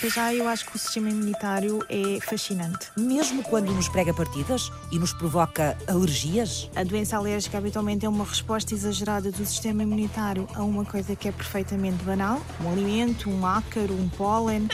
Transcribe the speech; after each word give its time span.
Pois 0.00 0.14
já 0.14 0.32
eu 0.32 0.48
acho 0.48 0.64
que 0.64 0.76
o 0.76 0.78
sistema 0.78 1.10
imunitário 1.10 1.84
é 1.90 2.18
fascinante. 2.22 2.86
Mesmo 2.96 3.42
quando 3.42 3.70
nos 3.70 3.86
prega 3.86 4.14
partidas 4.14 4.72
e 4.90 4.98
nos 4.98 5.12
provoca 5.12 5.76
alergias? 5.86 6.70
A 6.74 6.82
doença 6.82 7.18
alérgica 7.18 7.58
habitualmente 7.58 8.06
é 8.06 8.08
uma 8.08 8.24
resposta 8.24 8.72
exagerada 8.72 9.30
do 9.30 9.44
sistema 9.44 9.82
imunitário 9.82 10.48
a 10.54 10.62
uma 10.62 10.86
coisa 10.86 11.14
que 11.14 11.28
é 11.28 11.32
perfeitamente 11.32 12.02
banal, 12.02 12.40
um 12.64 12.72
alimento, 12.72 13.28
um 13.28 13.44
ácaro, 13.44 13.92
um 13.92 14.08
pólen. 14.08 14.68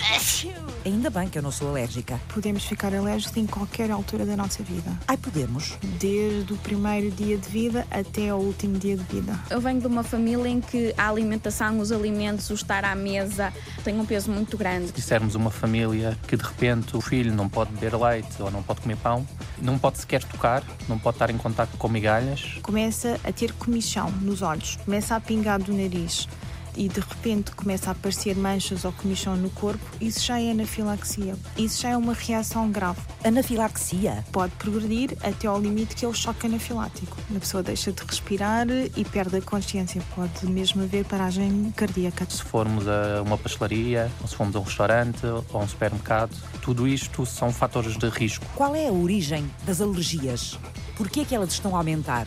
Ainda 0.84 1.11
bem 1.11 1.29
que 1.29 1.36
eu 1.36 1.43
não 1.43 1.50
sou 1.50 1.70
alérgica. 1.70 2.20
Podemos 2.32 2.64
ficar 2.64 2.95
alérgicos 2.95 3.36
em 3.36 3.46
qualquer 3.46 3.90
altura 3.90 4.24
da 4.24 4.36
nossa 4.36 4.62
vida. 4.62 4.96
Ai, 5.08 5.16
podemos? 5.16 5.77
Desde 5.98 6.52
o 6.52 6.56
primeiro 6.58 7.11
dia 7.11 7.36
de 7.36 7.48
vida 7.48 7.84
até 7.90 8.29
ao 8.29 8.38
último 8.38 8.79
dia 8.79 8.96
de 8.96 9.02
vida. 9.02 9.36
Eu 9.50 9.61
venho 9.61 9.80
de 9.80 9.88
uma 9.88 10.04
família 10.04 10.48
em 10.48 10.61
que 10.61 10.95
a 10.96 11.08
alimentação, 11.08 11.80
os 11.80 11.90
alimentos, 11.90 12.48
o 12.50 12.54
estar 12.54 12.84
à 12.84 12.95
mesa 12.95 13.53
tem 13.82 13.99
um 13.99 14.07
peso 14.07 14.31
muito 14.31 14.57
grande. 14.57 14.93
Se 15.00 15.15
dissermos 15.16 15.34
uma 15.34 15.50
família 15.50 16.16
que 16.29 16.36
de 16.36 16.44
repente 16.44 16.96
o 16.96 17.00
filho 17.00 17.32
não 17.32 17.48
pode 17.48 17.72
beber 17.72 17.96
leite 17.96 18.40
ou 18.40 18.50
não 18.50 18.62
pode 18.62 18.82
comer 18.82 18.96
pão, 18.96 19.26
não 19.61 19.79
pode 19.79 19.98
sequer 19.98 20.22
tocar, 20.22 20.62
não 20.89 20.98
pode 20.98 21.16
estar 21.16 21.30
em 21.30 21.39
contato 21.39 21.76
com 21.79 21.89
migalhas. 21.89 22.58
Começa 22.62 23.18
a 23.25 23.32
ter 23.32 23.52
comichão 23.52 24.11
nos 24.20 24.42
olhos, 24.42 24.76
começa 24.84 25.16
a 25.16 25.20
pingar 25.20 25.61
do 25.61 25.72
nariz 25.72 26.29
e 26.76 26.89
de 26.89 27.00
repente 27.00 27.50
começa 27.53 27.90
a 27.90 27.93
aparecer 27.93 28.36
manchas 28.36 28.84
ou 28.84 28.93
comichão 28.93 29.36
no 29.36 29.50
corpo, 29.50 29.84
isso 30.00 30.25
já 30.25 30.40
é 30.40 30.50
anafilaxia. 30.50 31.36
Isso 31.57 31.82
já 31.82 31.90
é 31.90 31.96
uma 31.96 32.12
reação 32.12 32.70
grave. 32.70 33.00
Anafilaxia? 33.25 34.25
Pode 34.30 34.53
progredir 34.55 35.17
até 35.22 35.47
ao 35.47 35.61
limite 35.61 35.94
que 35.94 36.05
é 36.05 36.08
o 36.08 36.14
choque 36.14 36.47
anafilático. 36.47 37.17
A 37.34 37.41
pessoa 37.41 37.62
deixa 37.62 37.91
de 37.92 38.03
respirar 38.03 38.67
e 38.69 39.05
perde 39.05 39.36
a 39.36 39.42
consciência. 39.42 40.03
Pode 40.14 40.47
mesmo 40.47 40.83
haver 40.83 41.05
paragem 41.05 41.72
cardíaca. 41.77 42.27
Se 42.28 42.42
formos 42.42 42.86
a 42.86 43.22
uma 43.22 43.39
pastelaria, 43.39 44.11
ou 44.20 44.28
se 44.28 44.36
formos 44.36 44.55
a 44.56 44.61
um 44.61 44.62
restaurante 44.62 45.27
ou 45.27 45.45
a 45.53 45.58
um 45.58 45.69
supermercado, 45.69 46.36
tudo 46.61 46.86
isto 46.86 47.25
são 47.25 47.53
fatores 47.53 47.97
de 47.97 48.08
risco. 48.08 48.45
Qual 48.55 48.75
é 48.75 48.89
a 48.89 48.92
origem 48.92 49.51
das 49.64 49.81
alergias? 49.81 50.58
Por 50.97 51.08
que 51.08 51.20
é 51.20 51.25
que 51.25 51.34
elas 51.34 51.53
estão 51.53 51.75
a 51.75 51.79
aumentar? 51.79 52.27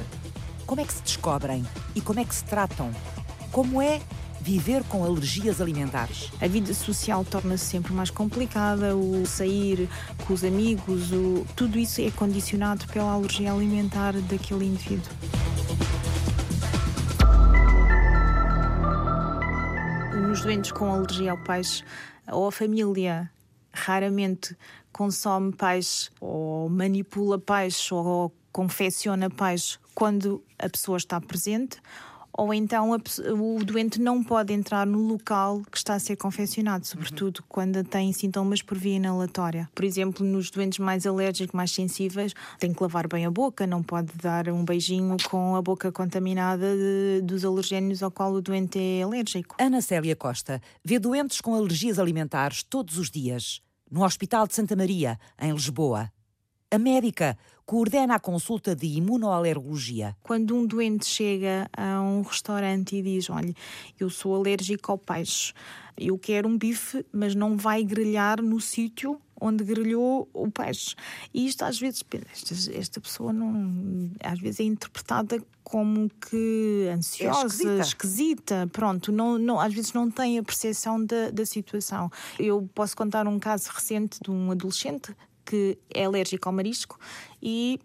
Como 0.65 0.81
é 0.81 0.83
que 0.83 0.93
se 0.93 1.01
descobrem? 1.01 1.65
E 1.95 2.01
como 2.01 2.19
é 2.19 2.23
que 2.23 2.35
se 2.35 2.43
tratam? 2.43 2.91
Como 3.51 3.81
é 3.81 3.99
viver 4.49 4.83
com 4.85 5.03
alergias 5.03 5.61
alimentares? 5.61 6.31
A 6.41 6.47
vida 6.47 6.73
social 6.73 7.23
torna-se 7.23 7.65
sempre 7.65 7.93
mais 7.93 8.09
complicada, 8.09 8.95
o 8.95 9.23
sair 9.23 9.87
com 10.25 10.33
os 10.33 10.43
amigos, 10.43 11.11
o... 11.11 11.45
tudo 11.55 11.77
isso 11.77 12.01
é 12.01 12.09
condicionado 12.09 12.87
pela 12.87 13.11
alergia 13.11 13.53
alimentar 13.53 14.13
daquele 14.13 14.65
indivíduo. 14.65 15.11
Nos 20.27 20.41
doentes 20.41 20.71
com 20.71 20.91
alergia 20.91 21.29
ao 21.29 21.37
peixe, 21.43 21.83
ou 22.31 22.47
a 22.47 22.51
família 22.51 23.29
raramente 23.71 24.57
consome 24.91 25.53
peixe 25.53 26.09
ou 26.19 26.67
manipula 26.69 27.37
peixe 27.37 27.93
ou 27.93 28.33
confecciona 28.51 29.29
peixe 29.29 29.77
quando 29.93 30.43
a 30.57 30.67
pessoa 30.67 30.97
está 30.97 31.21
presente, 31.21 31.79
ou 32.39 32.53
então 32.53 32.93
a, 32.93 32.97
o 33.33 33.63
doente 33.65 33.99
não 33.99 34.23
pode 34.23 34.53
entrar 34.53 34.87
no 34.87 34.99
local 34.99 35.61
que 35.69 35.77
está 35.77 35.95
a 35.95 35.99
ser 35.99 36.15
confeccionado, 36.15 36.87
sobretudo 36.87 37.39
uhum. 37.39 37.45
quando 37.49 37.83
tem 37.83 38.13
sintomas 38.13 38.61
por 38.61 38.77
via 38.77 38.95
inalatória. 38.95 39.69
Por 39.75 39.83
exemplo, 39.83 40.25
nos 40.25 40.49
doentes 40.49 40.79
mais 40.79 41.05
alérgicos, 41.05 41.53
mais 41.53 41.71
sensíveis, 41.71 42.33
tem 42.57 42.73
que 42.73 42.81
lavar 42.81 43.09
bem 43.09 43.25
a 43.25 43.31
boca, 43.31 43.67
não 43.67 43.83
pode 43.83 44.13
dar 44.15 44.47
um 44.47 44.63
beijinho 44.63 45.17
com 45.29 45.55
a 45.57 45.61
boca 45.61 45.91
contaminada 45.91 46.65
de, 46.75 47.21
dos 47.23 47.43
alergénios 47.43 48.01
ao 48.01 48.09
qual 48.09 48.31
o 48.31 48.41
doente 48.41 48.79
é 48.79 49.03
alérgico. 49.03 49.55
Ana 49.59 49.81
Célia 49.81 50.15
Costa 50.15 50.61
vê 50.83 50.97
doentes 50.97 51.41
com 51.41 51.53
alergias 51.53 51.99
alimentares 51.99 52.63
todos 52.63 52.97
os 52.97 53.11
dias, 53.11 53.61
no 53.91 54.03
Hospital 54.05 54.47
de 54.47 54.55
Santa 54.55 54.77
Maria, 54.77 55.19
em 55.41 55.51
Lisboa. 55.51 56.09
A 56.71 56.77
médica 56.77 57.35
coordena 57.69 58.15
a 58.15 58.19
consulta 58.19 58.75
de 58.75 58.87
imunoalergologia. 58.87 60.17
Quando 60.23 60.55
um 60.55 60.65
doente 60.65 61.05
chega 61.05 61.69
a 61.71 62.01
um 62.01 62.23
restaurante 62.23 62.95
e 62.95 63.03
diz: 63.03 63.29
Olha, 63.29 63.53
eu 63.99 64.09
sou 64.09 64.35
alérgico 64.35 64.91
ao 64.91 64.97
peixe, 64.97 65.53
eu 65.95 66.17
quero 66.17 66.49
um 66.49 66.57
bife, 66.57 67.05
mas 67.13 67.35
não 67.35 67.55
vai 67.55 67.83
grelhar 67.83 68.41
no 68.41 68.59
sítio 68.59 69.21
onde 69.39 69.63
grelhou 69.63 70.27
o 70.33 70.49
peixe. 70.49 70.95
E 71.31 71.45
isto 71.45 71.63
às 71.63 71.79
vezes, 71.79 72.03
esta, 72.33 72.75
esta 72.75 72.99
pessoa 72.99 73.31
não, 73.31 74.11
às 74.23 74.39
vezes 74.39 74.61
é 74.61 74.63
interpretada 74.63 75.39
como 75.63 76.09
que 76.09 76.89
ansiosa, 76.91 77.43
é 77.43 77.45
esquisita. 77.45 77.79
esquisita. 77.81 78.69
pronto, 78.73 79.11
não, 79.11 79.37
não, 79.37 79.59
às 79.59 79.71
vezes 79.71 79.93
não 79.93 80.09
tem 80.09 80.39
a 80.39 80.43
percepção 80.43 81.05
da, 81.05 81.29
da 81.29 81.45
situação. 81.45 82.11
Eu 82.39 82.67
posso 82.73 82.97
contar 82.97 83.27
um 83.27 83.37
caso 83.37 83.69
recente 83.71 84.19
de 84.19 84.31
um 84.31 84.49
adolescente 84.49 85.15
que 85.49 85.79
é 85.91 86.05
alérgico 86.05 86.47
ao 86.47 86.53
marisco 86.53 86.99
e, 87.41 87.79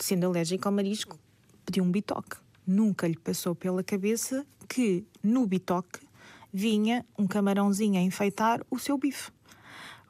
sendo 0.00 0.26
alérgico 0.26 0.66
ao 0.66 0.74
marisco, 0.74 1.16
pediu 1.64 1.84
um 1.84 1.90
bitoque. 1.92 2.36
Nunca 2.66 3.06
lhe 3.06 3.16
passou 3.16 3.54
pela 3.54 3.84
cabeça 3.84 4.44
que 4.68 5.06
no 5.22 5.46
bitoque 5.46 6.00
vinha 6.52 7.06
um 7.16 7.24
camarãozinho 7.24 8.00
a 8.00 8.02
enfeitar 8.02 8.60
o 8.68 8.80
seu 8.80 8.98
bife. 8.98 9.30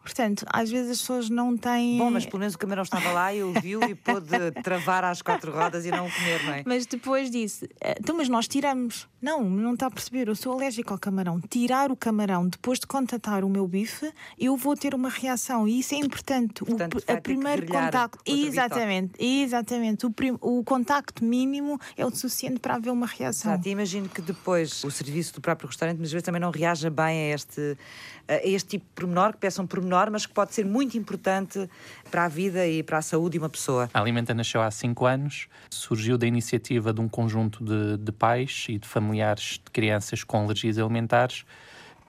Portanto, 0.03 0.45
às 0.49 0.69
vezes 0.71 0.91
as 0.91 0.99
pessoas 0.99 1.31
não 1.31 1.57
têm. 1.57 1.97
Bom, 1.97 2.11
mas 2.11 2.27
pelo 2.27 2.41
menos 2.41 2.55
o 2.55 2.59
camarão 2.59 2.83
estava 2.83 3.13
lá 3.13 3.33
e 3.33 3.43
ouviu 3.43 3.83
e 3.85 3.95
pôde 3.95 4.29
travar 4.63 5.05
às 5.05 5.23
quatro 5.23 5.53
rodas 5.53 5.87
e 5.87 5.91
não 5.91 6.11
comer, 6.11 6.45
não 6.45 6.55
é? 6.55 6.63
Mas 6.67 6.87
depois 6.87 7.31
disse: 7.31 7.69
eh, 7.81 7.97
então, 8.01 8.17
mas 8.17 8.29
nós 8.29 8.49
tiramos. 8.49 9.09
Não, 9.21 9.49
não 9.49 9.75
está 9.75 9.87
a 9.87 9.91
perceber. 9.91 10.27
Eu 10.27 10.35
sou 10.35 10.53
alérgico 10.53 10.93
ao 10.93 10.99
camarão. 10.99 11.41
Tirar 11.41 11.93
o 11.93 11.97
camarão 11.97 12.49
depois 12.49 12.81
de 12.81 12.87
contatar 12.87 13.45
o 13.45 13.49
meu 13.49 13.69
bife, 13.69 14.13
eu 14.37 14.57
vou 14.57 14.77
ter 14.77 14.95
uma 14.95 15.09
reação. 15.09 15.69
E 15.69 15.79
isso 15.79 15.95
é 15.95 15.99
importante. 15.99 16.65
Portanto, 16.65 16.99
o 16.99 17.21
primeiro 17.21 17.65
contacto. 17.67 18.19
Exatamente, 18.27 19.13
exatamente. 19.25 20.05
O, 20.05 20.11
prim... 20.11 20.37
o 20.41 20.65
contacto 20.65 21.25
mínimo 21.25 21.79
é 21.97 22.05
o 22.05 22.11
suficiente 22.11 22.59
para 22.59 22.75
haver 22.75 22.91
uma 22.91 23.07
reação. 23.07 23.53
Exato. 23.53 23.69
E 23.69 23.71
imagino 23.71 24.09
que 24.09 24.21
depois 24.21 24.83
o 24.83 24.91
serviço 24.91 25.35
do 25.35 25.41
próprio 25.41 25.69
restaurante, 25.69 25.99
muitas 25.99 26.13
vezes 26.13 26.25
também 26.25 26.41
não 26.41 26.51
reaja 26.51 26.91
bem 26.91 27.31
a 27.31 27.35
este, 27.35 27.79
a 28.27 28.45
este 28.45 28.71
tipo 28.71 28.85
de 28.87 28.93
pormenor, 28.95 29.33
que 29.33 29.39
peçam 29.39 29.65
pormenor 29.65 29.92
normas 29.93 30.25
que 30.25 30.33
pode 30.33 30.55
ser 30.55 30.65
muito 30.65 30.97
importante 30.97 31.69
para 32.11 32.25
a 32.25 32.29
vida 32.29 32.67
e 32.67 32.83
para 32.83 32.99
a 32.99 33.03
saúde 33.03 33.33
de 33.33 33.39
uma 33.39 33.51
pessoa. 33.51 33.91
A 33.93 34.01
Alimenta 34.01 34.33
nasceu 34.33 34.63
há 34.63 34.71
cinco 34.71 35.05
anos, 35.05 35.49
surgiu 35.71 36.17
da 36.17 36.27
iniciativa 36.27 36.93
de 36.93 37.01
um 37.01 37.09
conjunto 37.09 37.63
de, 37.63 37.99
de 37.99 38.11
pais 38.11 38.67
e 38.69 38.79
de 38.79 38.89
familiares 38.89 39.61
de 39.65 39.71
crianças 39.71 40.25
com 40.25 40.45
alergias 40.45 40.79
alimentares 40.79 41.45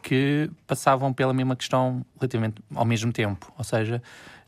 que 0.01 0.49
passavam 0.65 1.13
pela 1.13 1.33
mesma 1.33 1.55
questão 1.55 2.05
relativamente 2.19 2.61
ao 2.73 2.85
mesmo 2.85 3.11
tempo, 3.11 3.51
ou 3.57 3.63
seja, 3.63 4.01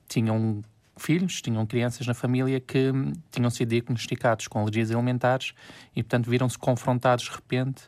tinham 0.07 0.61
filhos, 0.97 1.41
tinham 1.41 1.65
crianças 1.65 2.07
na 2.07 2.13
família 2.13 2.59
que 2.59 2.91
tinham 3.31 3.49
sido 3.49 3.69
diagnosticados 3.69 4.47
com 4.47 4.59
alergias 4.59 4.91
alimentares 4.91 5.53
e, 5.95 6.01
portanto, 6.01 6.29
viram-se 6.29 6.57
confrontados 6.57 7.25
de 7.25 7.31
repente 7.31 7.83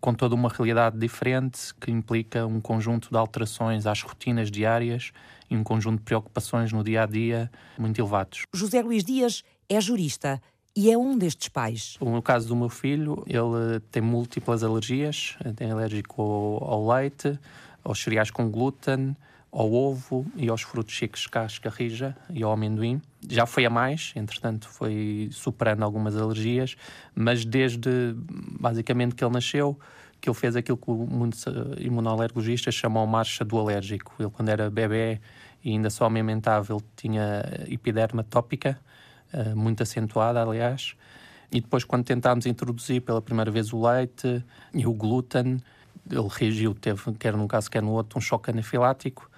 com 0.00 0.14
toda 0.14 0.34
uma 0.34 0.48
realidade 0.48 0.98
diferente 0.98 1.74
que 1.80 1.90
implica 1.90 2.46
um 2.46 2.60
conjunto 2.60 3.10
de 3.10 3.16
alterações 3.16 3.86
às 3.86 4.02
rotinas 4.02 4.50
diárias 4.50 5.12
e 5.50 5.56
um 5.56 5.62
conjunto 5.62 5.98
de 5.98 6.04
preocupações 6.04 6.72
no 6.72 6.82
dia 6.82 7.02
a 7.02 7.06
dia 7.06 7.50
muito 7.78 8.00
elevados. 8.00 8.44
José 8.54 8.80
Luís 8.82 9.04
Dias 9.04 9.42
é 9.68 9.80
jurista 9.80 10.40
e 10.74 10.90
é 10.90 10.96
um 10.96 11.18
destes 11.18 11.48
pais. 11.48 11.96
No 12.00 12.22
caso 12.22 12.48
do 12.48 12.56
meu 12.56 12.68
filho, 12.68 13.24
ele 13.26 13.80
tem 13.90 14.02
múltiplas 14.02 14.62
alergias, 14.62 15.36
tem 15.56 15.70
alérgico 15.70 16.22
ao, 16.22 16.64
ao 16.72 16.88
leite, 16.88 17.38
aos 17.82 18.00
cereais 18.02 18.30
com 18.30 18.50
glúten, 18.50 19.16
ao 19.52 19.72
ovo 19.72 20.24
e 20.36 20.48
aos 20.48 20.62
frutos 20.62 20.96
secos 20.96 21.26
casca 21.26 21.68
rija 21.70 22.16
e 22.30 22.42
ao 22.42 22.52
amendoim. 22.52 23.00
Já 23.28 23.46
foi 23.46 23.66
a 23.66 23.70
mais, 23.70 24.12
entretanto 24.14 24.68
foi 24.68 25.28
superando 25.32 25.82
algumas 25.82 26.16
alergias, 26.16 26.76
mas 27.14 27.44
desde 27.44 28.14
basicamente 28.60 29.14
que 29.14 29.24
ele 29.24 29.32
nasceu, 29.32 29.78
que 30.20 30.28
ele 30.28 30.36
fez 30.36 30.54
aquilo 30.54 30.76
que 30.76 30.90
muitos 30.90 31.44
imunoalergologistas 31.78 32.74
chamam 32.74 33.06
marcha 33.06 33.44
do 33.44 33.58
alérgico. 33.58 34.14
Ele 34.18 34.30
quando 34.30 34.50
era 34.50 34.70
bebê 34.70 35.20
e 35.64 35.70
ainda 35.70 35.90
só 35.90 36.04
amamentava, 36.04 36.72
ele 36.72 36.84
tinha 36.96 37.42
epiderma 37.68 38.22
tópica, 38.22 38.78
eh, 39.32 39.54
muito 39.54 39.82
acentuada 39.82 40.40
aliás, 40.40 40.94
e 41.52 41.60
depois 41.60 41.84
quando 41.84 42.04
tentámos 42.04 42.46
introduzir 42.46 43.02
pela 43.02 43.20
primeira 43.20 43.50
vez 43.50 43.72
o 43.72 43.82
leite 43.82 44.44
e 44.72 44.86
o 44.86 44.92
glúten, 44.92 45.60
ele 46.08 46.28
reagiu, 46.30 46.74
teve, 46.74 47.12
quer 47.18 47.36
num 47.36 47.46
caso, 47.46 47.70
quer 47.70 47.82
no 47.82 47.90
outro, 47.90 48.18
um 48.18 48.20
choque 48.20 48.50
anafilático, 48.50 49.29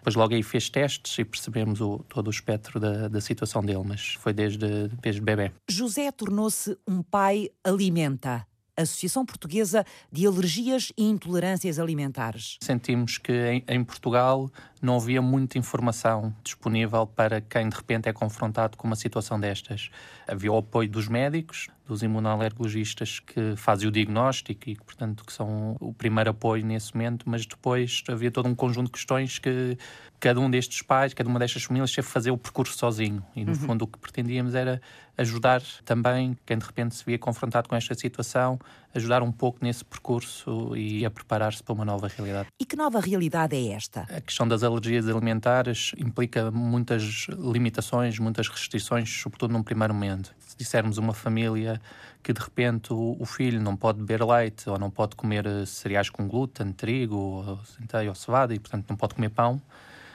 depois 0.00 0.14
logo 0.14 0.34
aí 0.34 0.42
fez 0.42 0.68
testes 0.68 1.18
e 1.18 1.24
percebemos 1.24 1.80
o, 1.80 1.98
todo 2.08 2.28
o 2.28 2.30
espectro 2.30 2.80
da, 2.80 3.08
da 3.08 3.20
situação 3.20 3.62
dele, 3.62 3.82
mas 3.84 4.14
foi 4.14 4.32
desde, 4.32 4.88
desde 5.00 5.20
bebê. 5.20 5.52
José 5.68 6.10
tornou-se 6.10 6.76
um 6.88 7.02
pai 7.02 7.50
alimenta. 7.62 8.46
Associação 8.82 9.24
Portuguesa 9.24 9.84
de 10.10 10.26
Alergias 10.26 10.92
e 10.96 11.04
Intolerâncias 11.04 11.78
Alimentares. 11.78 12.58
Sentimos 12.62 13.18
que 13.18 13.32
em, 13.32 13.64
em, 13.66 13.84
Portugal 13.84 14.50
não 14.80 14.96
havia 14.96 15.20
muita 15.20 15.58
informação 15.58 16.34
disponível 16.42 17.06
para 17.06 17.40
quem 17.40 17.68
de 17.68 17.76
repente 17.76 18.08
é 18.08 18.12
confrontado 18.12 18.76
com 18.76 18.86
uma 18.86 18.96
situação 18.96 19.38
destas. 19.38 19.90
Havia 20.26 20.52
o 20.52 20.58
apoio 20.58 20.88
dos 20.88 21.08
médicos, 21.08 21.68
dos 21.90 22.02
imunoalergologistas 22.02 23.18
que 23.18 23.56
fazem 23.56 23.88
o 23.88 23.90
diagnóstico 23.90 24.70
e, 24.70 24.76
portanto, 24.76 25.24
que 25.24 25.32
são 25.32 25.76
o 25.80 25.92
primeiro 25.92 26.30
apoio 26.30 26.64
nesse 26.64 26.94
momento, 26.94 27.28
mas 27.28 27.44
depois 27.44 28.02
havia 28.08 28.30
todo 28.30 28.48
um 28.48 28.54
conjunto 28.54 28.86
de 28.86 28.92
questões 28.92 29.38
que 29.38 29.76
cada 30.20 30.38
um 30.38 30.48
destes 30.48 30.82
pais, 30.82 31.12
cada 31.12 31.28
uma 31.28 31.38
destas 31.38 31.64
famílias 31.64 31.90
teve 31.90 32.06
que 32.06 32.12
fazer 32.12 32.30
o 32.30 32.38
percurso 32.38 32.78
sozinho. 32.78 33.24
E, 33.34 33.44
no 33.44 33.52
uhum. 33.52 33.58
fundo, 33.58 33.82
o 33.82 33.88
que 33.88 33.98
pretendíamos 33.98 34.54
era 34.54 34.80
ajudar 35.20 35.62
também 35.84 36.36
quem 36.46 36.56
de 36.56 36.64
repente 36.64 36.94
se 36.94 37.04
via 37.04 37.18
confrontado 37.18 37.68
com 37.68 37.76
esta 37.76 37.94
situação, 37.94 38.58
ajudar 38.94 39.22
um 39.22 39.30
pouco 39.30 39.58
nesse 39.60 39.84
percurso 39.84 40.74
e 40.74 41.04
a 41.04 41.10
preparar-se 41.10 41.62
para 41.62 41.74
uma 41.74 41.84
nova 41.84 42.08
realidade. 42.08 42.48
E 42.58 42.64
que 42.64 42.74
nova 42.74 43.00
realidade 43.00 43.54
é 43.54 43.72
esta? 43.72 44.02
A 44.02 44.20
questão 44.20 44.48
das 44.48 44.62
alergias 44.62 45.06
alimentares 45.06 45.92
implica 45.98 46.50
muitas 46.50 47.26
limitações, 47.38 48.18
muitas 48.18 48.48
restrições, 48.48 49.10
sobretudo 49.20 49.52
num 49.52 49.62
primeiro 49.62 49.92
momento. 49.92 50.34
Se 50.38 50.56
dissermos 50.56 50.96
uma 50.96 51.12
família 51.12 51.80
que 52.22 52.32
de 52.32 52.40
repente 52.40 52.92
o 52.92 53.24
filho 53.24 53.60
não 53.60 53.76
pode 53.76 53.98
beber 53.98 54.24
leite 54.24 54.68
ou 54.68 54.78
não 54.78 54.90
pode 54.90 55.16
comer 55.16 55.46
eh, 55.46 55.66
cereais 55.66 56.10
com 56.10 56.26
glúten, 56.26 56.72
trigo, 56.72 57.16
ou 57.16 57.60
centeio 57.64 58.08
ou 58.10 58.14
cevada 58.14 58.54
e, 58.54 58.58
portanto, 58.58 58.86
não 58.88 58.96
pode 58.96 59.14
comer 59.14 59.30
pão, 59.30 59.60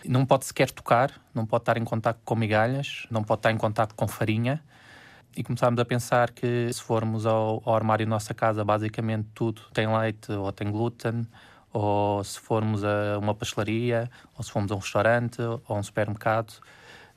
não 0.08 0.26
pode 0.26 0.46
sequer 0.46 0.70
tocar, 0.70 1.12
não 1.34 1.46
pode 1.46 1.64
estar 1.64 1.78
em 1.78 1.84
contato 1.84 2.20
com 2.24 2.36
migalhas, 2.36 3.08
não 3.10 3.24
pode 3.24 3.40
estar 3.40 3.52
em 3.52 3.58
contato 3.58 3.96
com 3.96 4.08
farinha. 4.08 4.62
E 5.36 5.44
começámos 5.44 5.78
a 5.80 5.86
pensar 5.86 6.32
que 6.32 6.72
se 6.72 6.82
formos 6.82 7.26
ao, 7.26 7.62
ao 7.66 7.76
armário 7.76 8.06
da 8.06 8.10
nossa 8.10 8.34
casa, 8.34 8.64
basicamente 8.64 9.28
tudo 9.34 9.64
tem 9.74 9.86
leite 9.86 10.32
ou 10.32 10.50
tem 10.52 10.72
glúten, 10.72 11.28
ou 11.74 12.24
se 12.24 12.40
formos 12.40 12.86
a 12.86 13.20
uma 13.20 13.36
pastelaria, 13.36 14.10
ou 14.38 14.44
se 14.44 14.50
formos 14.50 14.72
a 14.72 14.76
um 14.76 14.80
restaurante 14.80 15.42
ou 15.42 15.62
a 15.68 15.74
um 15.74 15.84
supermercado, 15.84 16.54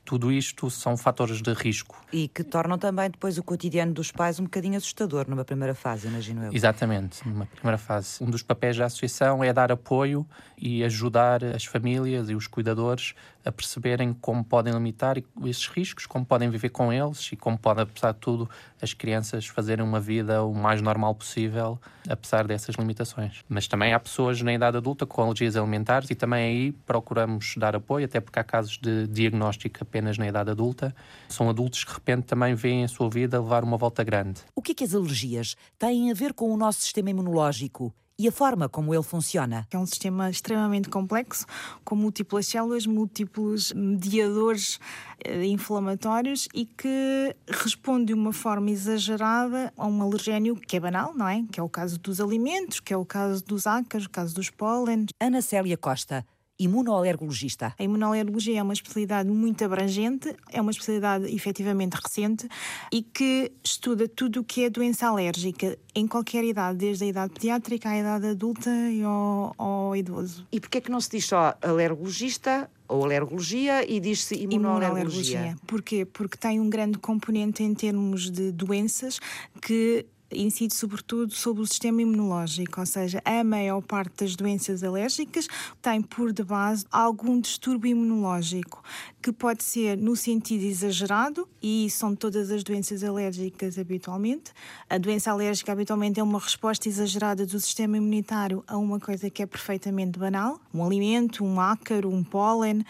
tudo 0.09 0.33
isto 0.33 0.71
são 0.71 0.97
fatores 0.97 1.43
de 1.43 1.53
risco. 1.53 2.03
E 2.11 2.29
que 2.29 2.43
tornam 2.43 2.79
também 2.79 3.11
depois 3.11 3.37
o 3.37 3.43
cotidiano 3.43 3.93
dos 3.93 4.11
pais 4.11 4.41
um 4.41 4.45
bocadinho 4.45 4.79
assustador 4.79 5.27
numa 5.29 5.45
primeira 5.45 5.75
fase, 5.75 6.09
imagino 6.09 6.47
eu. 6.47 6.53
Exatamente, 6.53 7.29
numa 7.29 7.45
primeira 7.45 7.77
fase. 7.77 8.25
Um 8.25 8.31
dos 8.31 8.43
papéis 8.43 8.77
da 8.77 8.87
associação 8.87 9.45
é 9.45 9.53
dar 9.53 9.71
apoio 9.71 10.27
e 10.57 10.83
ajudar 10.83 11.45
as 11.45 11.67
famílias 11.67 12.31
e 12.31 12.35
os 12.35 12.47
cuidadores 12.47 13.15
a 13.49 13.53
perceberem 13.53 14.13
como 14.13 14.45
podem 14.45 14.75
limitar 14.75 15.17
esses 15.47 15.67
riscos, 15.69 16.05
como 16.05 16.25
podem 16.25 16.51
viver 16.51 16.69
com 16.69 16.93
eles 16.93 17.31
e 17.33 17.37
como 17.37 17.57
podem, 17.57 17.83
apesar 17.83 18.13
de 18.13 18.19
tudo, 18.19 18.49
as 18.81 18.93
crianças 18.93 19.47
fazerem 19.47 19.83
uma 19.83 19.99
vida 19.99 20.43
o 20.43 20.55
mais 20.55 20.83
normal 20.83 21.15
possível, 21.15 21.81
apesar 22.07 22.47
dessas 22.47 22.75
limitações. 22.75 23.43
Mas 23.49 23.67
também 23.67 23.95
há 23.95 23.99
pessoas 23.99 24.43
na 24.43 24.53
idade 24.53 24.77
adulta 24.77 25.07
com 25.07 25.23
alergias 25.23 25.57
alimentares 25.57 26.11
e 26.11 26.15
também 26.15 26.45
aí 26.45 26.73
procuramos 26.73 27.55
dar 27.57 27.75
apoio, 27.75 28.05
até 28.05 28.21
porque 28.21 28.39
há 28.39 28.45
casos 28.45 28.77
de 28.77 29.07
diagnóstico 29.07 29.79
apenas 29.81 30.19
na 30.19 30.29
idade 30.29 30.51
adulta. 30.51 30.95
São 31.31 31.49
adultos 31.49 31.85
que 31.85 31.91
de 31.91 31.97
repente 31.97 32.27
também 32.27 32.55
veem 32.55 32.85
a 32.85 32.89
sua 32.89 33.09
vida 33.09 33.41
levar 33.41 33.65
uma 33.65 33.79
volta 33.79 34.05
grande. 34.05 34.43
O 34.55 34.61
que 34.61 34.73
é 34.73 34.75
que 34.75 34.85
as 34.85 34.95
alergias 34.95 35.57
têm 35.79 36.11
a 36.11 36.15
ver 36.15 36.35
com 36.35 36.53
o 36.53 36.57
nosso 36.59 36.83
sistema 36.83 37.09
imunológico? 37.09 37.95
E 38.19 38.27
a 38.27 38.33
forma 38.33 38.69
como 38.69 38.93
ele 38.93 39.03
funciona. 39.03 39.67
É 39.71 39.79
um 39.79 39.87
sistema 39.87 40.29
extremamente 40.29 40.89
complexo, 40.89 41.47
com 41.85 41.95
múltiplas 41.95 42.47
células, 42.47 42.85
múltiplos 42.85 43.73
mediadores 43.73 44.81
eh, 45.25 45.47
inflamatórios 45.47 46.49
e 46.53 46.67
que 46.67 47.37
responde 47.47 48.07
de 48.07 48.15
uma 48.15 48.33
forma 48.33 48.71
exagerada 48.71 49.73
a 49.77 49.87
um 49.87 50.03
alergénio 50.03 50.57
que 50.57 50.77
é 50.77 50.81
banal, 50.81 51.15
não 51.15 51.29
é? 51.29 51.45
Que 51.53 51.61
é 51.61 51.63
o 51.63 51.69
caso 51.69 51.99
dos 51.99 52.21
alimentos, 52.21 52.81
que 52.81 52.93
é 52.93 52.97
o 52.97 53.05
caso 53.05 53.45
dos 53.45 53.67
ácaros, 53.67 54.07
o 54.07 54.11
caso 54.11 54.35
dos 54.35 54.51
pólenes. 54.51 55.11
Ana 55.21 55.41
Célia 55.41 55.77
Costa 55.77 56.27
imunoalergologista. 56.59 57.75
A 57.79 57.83
imunoalergologia 57.83 58.59
é 58.59 58.63
uma 58.63 58.73
especialidade 58.73 59.29
muito 59.29 59.65
abrangente, 59.65 60.35
é 60.51 60.61
uma 60.61 60.71
especialidade 60.71 61.33
efetivamente 61.35 61.95
recente 61.95 62.49
e 62.93 63.03
que 63.03 63.53
estuda 63.63 64.09
tudo 64.09 64.41
o 64.41 64.45
que 64.45 64.65
é 64.65 64.71
doença 64.71 65.07
alérgica 65.07 65.79
em 65.95 66.07
qualquer 66.07 66.45
idade, 66.45 66.79
desde 66.79 67.05
a 67.05 67.07
idade 67.07 67.33
pediátrica 67.33 67.89
à 67.89 67.99
idade 67.99 68.27
adulta 68.27 68.71
e 68.71 69.03
ao, 69.03 69.55
ao 69.57 69.97
idoso. 69.97 70.47
E 70.51 70.61
porquê 70.61 70.79
é 70.79 70.81
que 70.81 70.91
não 70.91 71.01
se 71.01 71.11
diz 71.11 71.27
só 71.27 71.55
alergologista 71.63 72.71
ou 72.89 73.05
alergologia 73.05 73.89
e 73.89 74.01
diz-se 74.01 74.35
imunoalergologia. 74.35 75.39
imunoalergologia. 75.39 75.57
Porquê? 75.67 76.05
Porque 76.05 76.37
tem 76.39 76.59
um 76.59 76.71
grande 76.71 76.99
componente 76.99 77.63
em 77.63 77.75
termos 77.75 78.31
de 78.31 78.51
doenças 78.51 79.21
que 79.61 80.07
incide 80.33 80.75
sobretudo 80.75 81.33
sobre 81.33 81.63
o 81.63 81.67
sistema 81.67 82.03
imunológico, 82.03 82.81
ou 82.81 82.87
seja, 82.87 83.23
a 83.25 83.43
maior 83.43 83.81
parte 83.81 84.25
das 84.25 84.37
doenças 84.37 84.83
alérgicas 84.85 85.49
tem 85.81 86.03
por 86.03 86.33
de 86.33 86.43
base 86.43 86.85
algum 86.91 87.41
distúrbio 87.41 87.91
imunológico, 87.91 88.83
que 89.23 89.33
pode 89.33 89.65
ser 89.65 89.97
no 89.97 90.15
sentido 90.15 90.65
exagerado, 90.65 91.49
e 91.63 91.89
são 91.91 92.15
todas 92.15 92.51
as 92.51 92.63
doenças 92.63 93.03
alérgicas 93.03 93.79
habitualmente. 93.79 94.53
A 94.89 94.99
doença 94.99 95.31
alérgica 95.31 95.73
habitualmente 95.73 96.21
é 96.21 96.23
uma 96.23 96.39
resposta 96.39 96.89
exagerada 96.89 97.47
do 97.47 97.59
sistema 97.59 97.97
imunitário 97.97 98.63
a 98.67 98.77
uma 98.77 99.01
coisa 99.01 99.31
que 99.31 99.43
é 99.43 99.47
perfeitamente 99.47 100.19
banal, 100.19 100.61
um 100.73 100.85
alimento, 100.85 101.45
um 101.45 101.61
ácaro, 101.61 102.11
um 102.11 102.23
pólen 102.23 102.85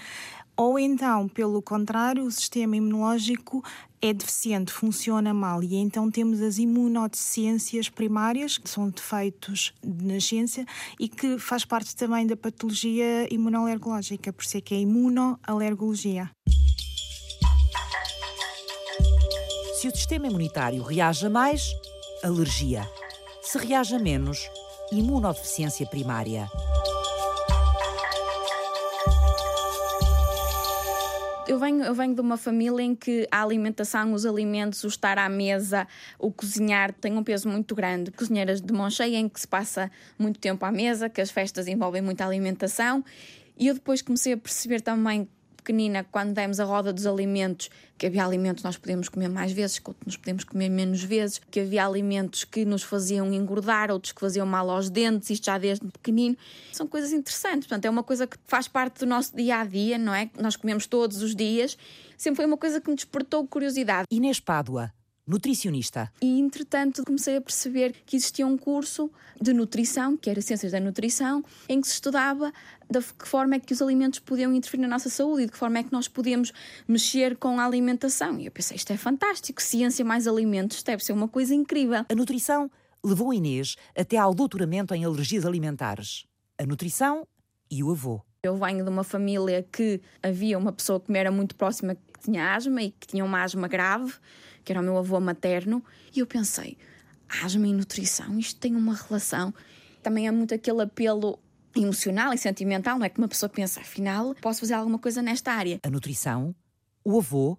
ou 0.59 0.77
então, 0.77 1.29
pelo 1.29 1.63
contrário, 1.63 2.25
o 2.25 2.31
sistema 2.33 2.77
imunológico 2.77 3.65
é 4.01 4.13
deficiente, 4.13 4.73
funciona 4.73 5.35
mal 5.35 5.63
e 5.63 5.75
então 5.77 6.11
temos 6.11 6.41
as 6.41 6.59
imunodeficiências 6.59 7.89
primárias, 7.89 8.59
que 8.59 8.69
são 8.69 8.89
defeitos 8.91 9.73
de 9.83 10.05
nascença 10.05 10.65
e 10.99 11.09
que 11.09 11.39
faz 11.39 11.65
parte 11.65 11.95
também 11.97 12.27
da 12.27 12.37
patologia 12.37 13.33
imunoalergológica, 13.33 14.33
por 14.33 14.45
isso 14.45 14.57
é 14.57 14.61
que 14.61 14.75
é 14.75 14.81
imunoalergologia. 14.81 16.31
Se 19.81 19.87
o 19.87 19.95
sistema 19.95 20.27
imunitário 20.27 20.83
reage 20.83 21.29
mais, 21.29 21.73
alergia. 22.25 22.89
Se 23.43 23.59
reage 23.59 23.97
menos, 23.99 24.39
imunodeficiência 24.91 25.87
primária. 25.87 26.51
Eu 31.49 31.59
venho, 31.59 31.83
eu 31.83 31.95
venho 31.95 32.15
de 32.15 32.21
uma 32.21 32.37
família 32.37 32.83
em 32.83 32.95
que 32.95 33.27
a 33.31 33.43
alimentação, 33.43 34.13
os 34.13 34.27
alimentos, 34.27 34.85
o 34.85 34.89
estar 34.89 35.19
à 35.19 35.29
mesa, 35.31 35.89
o 36.19 36.31
cozinhar 36.31 36.93
tem 36.93 37.17
um 37.17 37.25
peso 37.25 37.49
muito 37.49 37.75
grande. 37.75 38.11
Cozinheiras 38.11 38.61
de 38.61 38.73
mão 38.73 38.91
cheia 38.91 39.17
em 39.17 39.29
que 39.29 39.41
se 39.41 39.49
passa 39.49 39.91
muito 40.19 40.39
tempo 40.39 40.65
à 40.67 40.71
mesa, 40.71 41.09
que 41.09 41.21
as 41.21 41.31
festas 41.31 41.67
envolvem 41.67 42.03
muita 42.03 42.27
alimentação. 42.27 43.03
E 43.57 43.67
eu 43.67 43.75
depois 43.75 44.03
comecei 44.03 44.35
a 44.35 44.37
perceber 44.37 44.83
também 44.83 45.27
pequenina, 45.69 46.03
quando 46.11 46.33
demos 46.33 46.59
a 46.59 46.65
roda 46.65 46.95
dos 46.95 47.07
alimentos, 47.07 47.69
que 47.99 48.07
havia 48.07 48.25
alimentos 48.25 48.63
que 48.63 48.67
nós 48.67 48.79
podemos 48.79 49.09
comer 49.11 49.29
mais 49.29 49.53
vezes, 49.53 49.79
que 49.79 49.91
outros 49.91 50.07
nos 50.07 50.17
podemos 50.17 50.45
comer 50.45 50.71
menos 50.71 51.03
vezes, 51.03 51.39
que 51.51 51.61
havia 51.61 51.85
alimentos 51.85 52.43
que 52.45 52.65
nos 52.65 52.83
faziam 52.83 53.31
engordar, 53.35 53.91
outros 53.91 54.13
que 54.13 54.21
faziam 54.21 54.47
mal 54.47 54.71
aos 54.71 54.89
dentes, 54.89 55.29
isto 55.29 55.45
já 55.45 55.59
desde 55.59 55.87
pequenino. 55.87 56.35
São 56.73 56.87
coisas 56.87 57.13
interessantes, 57.13 57.69
portanto, 57.69 57.85
é 57.85 57.91
uma 57.91 58.03
coisa 58.03 58.27
que 58.27 58.39
faz 58.47 58.67
parte 58.67 59.01
do 59.01 59.07
nosso 59.07 59.37
dia 59.37 59.61
a 59.61 59.65
dia, 59.65 59.99
não 59.99 60.15
é? 60.15 60.31
Nós 60.41 60.57
comemos 60.57 60.87
todos 60.87 61.21
os 61.23 61.37
dias. 61.37 61.77
Sempre 62.17 62.37
foi 62.37 62.47
uma 62.47 62.57
coisa 62.57 62.81
que 62.81 62.89
me 62.89 62.97
despertou 62.97 63.47
curiosidade. 63.47 64.07
Inês 64.11 64.41
Pádua, 64.41 64.91
nutricionista. 65.29 66.11
E, 66.23 66.41
entretanto, 66.41 67.05
comecei 67.05 67.37
a 67.37 67.41
perceber 67.41 67.95
que 68.07 68.17
existia 68.17 68.47
um 68.47 68.57
curso 68.57 69.11
de 69.41 69.53
nutrição, 69.53 70.17
que 70.17 70.31
era 70.31 70.41
Ciências 70.41 70.73
da 70.73 70.81
Nutrição, 70.81 71.45
em 71.69 71.81
que 71.81 71.87
se 71.87 71.95
estudava 71.95 72.51
de 72.91 73.01
que 73.01 73.29
forma 73.29 73.57
é 73.57 73.59
que 73.61 73.75
os 73.75 73.83
alimentos 73.83 74.19
podiam 74.21 74.53
interferir 74.55 74.81
na 74.81 74.89
nossa 74.89 75.11
saúde 75.11 75.43
e 75.43 75.47
de 75.47 75.53
que 75.53 75.59
forma 75.59 75.79
é 75.79 75.83
que 75.83 75.93
nós 75.93 76.09
podíamos 76.09 76.51
mexer 76.89 77.37
com 77.37 77.61
a 77.61 77.67
alimentação. 77.67 78.41
E 78.41 78.47
eu 78.47 78.51
pensei, 78.51 78.77
isto 78.77 78.91
é 78.91 78.97
fantástico, 78.97 79.61
ciência 79.61 80.03
mais 80.03 80.27
alimentos 80.27 80.83
deve 80.83 81.05
ser 81.05 81.13
uma 81.13 81.29
coisa 81.29 81.55
incrível. 81.55 82.07
A 82.09 82.15
nutrição 82.15 82.71
levou 83.05 83.33
Inês 83.33 83.77
até 83.95 84.17
ao 84.17 84.35
doutoramento 84.35 84.95
em 84.95 85.05
alergias 85.05 85.45
alimentares. 85.45 86.25
A 86.59 86.65
nutrição 86.65 87.29
e 87.71 87.85
o 87.85 87.91
avô. 87.91 88.23
Eu 88.43 88.57
venho 88.57 88.83
de 88.83 88.91
uma 88.91 89.05
família 89.05 89.67
que 89.71 90.01
havia 90.23 90.57
uma 90.57 90.73
pessoa 90.73 90.99
que 90.99 91.13
me 91.13 91.19
era 91.19 91.31
muito 91.31 91.55
próxima 91.55 91.95
que 91.95 92.21
tinha 92.21 92.55
asma 92.55 92.83
e 92.83 92.91
que 92.91 93.07
tinha 93.07 93.25
uma 93.25 93.43
asma 93.43 93.69
grave 93.69 94.15
que 94.65 94.73
era 94.73 94.81
o 94.81 94.85
meu 94.85 94.97
avô 94.97 95.19
materno, 95.21 95.83
e 96.15 96.21
eu 96.21 96.27
pensei: 96.27 96.77
asma 97.43 97.67
e 97.67 97.73
nutrição, 97.73 98.39
isto 98.39 98.59
tem 98.59 98.75
uma 98.75 98.95
relação. 98.95 99.53
Também 100.03 100.27
é 100.27 100.31
muito 100.31 100.55
aquele 100.55 100.83
apelo 100.83 101.39
emocional 101.77 102.33
e 102.33 102.39
sentimental, 102.39 102.99
não 102.99 103.05
é 103.05 103.09
que 103.09 103.19
uma 103.19 103.29
pessoa 103.29 103.49
pensa, 103.49 103.81
afinal, 103.81 104.35
posso 104.41 104.61
fazer 104.61 104.75
alguma 104.75 104.99
coisa 104.99 105.23
nesta 105.23 105.53
área. 105.53 105.79
A 105.83 105.91
nutrição, 105.91 106.55
o 107.05 107.19
avô 107.19 107.59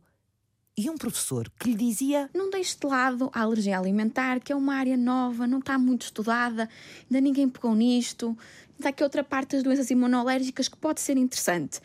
e 0.77 0.89
um 0.89 0.97
professor 0.97 1.51
que 1.59 1.69
lhe 1.69 1.75
dizia: 1.75 2.29
Não 2.33 2.49
deixe 2.49 2.77
de 2.79 2.87
lado 2.87 3.29
a 3.33 3.41
alergia 3.41 3.77
alimentar, 3.77 4.39
que 4.39 4.53
é 4.53 4.55
uma 4.55 4.75
área 4.75 4.95
nova, 4.95 5.45
não 5.45 5.59
está 5.59 5.77
muito 5.77 6.03
estudada, 6.03 6.69
ainda 7.09 7.21
ninguém 7.21 7.49
pegou 7.49 7.75
nisto. 7.75 8.27
Ainda 8.77 8.87
há 8.87 8.89
aqui 8.89 9.03
outra 9.03 9.23
parte 9.23 9.57
das 9.57 9.63
doenças 9.63 9.91
imunológicas 9.91 10.69
que 10.69 10.77
pode 10.77 11.01
ser 11.01 11.17
interessante. 11.17 11.81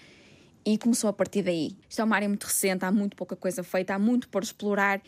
E 0.64 0.78
começou 0.78 1.10
a 1.10 1.12
partir 1.12 1.42
daí. 1.42 1.76
Isto 1.88 2.00
é 2.00 2.04
uma 2.04 2.16
área 2.16 2.28
muito 2.28 2.44
recente, 2.44 2.84
há 2.84 2.90
muito 2.90 3.16
pouca 3.16 3.36
coisa 3.36 3.62
feita, 3.62 3.94
há 3.94 3.98
muito 3.98 4.28
por 4.28 4.42
explorar. 4.42 5.00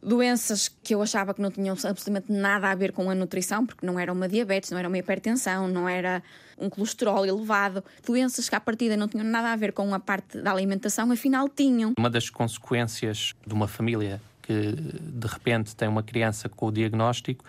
Doenças 0.00 0.68
que 0.68 0.94
eu 0.94 1.02
achava 1.02 1.34
que 1.34 1.42
não 1.42 1.50
tinham 1.50 1.72
absolutamente 1.72 2.32
nada 2.32 2.70
a 2.70 2.74
ver 2.74 2.92
com 2.92 3.10
a 3.10 3.14
nutrição, 3.14 3.66
porque 3.66 3.84
não 3.84 3.98
era 3.98 4.12
uma 4.12 4.28
diabetes, 4.28 4.70
não 4.70 4.78
era 4.78 4.86
uma 4.86 4.96
hipertensão, 4.96 5.66
não 5.66 5.88
era 5.88 6.22
um 6.56 6.70
colesterol 6.70 7.26
elevado. 7.26 7.84
Doenças 8.06 8.48
que 8.48 8.54
à 8.54 8.60
partida 8.60 8.96
não 8.96 9.08
tinham 9.08 9.26
nada 9.26 9.52
a 9.52 9.56
ver 9.56 9.72
com 9.72 9.92
a 9.92 10.00
parte 10.00 10.40
da 10.40 10.52
alimentação, 10.52 11.10
afinal 11.10 11.48
tinham. 11.48 11.92
Uma 11.98 12.08
das 12.08 12.30
consequências 12.30 13.34
de 13.46 13.52
uma 13.52 13.66
família 13.66 14.20
que 14.40 14.72
de 14.72 15.26
repente 15.26 15.76
tem 15.76 15.88
uma 15.88 16.02
criança 16.02 16.48
com 16.48 16.66
o 16.66 16.72
diagnóstico 16.72 17.44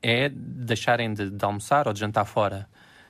é 0.00 0.30
deixarem 0.30 1.12
de, 1.12 1.28
de 1.28 1.44
almoçar 1.44 1.86
ou 1.86 1.92
de 1.92 2.00
jantar 2.00 2.24
fora 2.24 2.66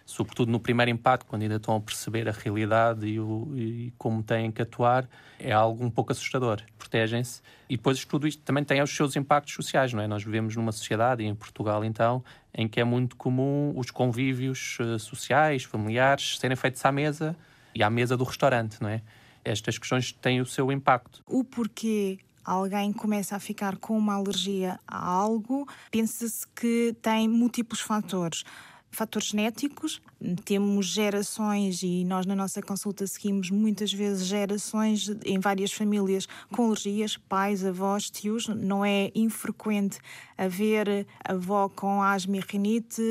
sobretudo 0.08 0.50
no 0.50 0.58
primeiro 0.58 0.90
impacto, 0.90 1.26
quando 1.26 1.42
ainda 1.42 1.56
estão 1.56 1.76
a 1.76 1.80
perceber 1.80 2.26
a 2.30 2.32
realidade 2.32 3.06
e, 3.06 3.20
o, 3.20 3.52
e 3.54 3.92
como 3.98 4.22
têm 4.22 4.50
que 4.50 4.62
atuar, 4.62 5.06
é 5.38 5.52
algo 5.52 5.84
um 5.84 5.90
pouco 5.90 6.12
assustador. 6.12 6.62
Protegem-se. 6.78 7.42
E 7.68 7.76
depois 7.76 8.02
tudo 8.06 8.26
isto 8.26 8.42
também 8.42 8.64
tem 8.64 8.80
os 8.80 8.90
seus 8.90 9.14
impactos 9.16 9.52
sociais, 9.52 9.92
não 9.92 10.02
é? 10.02 10.08
Nós 10.08 10.24
vivemos 10.24 10.56
numa 10.56 10.72
sociedade, 10.72 11.22
em 11.22 11.34
Portugal 11.34 11.84
então, 11.84 12.24
em 12.54 12.66
que 12.66 12.80
é 12.80 12.84
muito 12.84 13.16
comum 13.16 13.74
os 13.76 13.90
convívios 13.90 14.78
uh, 14.80 14.98
sociais, 14.98 15.64
familiares, 15.64 16.38
serem 16.38 16.56
feitos 16.56 16.82
à 16.86 16.90
mesa 16.90 17.36
e 17.74 17.82
à 17.82 17.90
mesa 17.90 18.16
do 18.16 18.24
restaurante, 18.24 18.80
não 18.80 18.88
é? 18.88 19.02
Estas 19.44 19.76
questões 19.76 20.10
têm 20.10 20.40
o 20.40 20.46
seu 20.46 20.72
impacto. 20.72 21.22
O 21.26 21.44
porquê 21.44 22.18
alguém 22.42 22.94
começa 22.94 23.36
a 23.36 23.38
ficar 23.38 23.76
com 23.76 23.96
uma 23.98 24.14
alergia 24.14 24.80
a 24.88 25.06
algo, 25.06 25.68
pensa-se 25.90 26.48
que 26.48 26.96
tem 27.02 27.28
múltiplos 27.28 27.80
fatores 27.80 28.42
fatores 28.90 29.28
genéticos, 29.28 30.00
temos 30.44 30.86
gerações 30.86 31.82
e 31.82 32.04
nós 32.04 32.26
na 32.26 32.34
nossa 32.34 32.60
consulta 32.60 33.06
seguimos 33.06 33.50
muitas 33.50 33.92
vezes 33.92 34.26
gerações 34.26 35.08
em 35.24 35.38
várias 35.38 35.72
famílias 35.72 36.26
com 36.52 36.66
alergias, 36.66 37.16
pais, 37.16 37.64
avós, 37.64 38.10
tios. 38.10 38.48
Não 38.48 38.84
é 38.84 39.10
infrequente 39.14 39.98
haver 40.36 41.06
avó 41.24 41.68
com 41.68 42.02
asma 42.02 42.36
e 42.36 42.40
rinite, 42.40 43.02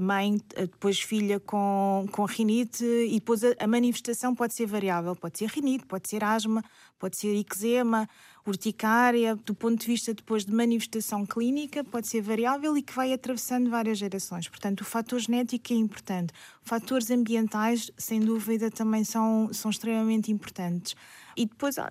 mãe, 0.00 0.40
depois 0.56 1.00
filha 1.00 1.40
com, 1.40 2.06
com 2.12 2.24
rinite 2.24 2.84
e 2.84 3.14
depois 3.14 3.42
a, 3.42 3.54
a 3.58 3.66
manifestação 3.66 4.34
pode 4.34 4.54
ser 4.54 4.66
variável. 4.66 5.16
Pode 5.16 5.38
ser 5.38 5.48
rinite, 5.48 5.86
pode 5.86 6.08
ser 6.08 6.22
asma, 6.22 6.62
pode 6.98 7.16
ser 7.16 7.34
eczema, 7.34 8.08
urticária, 8.46 9.36
do 9.36 9.54
ponto 9.54 9.80
de 9.80 9.86
vista 9.86 10.14
depois 10.14 10.44
de 10.44 10.52
manifestação 10.52 11.26
clínica, 11.26 11.84
pode 11.84 12.08
ser 12.08 12.20
variável 12.22 12.76
e 12.76 12.82
que 12.82 12.94
vai 12.94 13.12
atravessando 13.12 13.70
várias 13.70 13.98
gerações. 13.98 14.48
Portanto, 14.48 14.80
o 14.80 14.84
fator 14.84 15.18
genético 15.18 15.72
é 15.72 15.76
importante. 15.76 16.32
Fatores 16.62 17.10
ambientais, 17.10 17.90
sem 17.96 18.20
dúvida, 18.20 18.70
também 18.70 19.04
são, 19.04 19.50
são 19.52 19.70
extremamente 19.70 20.30
importantes. 20.30 20.94
E 21.36 21.46
depois, 21.46 21.78
ah, 21.78 21.90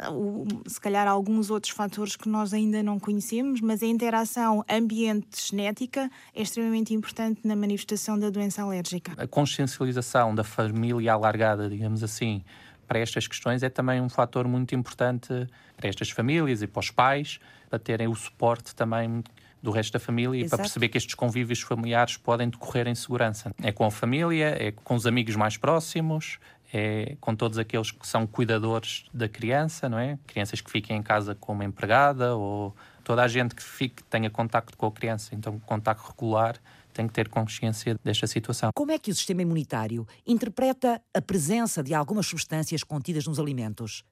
se 0.68 0.79
calhar, 0.79 1.08
alguns 1.08 1.50
outros 1.50 1.74
fatores 1.74 2.15
que 2.15 2.29
nós 2.29 2.53
ainda 2.53 2.84
não 2.84 3.00
conhecemos, 3.00 3.62
mas 3.62 3.82
a 3.82 3.86
interação 3.86 4.63
ambiente-genética 4.70 6.10
é 6.36 6.41
extremamente 6.41 6.94
importante 6.94 7.41
na 7.46 7.56
manifestação 7.56 8.20
da 8.20 8.29
doença 8.29 8.62
alérgica. 8.62 9.13
A 9.18 9.27
consciencialização 9.27 10.36
da 10.36 10.44
família 10.44 11.13
alargada, 11.13 11.70
digamos 11.70 12.03
assim, 12.03 12.44
para 12.89 12.98
estas 12.98 13.27
questões 13.27 13.62
é 13.62 13.69
também 13.69 14.01
um 14.01 14.10
fator 14.10 14.48
muito 14.48 14.74
importante 14.74 15.48
para 15.77 15.88
estas 15.88 16.10
famílias 16.10 16.63
e 16.63 16.67
para 16.67 16.79
os 16.79 16.89
pais, 16.89 17.39
para 17.69 17.77
terem 17.77 18.08
o 18.08 18.15
suporte 18.15 18.74
também 18.74 19.24
do 19.62 19.69
resto 19.69 19.93
da 19.93 20.00
família 20.00 20.39
Exato. 20.39 20.48
e 20.48 20.50
para 20.50 20.58
perceber 20.63 20.89
que 20.89 20.98
estes 20.98 21.13
convívios 21.13 21.62
familiares 21.62 22.17
podem 22.17 22.50
decorrer 22.50 22.88
em 22.88 22.96
segurança. 22.96 23.51
É 23.62 23.72
com 23.72 23.86
a 23.86 23.91
família, 23.91 24.55
é 24.60 24.72
com 24.72 24.96
os 24.96 25.05
amigos 25.05 25.36
mais 25.36 25.55
próximos, 25.55 26.39
é 26.74 27.15
com 27.22 27.36
todos 27.36 27.60
aqueles 27.60 27.91
que 27.91 28.08
são 28.08 28.25
cuidadores 28.25 29.05
da 29.13 29.29
criança, 29.29 29.88
não 29.88 30.00
é? 30.00 30.17
Crianças 30.25 30.60
que 30.60 30.72
fiquem 30.72 30.98
em 30.98 31.03
casa 31.03 31.36
com 31.36 31.53
uma 31.53 31.65
empregada 31.65 32.36
ou 32.36 32.75
toda 33.03 33.22
a 33.22 33.27
gente 33.27 33.53
que 33.53 33.62
fique 33.62 34.03
tenha 34.05 34.31
contacto 34.31 34.75
com 34.75 34.88
a 34.88 34.91
criança, 34.91 35.36
então 35.36 35.60
contacto 35.60 36.10
regular 36.10 36.55
tem 36.93 37.08
que 37.08 37.13
ter 37.13 37.29
consciência 37.29 37.98
desta 38.03 38.27
situação. 38.27 38.72
Como 38.74 38.91
é 38.91 39.00
que 39.00 39.12
o 39.12 39.15
sistema 39.15 39.41
imunitário 39.41 40.08
interpreta 40.25 41.01
a 41.13 41.22
presença 41.22 41.84
de 41.84 41.93
algumas 41.93 42.27
substâncias 42.27 42.84
contidas 42.84 43.25
nos 43.25 43.39
alimentos? 43.39 44.03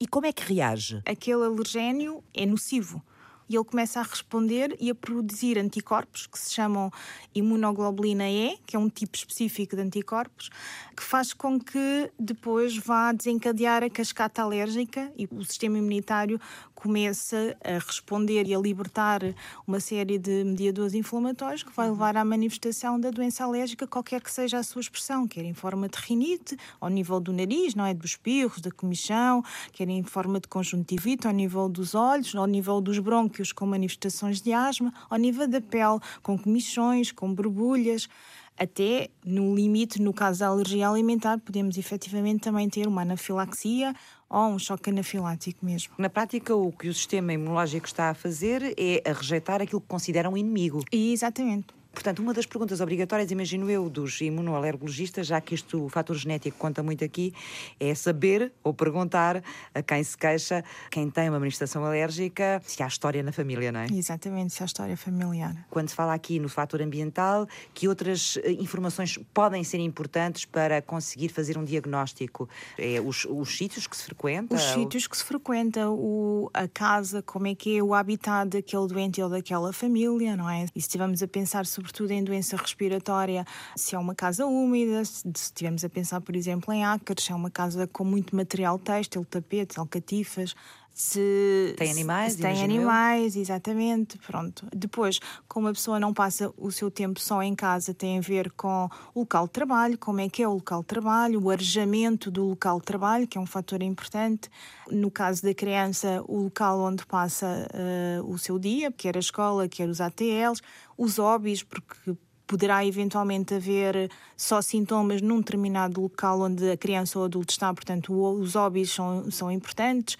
E 0.00 0.06
como 0.06 0.26
é 0.26 0.32
que 0.32 0.42
reage? 0.42 1.00
Aquele 1.06 1.44
alergénio 1.44 2.22
é 2.34 2.44
nocivo 2.44 3.02
e 3.48 3.56
ele 3.56 3.64
começa 3.64 4.00
a 4.00 4.02
responder 4.02 4.76
e 4.80 4.90
a 4.90 4.94
produzir 4.94 5.58
anticorpos 5.58 6.26
que 6.26 6.38
se 6.38 6.52
chamam 6.52 6.90
imunoglobulina 7.34 8.28
E, 8.30 8.58
que 8.66 8.76
é 8.76 8.78
um 8.78 8.88
tipo 8.88 9.16
específico 9.16 9.76
de 9.76 9.82
anticorpos, 9.82 10.50
que 10.96 11.02
faz 11.02 11.32
com 11.32 11.58
que 11.58 12.10
depois 12.18 12.76
vá 12.76 13.12
desencadear 13.12 13.82
a 13.82 13.90
cascata 13.90 14.42
alérgica 14.42 15.12
e 15.16 15.28
o 15.30 15.44
sistema 15.44 15.78
imunitário 15.78 16.40
começa 16.84 17.56
a 17.64 17.78
responder 17.78 18.46
e 18.46 18.54
a 18.54 18.58
libertar 18.58 19.20
uma 19.66 19.80
série 19.80 20.18
de 20.18 20.44
mediadores 20.44 20.92
inflamatórios 20.92 21.62
que 21.62 21.72
vai 21.74 21.88
levar 21.88 22.14
à 22.14 22.22
manifestação 22.24 23.00
da 23.00 23.10
doença 23.10 23.42
alérgica, 23.42 23.86
qualquer 23.86 24.20
que 24.20 24.30
seja 24.30 24.58
a 24.58 24.62
sua 24.62 24.82
expressão, 24.82 25.26
quer 25.26 25.44
em 25.44 25.54
forma 25.54 25.88
de 25.88 25.96
rinite, 25.98 26.58
ao 26.78 26.90
nível 26.90 27.20
do 27.20 27.32
nariz, 27.32 27.74
não 27.74 27.86
é? 27.86 27.94
Dos 27.94 28.10
espirros, 28.10 28.60
da 28.60 28.70
comichão, 28.70 29.42
quer 29.72 29.88
em 29.88 30.02
forma 30.02 30.38
de 30.38 30.46
conjuntivite, 30.46 31.26
ao 31.26 31.32
nível 31.32 31.70
dos 31.70 31.94
olhos, 31.94 32.34
ao 32.34 32.46
nível 32.46 32.82
dos 32.82 32.98
brônquios 33.34 33.52
com 33.52 33.66
manifestações 33.66 34.40
de 34.40 34.52
asma, 34.52 34.92
ao 35.10 35.18
nível 35.18 35.48
da 35.48 35.60
pele, 35.60 35.98
com 36.22 36.38
comichões, 36.38 37.10
com 37.10 37.34
borbulhas 37.34 38.08
até 38.56 39.08
no 39.24 39.52
limite, 39.52 40.00
no 40.00 40.12
caso 40.12 40.38
da 40.38 40.46
alergia 40.46 40.88
alimentar, 40.88 41.40
podemos 41.40 41.76
efetivamente 41.76 42.42
também 42.42 42.68
ter 42.68 42.86
uma 42.86 43.02
anafilaxia 43.02 43.92
ou 44.30 44.46
um 44.46 44.58
choque 44.60 44.90
anafilático 44.90 45.66
mesmo. 45.66 45.92
Na 45.98 46.08
prática, 46.08 46.54
o 46.54 46.70
que 46.70 46.88
o 46.88 46.94
sistema 46.94 47.32
imunológico 47.32 47.84
está 47.84 48.10
a 48.10 48.14
fazer 48.14 48.72
é 48.78 49.02
a 49.04 49.12
rejeitar 49.12 49.60
aquilo 49.60 49.80
que 49.80 49.88
considera 49.88 50.30
um 50.30 50.36
inimigo. 50.36 50.84
Exatamente. 50.92 51.66
Portanto, 51.94 52.18
uma 52.18 52.34
das 52.34 52.44
perguntas 52.44 52.80
obrigatórias, 52.80 53.30
imagino 53.30 53.70
eu, 53.70 53.88
dos 53.88 54.20
imunoalergologistas, 54.20 55.28
já 55.28 55.40
que 55.40 55.54
isto, 55.54 55.84
o 55.84 55.88
fator 55.88 56.16
genético 56.16 56.58
conta 56.58 56.82
muito 56.82 57.04
aqui, 57.04 57.32
é 57.78 57.94
saber 57.94 58.52
ou 58.62 58.74
perguntar 58.74 59.42
a 59.72 59.82
quem 59.82 60.02
se 60.02 60.18
queixa, 60.18 60.64
quem 60.90 61.08
tem 61.08 61.28
uma 61.28 61.38
manifestação 61.38 61.84
alérgica, 61.84 62.60
se 62.64 62.82
há 62.82 62.86
história 62.86 63.22
na 63.22 63.32
família, 63.32 63.70
não 63.70 63.80
é? 63.80 63.86
Exatamente, 63.92 64.52
se 64.52 64.62
há 64.62 64.66
história 64.66 64.96
familiar. 64.96 65.66
Quando 65.70 65.88
se 65.88 65.94
fala 65.94 66.12
aqui 66.12 66.38
no 66.38 66.48
fator 66.48 66.82
ambiental, 66.82 67.46
que 67.72 67.88
outras 67.88 68.38
eh, 68.42 68.52
informações 68.52 69.18
podem 69.32 69.62
ser 69.62 69.78
importantes 69.78 70.44
para 70.44 70.82
conseguir 70.82 71.28
fazer 71.28 71.56
um 71.56 71.64
diagnóstico? 71.64 72.48
É 72.76 73.00
os, 73.00 73.24
os 73.24 73.56
sítios 73.56 73.86
que 73.86 73.96
se 73.96 74.04
frequenta? 74.04 74.54
Os 74.54 74.62
sítios 74.62 75.06
que 75.06 75.16
se 75.16 75.24
frequenta, 75.24 75.88
o, 75.88 76.50
a 76.52 76.66
casa, 76.66 77.22
como 77.22 77.46
é 77.46 77.54
que 77.54 77.78
é 77.78 77.82
o 77.82 77.94
habitat 77.94 78.50
daquele 78.50 78.86
doente 78.88 79.22
ou 79.22 79.28
daquela 79.28 79.72
família, 79.72 80.36
não 80.36 80.50
é? 80.50 80.64
E 80.74 80.80
se 80.80 80.88
estivermos 80.88 81.22
a 81.22 81.28
pensar 81.28 81.66
sobre 81.66 81.83
sobretudo 81.84 82.12
em 82.12 82.24
doença 82.24 82.56
respiratória, 82.56 83.44
se 83.76 83.94
é 83.94 83.98
uma 83.98 84.14
casa 84.14 84.46
úmida, 84.46 85.04
se 85.04 85.28
estivermos 85.28 85.84
a 85.84 85.88
pensar, 85.88 86.20
por 86.22 86.34
exemplo, 86.34 86.72
em 86.72 86.82
ácaros, 86.82 87.24
se 87.24 87.32
é 87.32 87.34
uma 87.34 87.50
casa 87.50 87.86
com 87.86 88.04
muito 88.04 88.34
material 88.34 88.78
têxtil, 88.78 89.24
tapetes, 89.24 89.76
alcatifas, 89.76 90.54
se 90.96 91.74
tem 91.76 91.90
animais, 91.90 92.34
se, 92.34 92.38
tem 92.38 92.62
animais, 92.62 93.34
eu. 93.34 93.42
exatamente, 93.42 94.16
pronto. 94.18 94.64
Depois, 94.72 95.18
como 95.48 95.66
a 95.66 95.72
pessoa 95.72 95.98
não 95.98 96.14
passa 96.14 96.54
o 96.56 96.70
seu 96.70 96.88
tempo 96.88 97.18
só 97.18 97.42
em 97.42 97.52
casa, 97.52 97.92
tem 97.92 98.18
a 98.18 98.20
ver 98.20 98.52
com 98.52 98.88
o 99.12 99.20
local 99.20 99.46
de 99.46 99.52
trabalho, 99.52 99.98
como 99.98 100.20
é 100.20 100.28
que 100.28 100.40
é 100.40 100.46
o 100.46 100.54
local 100.54 100.82
de 100.82 100.86
trabalho, 100.86 101.42
o 101.42 101.50
arejamento 101.50 102.30
do 102.30 102.44
local 102.44 102.78
de 102.78 102.86
trabalho, 102.86 103.26
que 103.26 103.36
é 103.36 103.40
um 103.40 103.46
fator 103.46 103.82
importante. 103.82 104.48
No 104.88 105.10
caso 105.10 105.42
da 105.42 105.52
criança, 105.52 106.22
o 106.28 106.44
local 106.44 106.78
onde 106.78 107.04
passa 107.06 107.66
uh, 107.74 108.32
o 108.32 108.38
seu 108.38 108.56
dia, 108.56 108.92
quer 108.92 109.16
a 109.16 109.20
escola, 109.20 109.66
quer 109.66 109.88
os 109.88 110.00
ATLs, 110.00 110.62
os 110.96 111.18
hobbies, 111.18 111.64
porque 111.64 112.16
poderá 112.46 112.86
eventualmente 112.86 113.52
haver 113.54 114.08
só 114.36 114.62
sintomas 114.62 115.20
num 115.20 115.38
determinado 115.38 116.00
local 116.00 116.42
onde 116.42 116.70
a 116.70 116.76
criança 116.76 117.18
ou 117.18 117.24
o 117.24 117.26
adulto 117.26 117.52
está, 117.52 117.74
portanto, 117.74 118.12
os 118.12 118.54
hobbies 118.54 118.92
são, 118.92 119.28
são 119.30 119.50
importantes 119.50 120.16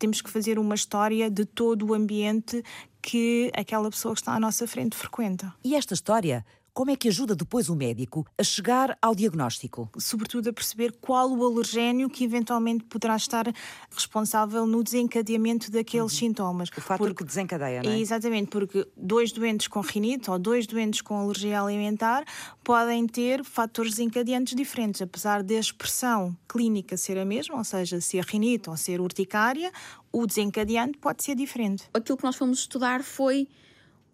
temos 0.00 0.22
que 0.22 0.30
fazer 0.30 0.58
uma 0.58 0.74
história 0.74 1.30
de 1.30 1.44
todo 1.44 1.86
o 1.86 1.94
ambiente 1.94 2.64
que 3.02 3.52
aquela 3.54 3.90
pessoa 3.90 4.14
que 4.14 4.20
está 4.22 4.34
à 4.34 4.40
nossa 4.40 4.66
frente 4.66 4.96
frequenta. 4.96 5.54
E 5.62 5.76
esta 5.76 5.94
história 5.94 6.44
como 6.80 6.90
é 6.90 6.96
que 6.96 7.08
ajuda 7.08 7.36
depois 7.36 7.68
o 7.68 7.76
médico 7.76 8.26
a 8.38 8.42
chegar 8.42 8.96
ao 9.02 9.14
diagnóstico? 9.14 9.90
Sobretudo 9.98 10.48
a 10.48 10.52
perceber 10.54 10.92
qual 10.98 11.30
o 11.30 11.44
alergénio 11.44 12.08
que 12.08 12.24
eventualmente 12.24 12.84
poderá 12.84 13.16
estar 13.16 13.52
responsável 13.94 14.64
no 14.64 14.82
desencadeamento 14.82 15.70
daqueles 15.70 16.14
uhum. 16.14 16.18
sintomas. 16.18 16.70
O 16.70 16.80
fator 16.80 17.08
porque, 17.08 17.22
que 17.22 17.24
desencadeia, 17.24 17.82
não 17.82 17.90
é? 17.90 18.00
Exatamente, 18.00 18.48
porque 18.48 18.88
dois 18.96 19.30
doentes 19.30 19.68
com 19.68 19.82
rinite 19.82 20.30
ou 20.30 20.38
dois 20.38 20.66
doentes 20.66 21.02
com 21.02 21.18
alergia 21.18 21.60
alimentar 21.60 22.24
podem 22.64 23.06
ter 23.06 23.44
fatores 23.44 23.90
desencadeantes 23.90 24.54
diferentes, 24.54 25.02
apesar 25.02 25.42
da 25.42 25.56
expressão 25.56 26.34
clínica 26.48 26.96
ser 26.96 27.18
a 27.18 27.26
mesma, 27.26 27.58
ou 27.58 27.64
seja, 27.64 28.00
ser 28.00 28.24
rinite 28.24 28.70
ou 28.70 28.76
ser 28.78 29.02
urticária, 29.02 29.70
o 30.10 30.26
desencadeante 30.26 30.96
pode 30.96 31.22
ser 31.22 31.34
diferente. 31.34 31.90
Aquilo 31.92 32.16
que 32.16 32.24
nós 32.24 32.36
fomos 32.36 32.60
estudar 32.60 33.04
foi 33.04 33.48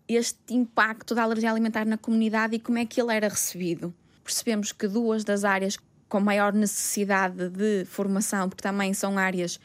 este 0.09 0.55
impacto 0.55 1.15
da 1.15 1.23
alergia 1.23 1.51
alimentar 1.51 1.85
na 1.85 1.99
comunidade 1.99 2.57
e 2.57 2.59
como 2.59 2.79
é 2.79 2.87
que 2.87 3.01
ele 3.01 3.15
era 3.15 3.29
recebido. 3.29 3.95
Percebemos 4.23 4.73
que 4.73 4.89
duas 4.89 5.25
das 5.25 5.45
áreas 5.45 5.79
com 6.09 6.21
maior 6.21 6.53
necessidade 6.53 7.49
de 7.49 7.85
formação, 7.85 8.49
porque 8.49 8.63
também 8.63 8.95
são 8.95 9.19
áreas 9.19 9.59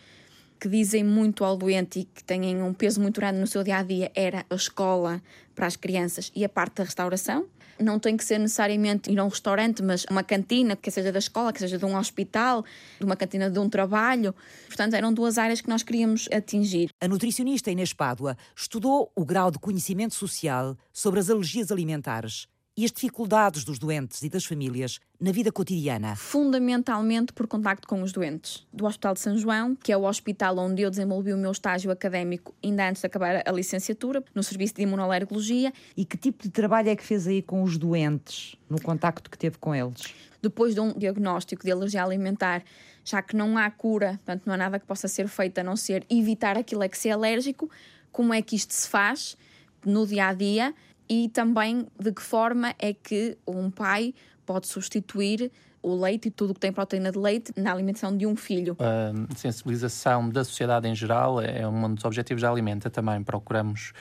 que 0.59 0.67
dizem 0.69 1.03
muito 1.03 1.43
ao 1.43 1.57
doente 1.57 2.01
e 2.01 2.03
que 2.05 2.23
têm 2.23 2.61
um 2.61 2.73
peso 2.73 3.01
muito 3.01 3.19
grande 3.19 3.39
no 3.39 3.47
seu 3.47 3.63
dia 3.63 3.77
a 3.77 3.83
dia, 3.83 4.11
era 4.13 4.45
a 4.49 4.55
escola 4.55 5.21
para 5.55 5.65
as 5.65 5.75
crianças 5.75 6.31
e 6.35 6.45
a 6.45 6.49
parte 6.49 6.75
da 6.75 6.83
restauração. 6.83 7.47
Não 7.81 7.99
tem 7.99 8.15
que 8.15 8.23
ser 8.23 8.39
necessariamente 8.39 9.11
ir 9.11 9.19
a 9.19 9.23
um 9.23 9.27
restaurante, 9.27 9.81
mas 9.81 10.05
uma 10.09 10.23
cantina, 10.23 10.75
que 10.75 10.91
seja 10.91 11.11
da 11.11 11.19
escola, 11.19 11.51
que 11.51 11.59
seja 11.59 11.77
de 11.77 11.85
um 11.85 11.95
hospital, 11.95 12.63
de 12.99 13.05
uma 13.05 13.15
cantina 13.15 13.49
de 13.49 13.59
um 13.59 13.69
trabalho. 13.69 14.33
Portanto, 14.67 14.93
eram 14.93 15.13
duas 15.13 15.37
áreas 15.37 15.61
que 15.61 15.69
nós 15.69 15.83
queríamos 15.83 16.27
atingir. 16.31 16.89
A 16.99 17.07
nutricionista 17.07 17.71
Inês 17.71 17.93
Pádua 17.93 18.37
estudou 18.55 19.11
o 19.15 19.25
grau 19.25 19.51
de 19.51 19.59
conhecimento 19.59 20.15
social 20.15 20.77
sobre 20.91 21.19
as 21.19 21.29
alergias 21.29 21.71
alimentares 21.71 22.47
e 22.77 22.85
as 22.85 22.91
dificuldades 22.91 23.63
dos 23.63 23.77
doentes 23.77 24.21
e 24.23 24.29
das 24.29 24.45
famílias 24.45 24.99
na 25.19 25.31
vida 25.31 25.51
cotidiana? 25.51 26.15
Fundamentalmente 26.15 27.33
por 27.33 27.47
contacto 27.47 27.87
com 27.87 28.01
os 28.01 28.11
doentes. 28.11 28.65
Do 28.71 28.85
Hospital 28.85 29.13
de 29.13 29.19
São 29.19 29.37
João, 29.37 29.75
que 29.75 29.91
é 29.91 29.97
o 29.97 30.03
hospital 30.03 30.57
onde 30.57 30.81
eu 30.81 30.89
desenvolvi 30.89 31.33
o 31.33 31.37
meu 31.37 31.51
estágio 31.51 31.91
académico 31.91 32.55
ainda 32.63 32.89
antes 32.89 33.01
de 33.01 33.07
acabar 33.07 33.43
a 33.45 33.51
licenciatura, 33.51 34.23
no 34.33 34.41
Serviço 34.41 34.75
de 34.75 34.83
Imunolergologia. 34.83 35.73
E 35.97 36.05
que 36.05 36.17
tipo 36.17 36.43
de 36.43 36.49
trabalho 36.49 36.89
é 36.89 36.95
que 36.95 37.03
fez 37.03 37.27
aí 37.27 37.41
com 37.41 37.61
os 37.61 37.77
doentes, 37.77 38.55
no 38.69 38.81
contacto 38.81 39.29
que 39.29 39.37
teve 39.37 39.57
com 39.57 39.75
eles? 39.75 40.13
Depois 40.41 40.73
de 40.73 40.79
um 40.79 40.93
diagnóstico 40.93 41.63
de 41.63 41.71
alergia 41.71 42.03
alimentar, 42.03 42.63
já 43.03 43.21
que 43.21 43.35
não 43.35 43.57
há 43.57 43.69
cura, 43.69 44.19
portanto 44.25 44.43
não 44.45 44.53
há 44.53 44.57
nada 44.57 44.79
que 44.79 44.85
possa 44.85 45.07
ser 45.07 45.27
feito 45.27 45.59
a 45.59 45.63
não 45.63 45.75
ser 45.75 46.05
evitar 46.09 46.57
aquilo 46.57 46.81
a 46.81 46.89
que 46.89 46.97
se 46.97 47.09
é 47.09 47.11
alérgico, 47.11 47.69
como 48.11 48.33
é 48.33 48.41
que 48.41 48.55
isto 48.55 48.73
se 48.73 48.87
faz 48.87 49.37
no 49.85 50.05
dia 50.05 50.27
a 50.27 50.33
dia? 50.33 50.73
E 51.11 51.27
também 51.27 51.85
de 51.99 52.13
que 52.13 52.21
forma 52.21 52.73
é 52.79 52.93
que 52.93 53.37
um 53.45 53.69
pai 53.69 54.13
pode 54.45 54.65
substituir 54.65 55.51
o 55.83 55.93
leite 55.93 56.29
e 56.29 56.31
tudo 56.31 56.51
o 56.51 56.53
que 56.53 56.59
tem 56.61 56.71
proteína 56.71 57.11
de 57.11 57.19
leite 57.19 57.51
na 57.57 57.73
alimentação 57.73 58.15
de 58.15 58.25
um 58.25 58.33
filho. 58.33 58.77
A 58.79 59.35
sensibilização 59.35 60.29
da 60.29 60.45
sociedade 60.45 60.87
em 60.87 60.95
geral 60.95 61.41
é 61.41 61.67
um 61.67 61.93
dos 61.93 62.05
objetivos 62.05 62.41
da 62.41 62.49
Alimenta 62.49 62.89
também. 62.89 63.21
Procuramos 63.21 63.91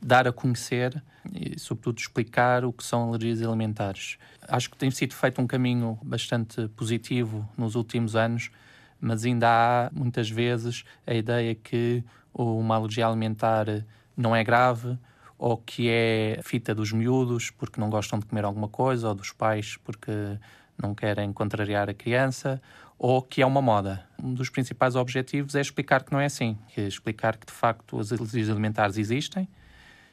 dar 0.00 0.28
a 0.28 0.32
conhecer 0.32 1.02
e, 1.34 1.58
sobretudo, 1.58 1.98
explicar 1.98 2.64
o 2.64 2.72
que 2.72 2.84
são 2.84 3.08
alergias 3.08 3.42
alimentares. 3.42 4.16
Acho 4.46 4.70
que 4.70 4.76
tem 4.76 4.92
sido 4.92 5.12
feito 5.12 5.42
um 5.42 5.48
caminho 5.48 5.98
bastante 6.04 6.68
positivo 6.68 7.48
nos 7.58 7.74
últimos 7.74 8.14
anos, 8.14 8.48
mas 9.00 9.24
ainda 9.24 9.48
há 9.48 9.90
muitas 9.92 10.30
vezes 10.30 10.84
a 11.04 11.14
ideia 11.14 11.52
que 11.52 12.04
uma 12.32 12.76
alergia 12.76 13.08
alimentar 13.08 13.66
não 14.16 14.36
é 14.36 14.44
grave 14.44 14.96
ou 15.40 15.56
que 15.56 15.88
é 15.88 16.38
fita 16.42 16.74
dos 16.74 16.92
miúdos 16.92 17.50
porque 17.50 17.80
não 17.80 17.88
gostam 17.88 18.18
de 18.18 18.26
comer 18.26 18.44
alguma 18.44 18.68
coisa, 18.68 19.08
ou 19.08 19.14
dos 19.14 19.32
pais 19.32 19.78
porque 19.82 20.12
não 20.76 20.94
querem 20.94 21.32
contrariar 21.32 21.88
a 21.88 21.94
criança, 21.94 22.60
ou 22.98 23.22
que 23.22 23.40
é 23.40 23.46
uma 23.46 23.62
moda. 23.62 24.06
Um 24.22 24.34
dos 24.34 24.50
principais 24.50 24.96
objetivos 24.96 25.54
é 25.54 25.62
explicar 25.62 26.04
que 26.04 26.12
não 26.12 26.20
é 26.20 26.26
assim, 26.26 26.58
é 26.76 26.82
explicar 26.82 27.38
que 27.38 27.46
de 27.46 27.52
facto 27.52 27.98
as 27.98 28.12
alergias 28.12 28.50
alimentares 28.50 28.98
existem, 28.98 29.48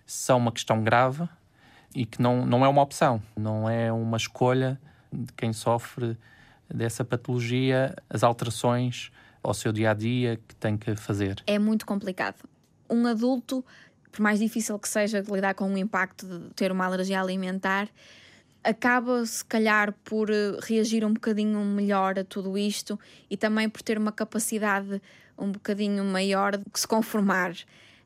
são 0.06 0.38
uma 0.38 0.52
questão 0.52 0.82
grave 0.82 1.28
e 1.94 2.06
que 2.06 2.22
não, 2.22 2.46
não 2.46 2.64
é 2.64 2.70
uma 2.70 2.82
opção, 2.82 3.22
não 3.36 3.70
é 3.70 3.92
uma 3.92 4.16
escolha 4.16 4.80
de 5.12 5.34
quem 5.34 5.52
sofre 5.52 6.18
dessa 6.74 7.04
patologia, 7.04 7.94
as 8.10 8.24
alterações 8.24 9.12
ao 9.44 9.54
seu 9.54 9.74
dia 9.74 9.92
a 9.92 9.94
dia 9.94 10.40
que 10.48 10.56
tem 10.56 10.78
que 10.78 10.96
fazer. 10.96 11.44
É 11.46 11.60
muito 11.60 11.86
complicado. 11.86 12.48
Um 12.90 13.06
adulto 13.06 13.66
por 14.18 14.24
mais 14.24 14.40
difícil 14.40 14.80
que 14.80 14.90
seja 14.90 15.24
lidar 15.32 15.54
com 15.54 15.72
o 15.72 15.78
impacto 15.78 16.26
de 16.26 16.50
ter 16.56 16.72
uma 16.72 16.86
alergia 16.86 17.22
alimentar, 17.22 17.88
acaba 18.64 19.24
se 19.24 19.46
calhar 19.46 19.94
por 20.04 20.32
eh, 20.32 20.58
reagir 20.64 21.06
um 21.06 21.14
bocadinho 21.14 21.64
melhor 21.64 22.18
a 22.18 22.24
tudo 22.24 22.58
isto 22.58 23.00
e 23.30 23.38
também 23.38 23.70
por 23.70 23.84
ter 23.84 23.96
uma 23.96 24.12
capacidade 24.12 25.00
um 25.38 25.52
bocadinho 25.52 26.04
maior 26.04 26.58
de 26.58 26.64
se 26.74 26.88
conformar. 26.88 27.56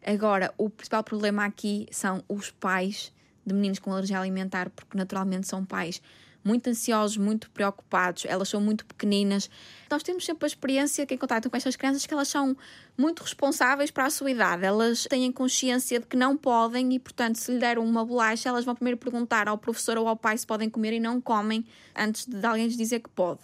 Agora, 0.06 0.54
o 0.58 0.70
principal 0.70 1.02
problema 1.02 1.46
aqui 1.46 1.88
são 1.92 2.22
os 2.28 2.52
pais 2.52 3.14
de 3.46 3.54
meninos 3.54 3.80
com 3.80 3.94
alergia 3.94 4.20
alimentar, 4.20 4.70
porque 4.70 4.98
naturalmente 4.98 5.48
são 5.48 5.64
pais 5.64 6.02
muito 6.44 6.70
ansiosos, 6.70 7.18
muito 7.18 7.50
preocupados, 7.52 8.26
elas 8.26 8.50
são 8.50 8.60
muito 8.60 8.86
pequeninas. 8.86 9.50
Nós 9.90 10.04
temos 10.04 10.26
sempre 10.26 10.46
a 10.46 10.48
experiência 10.48 11.06
que 11.06 11.14
em 11.14 11.18
contato 11.18 11.50
com 11.50 11.58
estas 11.58 11.76
crianças 11.76 12.06
que 12.06 12.14
elas 12.14 12.28
são 12.28 12.56
muito 12.98 13.22
responsáveis 13.22 13.92
para 13.92 14.06
a 14.06 14.10
sua 14.10 14.32
idade. 14.32 14.66
Elas 14.66 15.06
têm 15.10 15.32
consciência 15.32 16.00
de 16.00 16.06
que 16.06 16.18
não 16.18 16.36
podem 16.38 16.94
e, 16.94 17.00
portanto, 17.00 17.36
se 17.36 17.52
lhe 17.52 17.60
deram 17.60 17.84
uma 17.84 18.06
bolacha, 18.06 18.50
elas 18.50 18.66
vão 18.66 18.76
primeiro 18.76 18.98
perguntar 18.98 19.48
ao 19.48 19.58
professor 19.58 19.98
ou 19.98 20.08
ao 20.08 20.16
pai 20.16 20.38
se 20.38 20.48
podem 20.48 20.70
comer 20.70 20.94
e 20.94 21.00
não 21.00 21.20
comem 21.20 21.66
antes 21.96 22.26
de 22.26 22.46
alguém 22.46 22.66
lhes 22.66 22.78
dizer 22.78 23.00
que 23.00 23.10
pode. 23.10 23.42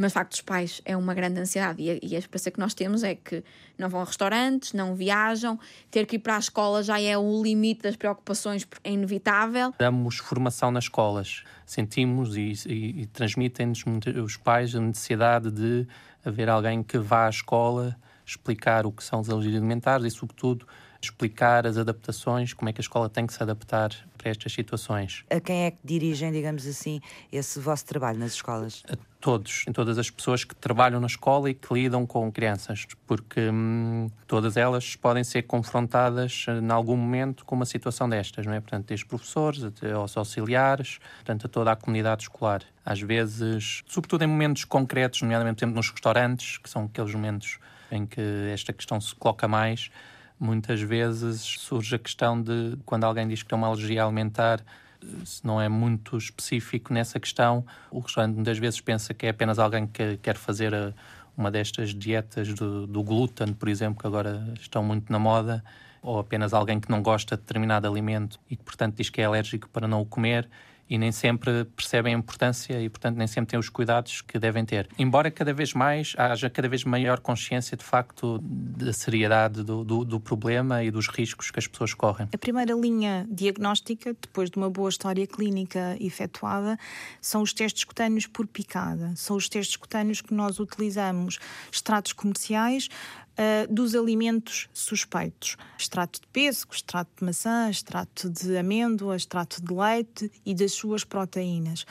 Mas, 0.00 0.12
de 0.12 0.14
facto, 0.14 0.34
os 0.34 0.40
pais 0.40 0.80
é 0.84 0.96
uma 0.96 1.12
grande 1.12 1.40
ansiedade. 1.40 1.82
E 1.82 1.90
a, 1.90 1.94
e 2.00 2.14
a 2.14 2.18
experiência 2.20 2.52
que 2.52 2.60
nós 2.60 2.72
temos 2.72 3.02
é 3.02 3.16
que 3.16 3.42
não 3.76 3.88
vão 3.88 4.00
a 4.00 4.04
restaurantes, 4.04 4.72
não 4.72 4.94
viajam, 4.94 5.58
ter 5.90 6.06
que 6.06 6.14
ir 6.14 6.18
para 6.20 6.36
a 6.36 6.38
escola 6.38 6.84
já 6.84 7.00
é 7.00 7.18
o 7.18 7.42
limite 7.42 7.82
das 7.82 7.96
preocupações, 7.96 8.64
é 8.84 8.92
inevitável. 8.92 9.74
Damos 9.76 10.18
formação 10.18 10.70
nas 10.70 10.84
escolas, 10.84 11.42
sentimos 11.66 12.36
e, 12.36 12.52
e, 12.66 13.02
e 13.02 13.06
transmitem-nos 13.06 13.82
os 14.24 14.36
pais 14.36 14.72
a 14.72 14.80
necessidade 14.80 15.50
de 15.50 15.84
haver 16.24 16.48
alguém 16.48 16.80
que 16.80 16.96
vá 16.96 17.26
à 17.26 17.30
escola 17.30 17.96
explicar 18.24 18.86
o 18.86 18.92
que 18.92 19.02
são 19.02 19.20
os 19.20 19.28
alergias 19.28 19.56
alimentares 19.56 20.06
e, 20.06 20.10
sobretudo, 20.16 20.64
explicar 21.00 21.66
as 21.66 21.76
adaptações, 21.76 22.52
como 22.52 22.68
é 22.68 22.72
que 22.72 22.80
a 22.80 22.82
escola 22.82 23.08
tem 23.08 23.26
que 23.26 23.32
se 23.32 23.42
adaptar 23.42 23.90
para 24.16 24.30
estas 24.30 24.52
situações. 24.52 25.24
A 25.30 25.40
quem 25.40 25.66
é 25.66 25.70
que 25.70 25.78
dirigem, 25.84 26.32
digamos 26.32 26.66
assim, 26.66 27.00
esse 27.32 27.60
vosso 27.60 27.84
trabalho 27.86 28.18
nas 28.18 28.32
escolas? 28.32 28.82
A 28.90 28.96
todos, 29.20 29.64
em 29.68 29.72
todas 29.72 29.98
as 29.98 30.10
pessoas 30.10 30.44
que 30.44 30.54
trabalham 30.54 31.00
na 31.00 31.06
escola 31.06 31.50
e 31.50 31.54
que 31.54 31.72
lidam 31.72 32.06
com 32.06 32.30
crianças, 32.30 32.86
porque 33.06 33.48
hum, 33.48 34.08
todas 34.26 34.56
elas 34.56 34.96
podem 34.96 35.24
ser 35.24 35.42
confrontadas 35.42 36.46
eh, 36.48 36.58
em 36.58 36.70
algum 36.70 36.96
momento 36.96 37.44
com 37.44 37.54
uma 37.54 37.66
situação 37.66 38.08
destas, 38.08 38.46
não 38.46 38.52
é? 38.52 38.60
Portanto, 38.60 38.86
desde 38.86 39.06
professores 39.06 39.64
até 39.64 39.92
aos 39.92 40.16
auxiliares, 40.16 40.98
portanto, 41.16 41.46
a 41.46 41.48
toda 41.48 41.72
a 41.72 41.76
comunidade 41.76 42.22
escolar. 42.22 42.62
Às 42.84 43.00
vezes, 43.00 43.82
sobretudo 43.86 44.22
em 44.22 44.26
momentos 44.26 44.64
concretos, 44.64 45.22
nomeadamente, 45.22 45.56
por 45.56 45.64
exemplo, 45.64 45.76
nos 45.76 45.90
restaurantes, 45.90 46.58
que 46.58 46.70
são 46.70 46.84
aqueles 46.84 47.14
momentos 47.14 47.58
em 47.90 48.06
que 48.06 48.20
esta 48.52 48.72
questão 48.72 49.00
se 49.00 49.14
coloca 49.14 49.48
mais, 49.48 49.90
muitas 50.38 50.80
vezes 50.80 51.40
surge 51.40 51.94
a 51.94 51.98
questão 51.98 52.40
de 52.40 52.76
quando 52.84 53.04
alguém 53.04 53.26
diz 53.26 53.42
que 53.42 53.48
tem 53.48 53.58
uma 53.58 53.66
alergia 53.66 54.04
alimentar, 54.04 54.64
se 55.24 55.46
não 55.46 55.60
é 55.60 55.68
muito 55.68 56.16
específico 56.16 56.92
nessa 56.92 57.20
questão, 57.20 57.64
o 57.90 58.00
restaurante 58.00 58.34
muitas 58.34 58.58
vezes 58.58 58.80
pensa 58.80 59.14
que 59.14 59.26
é 59.26 59.30
apenas 59.30 59.58
alguém 59.58 59.86
que 59.86 60.16
quer 60.18 60.36
fazer 60.36 60.74
a, 60.74 60.92
uma 61.36 61.50
destas 61.50 61.94
dietas 61.94 62.52
do, 62.54 62.86
do 62.86 63.02
glúten, 63.02 63.52
por 63.52 63.68
exemplo, 63.68 64.00
que 64.00 64.06
agora 64.06 64.52
estão 64.60 64.82
muito 64.82 65.10
na 65.12 65.18
moda, 65.18 65.62
ou 66.02 66.18
apenas 66.18 66.52
alguém 66.52 66.80
que 66.80 66.90
não 66.90 67.02
gosta 67.02 67.36
de 67.36 67.42
determinado 67.42 67.86
alimento 67.86 68.40
e 68.50 68.56
que, 68.56 68.62
portanto, 68.62 68.96
diz 68.96 69.10
que 69.10 69.20
é 69.20 69.24
alérgico 69.24 69.68
para 69.68 69.86
não 69.86 70.00
o 70.00 70.06
comer 70.06 70.48
e 70.88 70.96
nem 70.96 71.12
sempre 71.12 71.64
percebem 71.64 72.14
a 72.14 72.18
importância 72.18 72.80
e, 72.80 72.88
portanto, 72.88 73.16
nem 73.16 73.26
sempre 73.26 73.50
têm 73.50 73.58
os 73.58 73.68
cuidados 73.68 74.22
que 74.22 74.38
devem 74.38 74.64
ter. 74.64 74.88
Embora 74.98 75.30
cada 75.30 75.52
vez 75.52 75.74
mais 75.74 76.14
haja 76.16 76.48
cada 76.48 76.68
vez 76.68 76.84
maior 76.84 77.20
consciência, 77.20 77.76
de 77.76 77.84
facto, 77.84 78.38
da 78.42 78.92
seriedade 78.92 79.62
do, 79.62 79.84
do, 79.84 80.04
do 80.04 80.20
problema 80.20 80.82
e 80.82 80.90
dos 80.90 81.08
riscos 81.08 81.50
que 81.50 81.58
as 81.58 81.66
pessoas 81.66 81.94
correm. 81.94 82.28
A 82.32 82.38
primeira 82.38 82.74
linha 82.74 83.26
diagnóstica, 83.30 84.16
depois 84.20 84.50
de 84.50 84.56
uma 84.56 84.70
boa 84.70 84.88
história 84.88 85.26
clínica 85.26 85.96
efetuada, 86.00 86.78
são 87.20 87.42
os 87.42 87.52
testes 87.52 87.84
cutâneos 87.84 88.26
por 88.26 88.46
picada. 88.46 89.12
São 89.16 89.36
os 89.36 89.48
testes 89.48 89.76
cutâneos 89.76 90.20
que 90.20 90.32
nós 90.32 90.58
utilizamos, 90.58 91.38
extratos 91.70 92.12
comerciais, 92.12 92.88
uh, 93.38 93.72
dos 93.72 93.94
alimentos 93.94 94.68
suspeitos. 94.72 95.56
Extrato 95.78 96.20
de 96.20 96.26
pêssego, 96.28 96.74
extrato 96.74 97.10
de 97.18 97.24
maçã, 97.24 97.70
extrato 97.70 98.28
de 98.28 98.56
amêndoa, 98.56 99.16
extrato 99.16 99.62
de 99.62 99.72
leite 99.72 100.30
e 100.44 100.54
das 100.54 100.72
suas 100.72 101.04
proteínas. 101.04 101.86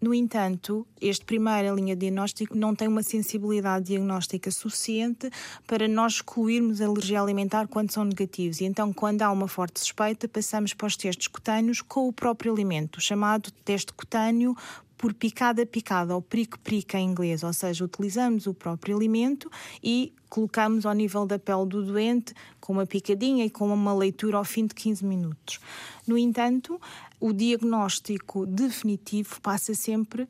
No 0.00 0.14
entanto, 0.14 0.86
este 0.98 1.26
primeira 1.26 1.70
linha 1.72 1.94
de 1.94 2.00
diagnóstico 2.00 2.56
não 2.56 2.74
tem 2.74 2.88
uma 2.88 3.02
sensibilidade 3.02 3.84
diagnóstica 3.86 4.50
suficiente 4.50 5.30
para 5.66 5.86
nós 5.86 6.14
excluirmos 6.14 6.80
a 6.80 6.86
alergia 6.86 7.20
alimentar 7.20 7.68
quando 7.68 7.90
são 7.90 8.04
negativos. 8.04 8.62
E 8.62 8.64
então, 8.64 8.94
quando 8.94 9.20
há 9.20 9.30
uma 9.30 9.46
forte 9.46 9.78
suspeita, 9.78 10.26
passamos 10.26 10.72
para 10.72 10.86
os 10.86 10.96
testes 10.96 11.28
cutâneos 11.28 11.82
com 11.82 12.08
o 12.08 12.12
próprio 12.14 12.50
alimento, 12.50 12.98
chamado 12.98 13.50
teste 13.62 13.92
cutâneo 13.92 14.56
por 15.00 15.14
picada 15.14 15.64
picada, 15.64 16.14
ou 16.14 16.20
prico-prica 16.20 16.98
em 16.98 17.08
inglês, 17.08 17.42
ou 17.42 17.54
seja, 17.54 17.82
utilizamos 17.82 18.46
o 18.46 18.52
próprio 18.52 18.94
alimento 18.94 19.50
e 19.82 20.12
colocamos 20.28 20.84
ao 20.84 20.92
nível 20.92 21.24
da 21.24 21.38
pele 21.38 21.64
do 21.64 21.82
doente 21.82 22.34
com 22.60 22.74
uma 22.74 22.84
picadinha 22.84 23.46
e 23.46 23.48
com 23.48 23.72
uma 23.72 23.94
leitura 23.94 24.36
ao 24.36 24.44
fim 24.44 24.66
de 24.66 24.74
15 24.74 25.02
minutos. 25.06 25.58
No 26.06 26.18
entanto, 26.18 26.78
o 27.18 27.32
diagnóstico 27.32 28.44
definitivo 28.44 29.40
passa 29.40 29.74
sempre 29.74 30.28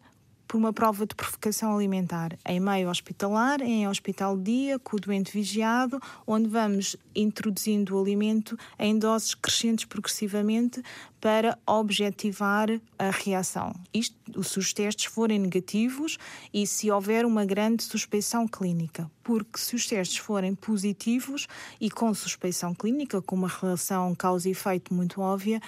por 0.50 0.56
uma 0.56 0.72
prova 0.72 1.06
de 1.06 1.14
provocação 1.14 1.76
alimentar 1.76 2.36
em 2.44 2.58
meio 2.58 2.90
hospitalar, 2.90 3.60
em 3.60 3.86
hospital 3.86 4.36
de 4.36 4.42
dia, 4.42 4.78
com 4.80 4.96
o 4.96 5.00
doente 5.00 5.32
vigiado, 5.32 6.00
onde 6.26 6.48
vamos 6.48 6.96
introduzindo 7.14 7.96
o 7.96 8.02
alimento 8.02 8.58
em 8.76 8.98
doses 8.98 9.32
crescentes 9.32 9.84
progressivamente 9.84 10.82
para 11.20 11.56
objetivar 11.64 12.68
a 12.98 13.10
reação. 13.10 13.72
Isto 13.94 14.42
se 14.42 14.58
os 14.58 14.72
testes 14.72 15.04
forem 15.04 15.38
negativos 15.38 16.18
e 16.52 16.66
se 16.66 16.90
houver 16.90 17.24
uma 17.24 17.44
grande 17.44 17.84
suspeição 17.84 18.48
clínica, 18.48 19.08
porque 19.22 19.58
se 19.58 19.76
os 19.76 19.86
testes 19.86 20.16
forem 20.16 20.54
positivos 20.54 21.46
e 21.80 21.90
com 21.90 22.12
suspeição 22.14 22.74
clínica, 22.74 23.20
com 23.22 23.36
uma 23.36 23.48
relação 23.48 24.14
causa-efeito 24.14 24.94
muito 24.94 25.20
óbvia, 25.20 25.60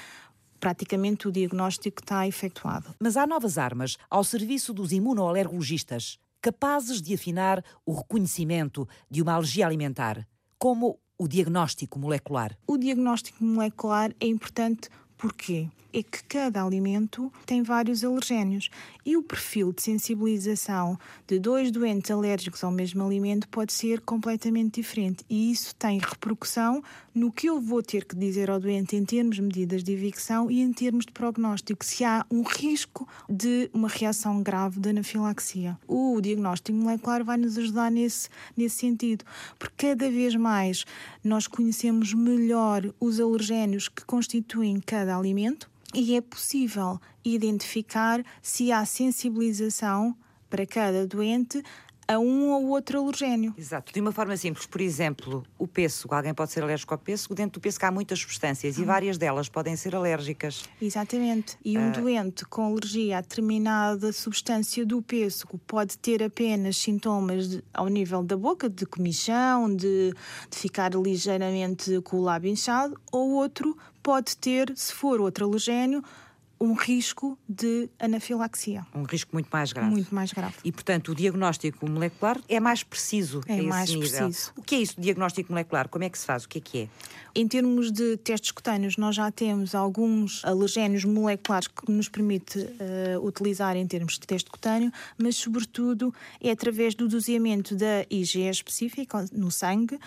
praticamente 0.63 1.27
o 1.27 1.33
diagnóstico 1.33 2.01
está 2.01 2.25
efetuado. 2.25 2.95
Mas 3.01 3.17
há 3.17 3.27
novas 3.27 3.59
armas 3.59 3.99
ao 4.09 4.23
serviço 4.23 4.73
dos 4.73 4.93
imunoalergologistas, 4.93 6.21
capazes 6.41 7.03
de 7.03 7.13
afinar 7.13 7.65
o 7.85 7.93
reconhecimento 7.93 8.89
de 9.11 9.21
uma 9.21 9.33
alergia 9.33 9.67
alimentar, 9.67 10.25
como 10.57 11.01
o 11.19 11.27
diagnóstico 11.27 11.99
molecular. 11.99 12.57
O 12.65 12.79
diagnóstico 12.79 13.43
molecular 13.43 14.13
é 14.21 14.27
importante 14.27 14.89
Porquê? 15.23 15.69
É 15.93 16.03
que 16.03 16.25
cada 16.25 16.65
alimento 16.65 17.33
tem 17.47 17.63
vários 17.63 18.03
alergénios 18.03 18.69
e 19.07 19.17
o 19.17 19.23
perfil 19.23 19.73
de 19.73 19.81
sensibilização 19.81 20.99
de 21.29 21.39
dois 21.39 21.71
doentes 21.71 22.11
alérgicos 22.11 22.65
ao 22.65 22.73
mesmo 22.73 23.07
alimento 23.07 23.49
pode 23.49 23.73
ser 23.73 24.01
completamente 24.01 24.81
diferente 24.81 25.25
e 25.31 25.53
isso 25.53 25.77
tem 25.77 26.01
repercussão 26.01 26.83
no 27.15 27.31
que 27.31 27.49
eu 27.49 27.61
vou 27.61 27.83
ter 27.83 28.05
que 28.05 28.17
dizer 28.17 28.51
ao 28.51 28.59
doente 28.59 28.97
em 28.97 29.05
termos 29.05 29.37
de 29.37 29.43
medidas 29.43 29.85
de 29.85 29.93
evicção 29.93 30.51
e 30.51 30.61
em 30.61 30.73
termos 30.73 31.05
de 31.05 31.13
prognóstico, 31.13 31.85
se 31.85 32.05
há 32.05 32.25
um 32.31 32.43
risco 32.43 33.07
de 33.29 33.71
uma 33.73 33.89
reação 33.89 34.43
grave 34.43 34.81
de 34.81 34.91
anafilaxia. 34.91 35.79
O 35.87 36.21
diagnóstico 36.21 36.77
molecular 36.77 37.25
vai 37.25 37.37
nos 37.37 37.59
ajudar 37.59 37.91
nesse, 37.91 38.29
nesse 38.57 38.77
sentido, 38.77 39.25
porque 39.59 39.89
cada 39.89 40.11
vez 40.11 40.35
mais 40.35 40.85
nós 41.23 41.47
conhecemos 41.47 42.15
melhor 42.15 42.93
os 42.99 43.21
alergénios 43.21 43.89
que 43.89 44.05
constituem 44.05 44.81
cada 44.81 45.17
alimento 45.17 45.71
e 45.95 46.17
é 46.17 46.21
possível 46.21 46.99
identificar 47.25 48.25
se 48.41 48.73
há 48.73 48.85
sensibilização 48.85 50.17
para 50.49 50.67
cada 50.67 51.07
doente 51.07 51.63
a 52.15 52.19
um 52.19 52.51
ou 52.51 52.69
outro 52.69 53.01
alergénio. 53.01 53.55
Exato. 53.57 53.93
De 53.93 54.01
uma 54.01 54.13
forma 54.13 54.37
simples, 54.37 54.67
por 54.67 54.81
exemplo, 54.81 55.45
o 55.59 55.67
pêssego. 55.67 56.15
Alguém 56.15 56.35
pode 56.35 56.53
ser 56.53 56.63
alérgico 56.63 56.95
ao 56.95 56.99
pêssego. 56.99 57.35
Dentro 57.35 57.61
do 57.61 57.63
pêssego 57.63 57.87
há 57.87 57.91
muitas 57.91 58.21
substâncias 58.21 58.79
e 58.79 58.85
várias 58.85 59.19
delas 59.19 59.49
podem 59.49 59.77
ser 59.77 59.95
alérgicas. 59.95 60.65
Exatamente. 60.81 61.57
E 61.65 61.79
um 61.79 61.89
uh... 61.89 61.93
doente 61.93 62.45
com 62.45 62.65
alergia 62.65 63.19
a 63.19 63.21
determinada 63.21 64.13
substância 64.13 64.85
do 64.85 65.03
pêssego 65.03 65.59
pode 65.67 65.99
ter 65.99 66.23
apenas 66.23 66.77
sintomas 66.77 67.49
de, 67.49 67.65
ao 67.73 67.89
nível 67.89 68.23
da 68.23 68.37
boca, 68.37 68.69
de 68.69 68.87
comichão, 68.87 69.75
de, 69.75 70.15
de 70.51 70.57
ficar 70.57 70.93
ligeiramente 70.95 72.01
com 72.03 72.19
o 72.19 72.23
lábio 72.23 72.51
inchado, 72.51 72.99
ou 73.11 73.33
outro 73.33 73.77
pode 74.03 74.37
ter, 74.37 74.73
se 74.77 74.93
for 74.93 75.21
outro 75.21 75.47
alergénio, 75.47 76.03
um 76.63 76.75
risco 76.75 77.37
de 77.49 77.91
anafilaxia. 77.99 78.87
Um 78.95 79.03
risco 79.03 79.31
muito 79.33 79.49
mais 79.53 79.73
grave. 79.73 79.91
Muito 79.91 80.15
mais 80.15 80.33
grave. 80.33 80.55
E, 80.65 80.71
portanto, 80.71 81.11
o 81.11 81.15
diagnóstico 81.15 81.91
molecular 81.91 82.39
é 82.49 82.61
mais 82.61 82.85
preciso. 82.85 83.41
É 83.49 83.61
mais 83.61 83.91
nível. 83.91 84.09
preciso. 84.09 84.53
O 84.57 84.63
que 84.63 84.77
é 84.77 84.79
isso, 84.79 84.95
diagnóstico 84.97 85.51
molecular? 85.51 85.89
Como 85.89 86.05
é 86.05 86.09
que 86.09 86.17
se 86.17 86.25
faz? 86.25 86.45
O 86.45 86.49
que 86.49 86.59
é 86.59 86.61
que 86.61 86.79
é? 86.83 86.89
Em 87.35 87.49
termos 87.49 87.91
de 87.91 88.19
testes 88.19 88.51
cutâneos, 88.51 88.99
nós 88.99 89.17
já 89.17 89.31
temos 89.31 89.75
alguns 89.75 90.45
alergénios 90.45 91.03
moleculares 91.07 91.67
que 91.67 91.91
nos 91.91 92.07
permite 92.07 92.59
uh, 92.59 93.27
utilizar 93.27 93.75
em 93.75 93.87
termos 93.87 94.19
de 94.19 94.27
teste 94.27 94.51
cutâneo, 94.51 94.93
mas, 95.17 95.37
sobretudo, 95.37 96.15
é 96.43 96.51
através 96.51 96.95
do 96.95 97.09
doseamento 97.09 97.75
da 97.75 98.05
IgE 98.11 98.51
específica 98.51 99.25
no 99.33 99.51
sangue, 99.51 99.99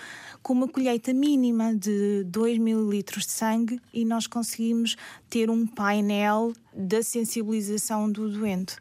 com 0.43 0.53
uma 0.53 0.67
colheita 0.67 1.13
mínima 1.13 1.73
de 1.73 2.23
2 2.25 2.57
ml 2.57 3.03
de 3.03 3.25
sangue 3.25 3.81
e 3.91 4.05
nós 4.05 4.27
conseguimos 4.27 4.95
ter 5.27 5.49
um 5.49 5.65
painel 5.65 6.53
da 6.71 7.01
sensibilização 7.01 8.11
do 8.11 8.29
doente. 8.29 8.75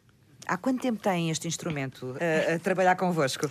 Há 0.47 0.59
quanto 0.59 0.83
tempo 0.83 1.01
tem 1.01 1.31
este 1.31 1.49
instrumento 1.49 2.15
a, 2.21 2.57
a 2.57 2.59
trabalhar 2.59 2.95
convosco? 2.97 3.49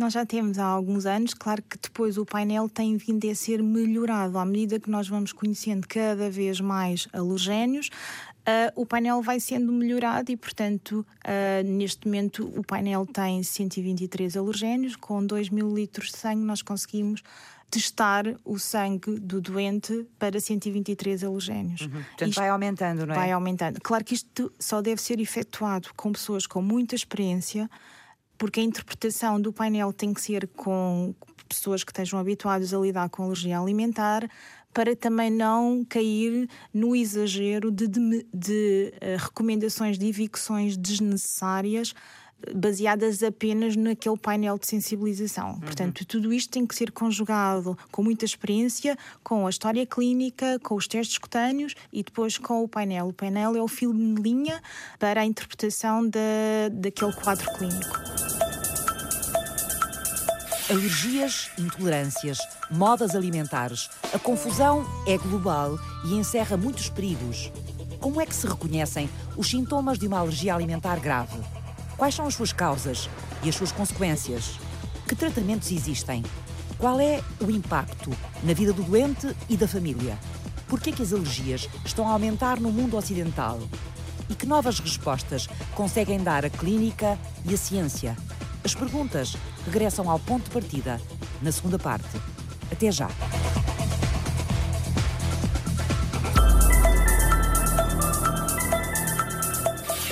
Nós 0.00 0.14
já 0.14 0.24
temos 0.24 0.58
há 0.58 0.64
alguns 0.64 1.04
anos, 1.04 1.34
claro 1.34 1.60
que 1.60 1.76
depois 1.76 2.16
o 2.16 2.24
painel 2.24 2.70
tem 2.70 2.96
vindo 2.96 3.30
a 3.30 3.34
ser 3.34 3.62
melhorado 3.62 4.38
à 4.38 4.46
medida 4.46 4.80
que 4.80 4.88
nós 4.88 5.06
vamos 5.06 5.30
conhecendo 5.30 5.86
cada 5.86 6.30
vez 6.30 6.58
mais 6.58 7.06
alergénios. 7.12 7.88
Uh, 7.88 8.72
o 8.80 8.86
painel 8.86 9.20
vai 9.20 9.38
sendo 9.38 9.70
melhorado 9.70 10.32
e, 10.32 10.38
portanto, 10.38 11.06
uh, 11.26 11.62
neste 11.68 12.06
momento 12.06 12.50
o 12.56 12.64
painel 12.64 13.04
tem 13.04 13.42
123 13.42 14.38
alergénios, 14.38 14.96
com 14.96 15.22
2 15.22 15.50
mil 15.50 15.74
litros 15.74 16.12
de 16.12 16.16
sangue 16.16 16.46
nós 16.46 16.62
conseguimos 16.62 17.22
testar 17.70 18.24
o 18.42 18.58
sangue 18.58 19.20
do 19.20 19.38
doente 19.38 20.06
para 20.18 20.40
123 20.40 21.24
halogénios. 21.24 21.82
Uhum. 21.82 21.90
Portanto, 21.90 22.28
isto 22.30 22.40
vai 22.40 22.48
aumentando, 22.48 23.06
não 23.06 23.12
é? 23.12 23.18
Vai 23.18 23.32
aumentando. 23.32 23.78
Claro 23.82 24.02
que 24.02 24.14
isto 24.14 24.50
só 24.58 24.80
deve 24.80 25.02
ser 25.02 25.20
efetuado 25.20 25.90
com 25.94 26.10
pessoas 26.10 26.46
com 26.46 26.62
muita 26.62 26.94
experiência, 26.94 27.68
porque 28.40 28.58
a 28.58 28.62
interpretação 28.62 29.38
do 29.38 29.52
painel 29.52 29.92
tem 29.92 30.14
que 30.14 30.20
ser 30.22 30.48
com 30.56 31.14
pessoas 31.46 31.84
que 31.84 31.90
estejam 31.90 32.18
habituadas 32.18 32.72
a 32.72 32.78
lidar 32.78 33.10
com 33.10 33.24
alergia 33.24 33.60
alimentar, 33.60 34.26
para 34.72 34.96
também 34.96 35.30
não 35.30 35.84
cair 35.86 36.48
no 36.72 36.96
exagero 36.96 37.70
de, 37.70 37.86
de, 37.86 38.26
de 38.32 38.94
uh, 38.94 39.22
recomendações 39.22 39.98
de 39.98 40.06
evicções 40.06 40.74
desnecessárias 40.74 41.92
baseadas 42.54 43.22
apenas 43.22 43.76
naquele 43.76 44.16
painel 44.16 44.58
de 44.58 44.66
sensibilização. 44.66 45.52
Uhum. 45.52 45.60
Portanto, 45.60 46.04
tudo 46.04 46.32
isto 46.32 46.50
tem 46.50 46.66
que 46.66 46.74
ser 46.74 46.90
conjugado 46.90 47.76
com 47.90 48.02
muita 48.02 48.24
experiência, 48.24 48.96
com 49.22 49.46
a 49.46 49.50
história 49.50 49.84
clínica, 49.86 50.58
com 50.60 50.74
os 50.74 50.86
testes 50.86 51.18
cutâneos 51.18 51.74
e 51.92 52.02
depois 52.02 52.38
com 52.38 52.62
o 52.64 52.68
painel. 52.68 53.08
O 53.08 53.12
painel 53.12 53.56
é 53.56 53.62
o 53.62 53.68
filme 53.68 54.14
de 54.14 54.22
linha 54.22 54.62
para 54.98 55.20
a 55.20 55.24
interpretação 55.24 56.08
da, 56.08 56.20
daquele 56.72 57.12
quadro 57.12 57.50
clínico. 57.54 58.00
Alergias, 60.70 61.50
intolerâncias, 61.58 62.38
modas 62.70 63.16
alimentares. 63.16 63.90
A 64.14 64.18
confusão 64.20 64.86
é 65.04 65.18
global 65.18 65.76
e 66.04 66.14
encerra 66.14 66.56
muitos 66.56 66.88
perigos. 66.88 67.50
Como 67.98 68.20
é 68.20 68.24
que 68.24 68.34
se 68.34 68.46
reconhecem 68.46 69.10
os 69.36 69.50
sintomas 69.50 69.98
de 69.98 70.06
uma 70.06 70.20
alergia 70.20 70.54
alimentar 70.54 71.00
grave? 71.00 71.38
Quais 72.00 72.14
são 72.14 72.26
as 72.26 72.32
suas 72.32 72.50
causas 72.50 73.10
e 73.42 73.50
as 73.50 73.54
suas 73.54 73.70
consequências? 73.72 74.58
Que 75.06 75.14
tratamentos 75.14 75.70
existem? 75.70 76.24
Qual 76.78 76.98
é 76.98 77.22
o 77.38 77.50
impacto 77.50 78.10
na 78.42 78.54
vida 78.54 78.72
do 78.72 78.82
doente 78.82 79.36
e 79.50 79.54
da 79.54 79.68
família? 79.68 80.18
Por 80.66 80.80
que 80.80 80.88
é 80.88 80.92
que 80.94 81.02
as 81.02 81.12
alergias 81.12 81.68
estão 81.84 82.08
a 82.08 82.12
aumentar 82.12 82.58
no 82.58 82.72
mundo 82.72 82.96
ocidental? 82.96 83.60
E 84.30 84.34
que 84.34 84.46
novas 84.46 84.80
respostas 84.80 85.46
conseguem 85.74 86.22
dar 86.22 86.42
a 86.42 86.48
clínica 86.48 87.18
e 87.44 87.52
a 87.52 87.58
ciência? 87.58 88.16
As 88.64 88.74
perguntas 88.74 89.36
regressam 89.66 90.08
ao 90.08 90.18
ponto 90.18 90.44
de 90.44 90.50
partida 90.52 90.98
na 91.42 91.52
segunda 91.52 91.78
parte. 91.78 92.18
Até 92.72 92.90
já! 92.90 93.10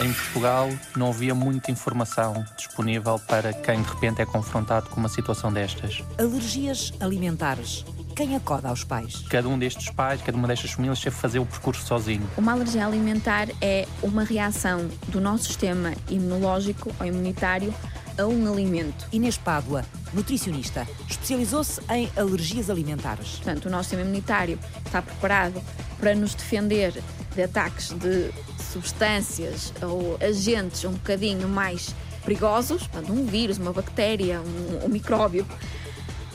Em 0.00 0.12
Portugal 0.12 0.70
não 0.96 1.08
havia 1.08 1.34
muita 1.34 1.70
informação 1.70 2.44
disponível 2.56 3.18
para 3.18 3.52
quem 3.52 3.82
de 3.82 3.88
repente 3.88 4.22
é 4.22 4.26
confrontado 4.26 4.88
com 4.90 5.00
uma 5.00 5.08
situação 5.08 5.52
destas. 5.52 6.02
Alergias 6.18 6.92
alimentares. 7.00 7.84
Quem 8.14 8.34
acorda 8.34 8.68
aos 8.68 8.82
pais? 8.82 9.22
Cada 9.28 9.48
um 9.48 9.58
destes 9.58 9.90
pais, 9.90 10.20
cada 10.22 10.36
uma 10.36 10.48
destas 10.48 10.72
famílias 10.72 11.00
teve 11.00 11.14
fazer 11.14 11.38
o 11.38 11.46
percurso 11.46 11.86
sozinho. 11.86 12.28
Uma 12.36 12.52
alergia 12.52 12.84
alimentar 12.84 13.48
é 13.60 13.86
uma 14.02 14.24
reação 14.24 14.88
do 15.08 15.20
nosso 15.20 15.44
sistema 15.44 15.92
imunológico 16.08 16.92
ou 16.98 17.06
imunitário 17.06 17.72
a 18.18 18.26
um 18.26 18.52
alimento. 18.52 19.06
Inês 19.12 19.38
Pádua, 19.38 19.84
nutricionista, 20.12 20.86
especializou-se 21.08 21.80
em 21.92 22.10
alergias 22.16 22.68
alimentares. 22.68 23.36
Portanto, 23.36 23.66
o 23.66 23.70
nosso 23.70 23.90
sistema 23.90 24.02
imunitário 24.02 24.58
está 24.84 25.00
preparado 25.00 25.62
para 26.00 26.14
nos 26.14 26.34
defender 26.34 27.00
de 27.34 27.42
ataques 27.42 27.90
de 27.90 28.32
substâncias 28.68 29.72
ou 29.82 30.16
agentes 30.20 30.84
um 30.84 30.92
bocadinho 30.92 31.48
mais 31.48 31.94
perigosos, 32.24 32.86
portanto, 32.86 33.12
um 33.12 33.24
vírus, 33.24 33.58
uma 33.58 33.72
bactéria, 33.72 34.40
um, 34.40 34.86
um 34.86 34.88
micróbio. 34.88 35.46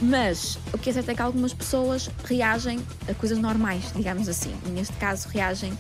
Mas 0.01 0.57
o 0.73 0.77
que 0.77 0.89
é 0.89 0.93
certo 0.93 1.09
é 1.09 1.15
que 1.15 1.21
algumas 1.21 1.53
pessoas 1.53 2.09
reagem 2.25 2.79
a 3.09 3.13
coisas 3.13 3.37
normais, 3.37 3.91
digamos 3.95 4.27
assim. 4.27 4.53
Neste 4.67 4.93
caso, 4.97 5.29
reagem 5.29 5.71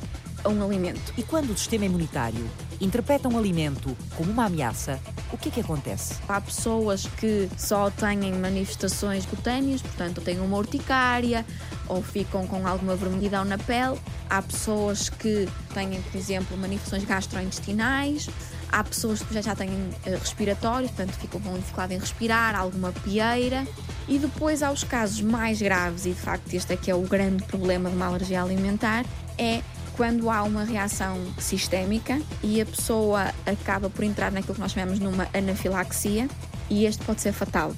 a 0.43 0.49
um 0.49 0.63
alimento. 0.63 1.13
E 1.17 1.23
quando 1.23 1.51
o 1.51 1.57
sistema 1.57 1.85
imunitário 1.85 2.49
interpreta 2.79 3.29
um 3.29 3.37
alimento 3.37 3.95
como 4.15 4.31
uma 4.31 4.45
ameaça, 4.45 4.99
o 5.31 5.37
que 5.37 5.49
é 5.49 5.51
que 5.51 5.61
acontece? 5.61 6.15
Há 6.27 6.39
pessoas 6.39 7.07
que 7.07 7.49
só 7.57 7.89
têm 7.89 8.31
manifestações 8.33 9.25
cutâneas, 9.25 9.81
portanto 9.81 10.21
têm 10.21 10.39
uma 10.39 10.57
urticária 10.57 11.45
ou 11.87 12.01
ficam 12.01 12.45
com 12.47 12.67
alguma 12.67 12.95
vermelhidão 12.95 13.43
na 13.45 13.57
pele. 13.57 13.99
Há 14.29 14.41
pessoas 14.41 15.09
que 15.09 15.47
têm, 15.73 16.01
por 16.01 16.17
exemplo, 16.17 16.57
manifestações 16.57 17.05
gastrointestinais. 17.05 18.29
Há 18.71 18.83
pessoas 18.83 19.21
que 19.21 19.33
já, 19.33 19.41
já 19.41 19.55
têm 19.55 19.69
eh, 20.05 20.15
respiratórios, 20.15 20.89
portanto 20.91 21.15
ficam 21.19 21.39
com 21.39 21.53
dificuldade 21.53 21.93
em 21.93 21.99
respirar, 21.99 22.55
alguma 22.55 22.91
pieira. 22.91 23.67
E 24.07 24.17
depois 24.17 24.63
há 24.63 24.71
os 24.71 24.83
casos 24.83 25.21
mais 25.21 25.61
graves, 25.61 26.05
e 26.05 26.09
de 26.09 26.19
facto 26.19 26.53
este 26.53 26.73
é 26.73 26.77
que 26.77 26.89
é 26.89 26.95
o 26.95 27.01
grande 27.01 27.43
problema 27.43 27.89
de 27.89 27.95
uma 27.95 28.07
alergia 28.07 28.41
alimentar, 28.41 29.05
é 29.37 29.61
quando 29.95 30.29
há 30.29 30.43
uma 30.43 30.63
reação 30.63 31.17
sistémica 31.37 32.21
e 32.41 32.61
a 32.61 32.65
pessoa 32.65 33.33
acaba 33.45 33.89
por 33.89 34.03
entrar 34.03 34.31
naquilo 34.31 34.55
que 34.55 34.61
nós 34.61 34.71
chamamos 34.71 34.99
numa 34.99 35.27
anafilaxia 35.33 36.27
e 36.69 36.85
este 36.85 37.03
pode 37.03 37.21
ser 37.21 37.33
fatal. 37.33 37.73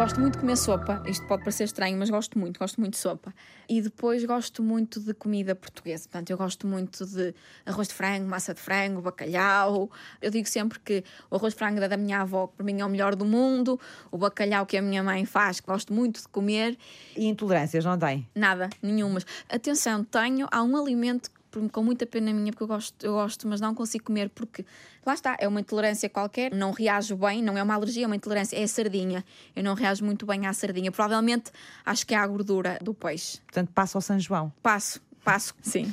Gosto 0.00 0.18
muito 0.18 0.32
de 0.32 0.38
comer 0.38 0.56
sopa. 0.56 1.02
Isto 1.06 1.26
pode 1.26 1.42
parecer 1.42 1.64
estranho, 1.64 1.98
mas 1.98 2.08
gosto 2.08 2.38
muito, 2.38 2.58
gosto 2.58 2.80
muito 2.80 2.94
de 2.94 2.98
sopa. 2.98 3.34
E 3.68 3.82
depois 3.82 4.24
gosto 4.24 4.62
muito 4.62 4.98
de 4.98 5.12
comida 5.12 5.54
portuguesa. 5.54 6.04
Portanto, 6.04 6.30
eu 6.30 6.38
gosto 6.38 6.66
muito 6.66 7.04
de 7.04 7.34
arroz 7.66 7.88
de 7.88 7.92
frango, 7.92 8.26
massa 8.26 8.54
de 8.54 8.60
frango, 8.60 9.02
bacalhau. 9.02 9.90
Eu 10.22 10.30
digo 10.30 10.48
sempre 10.48 10.80
que 10.80 11.04
o 11.30 11.36
arroz 11.36 11.52
de 11.52 11.58
frango 11.58 11.86
da 11.86 11.98
minha 11.98 12.22
avó, 12.22 12.46
que 12.46 12.56
para 12.56 12.64
mim 12.64 12.80
é 12.80 12.84
o 12.86 12.88
melhor 12.88 13.14
do 13.14 13.26
mundo, 13.26 13.78
o 14.10 14.16
bacalhau 14.16 14.64
que 14.64 14.78
a 14.78 14.80
minha 14.80 15.02
mãe 15.02 15.26
faz, 15.26 15.60
que 15.60 15.66
gosto 15.66 15.92
muito 15.92 16.22
de 16.22 16.28
comer. 16.28 16.78
E 17.14 17.26
intolerâncias 17.26 17.84
não 17.84 17.98
tem? 17.98 18.26
Nada, 18.34 18.70
nenhumas. 18.82 19.26
Atenção, 19.50 20.02
tenho, 20.02 20.48
há 20.50 20.62
um 20.62 20.78
alimento 20.78 21.30
com 21.72 21.82
muita 21.82 22.06
pena 22.06 22.32
minha, 22.32 22.52
porque 22.52 22.62
eu 22.62 22.68
gosto, 22.68 23.04
eu 23.04 23.12
gosto, 23.12 23.48
mas 23.48 23.60
não 23.60 23.74
consigo 23.74 24.04
comer 24.04 24.30
porque 24.30 24.64
lá 25.04 25.14
está, 25.14 25.36
é 25.38 25.48
uma 25.48 25.60
intolerância 25.60 26.08
qualquer, 26.08 26.54
não 26.54 26.70
reajo 26.70 27.16
bem, 27.16 27.42
não 27.42 27.56
é 27.56 27.62
uma 27.62 27.74
alergia, 27.74 28.04
é 28.04 28.06
uma 28.06 28.16
intolerância, 28.16 28.56
é 28.56 28.62
a 28.62 28.68
sardinha. 28.68 29.24
Eu 29.54 29.64
não 29.64 29.74
reajo 29.74 30.04
muito 30.04 30.26
bem 30.26 30.46
à 30.46 30.52
sardinha. 30.52 30.90
Provavelmente 30.92 31.50
acho 31.84 32.06
que 32.06 32.14
é 32.14 32.18
a 32.18 32.26
gordura 32.26 32.78
do 32.82 32.94
peixe. 32.94 33.38
Portanto, 33.40 33.70
passa 33.74 33.98
ao 33.98 34.02
São 34.02 34.18
João. 34.18 34.52
Passo, 34.62 35.00
passo, 35.24 35.54
sim. 35.62 35.92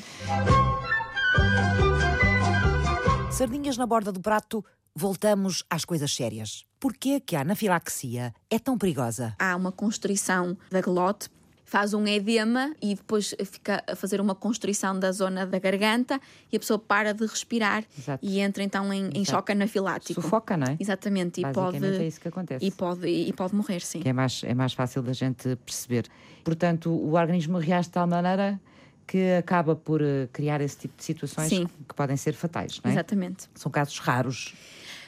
Sardinhas 3.32 3.78
na 3.78 3.86
borda 3.86 4.12
do 4.12 4.20
prato, 4.20 4.64
voltamos 4.96 5.64
às 5.70 5.86
coisas 5.86 6.14
sérias. 6.14 6.66
Porquê 6.80 7.20
que 7.20 7.36
a 7.36 7.42
anafilaxia 7.42 8.34
é 8.50 8.60
tão 8.60 8.78
perigosa? 8.78 9.36
Há 9.40 9.56
uma 9.56 9.72
constrição 9.72 10.58
da 10.70 10.82
glote 10.82 11.30
faz 11.68 11.94
um 11.94 12.08
edema 12.08 12.74
e 12.82 12.96
depois 12.96 13.36
fica 13.44 13.84
a 13.86 13.94
fazer 13.94 14.22
uma 14.22 14.34
constrição 14.34 14.98
da 14.98 15.12
zona 15.12 15.46
da 15.46 15.60
garganta 15.60 16.20
e 16.50 16.56
a 16.56 16.60
pessoa 16.60 16.80
para 16.80 17.14
de 17.14 17.26
respirar 17.26 17.84
Exato. 18.00 18.26
e 18.26 18.40
entra 18.40 18.64
então 18.64 18.92
em, 18.94 19.10
em 19.14 19.26
choque 19.26 19.52
anafilático. 19.52 20.22
Sufoca, 20.22 20.56
não 20.56 20.66
é? 20.66 20.78
Exatamente. 20.80 21.42
E 21.42 21.52
pode, 21.52 21.86
é 21.86 22.08
isso 22.08 22.22
que 22.22 22.30
acontece. 22.30 22.66
E 22.66 22.72
pode, 22.72 23.06
e 23.06 23.34
pode 23.34 23.54
morrer, 23.54 23.82
sim. 23.82 24.00
Que 24.00 24.08
é 24.08 24.14
mais, 24.14 24.44
é 24.46 24.54
mais 24.54 24.72
fácil 24.72 25.04
da 25.04 25.12
gente 25.12 25.58
perceber. 25.58 26.08
Portanto, 26.42 26.90
o 26.90 27.16
organismo 27.16 27.58
reage 27.58 27.90
de 27.90 27.94
tal 27.94 28.08
maneira 28.08 28.58
que 29.06 29.34
acaba 29.34 29.76
por 29.76 30.02
uh, 30.02 30.30
criar 30.32 30.62
esse 30.62 30.78
tipo 30.78 30.96
de 30.96 31.04
situações 31.04 31.50
sim. 31.50 31.68
que 31.86 31.94
podem 31.94 32.16
ser 32.16 32.34
fatais, 32.34 32.80
não 32.82 32.90
é? 32.90 32.94
Exatamente. 32.94 33.50
São 33.54 33.70
casos 33.70 34.00
raros. 34.00 34.56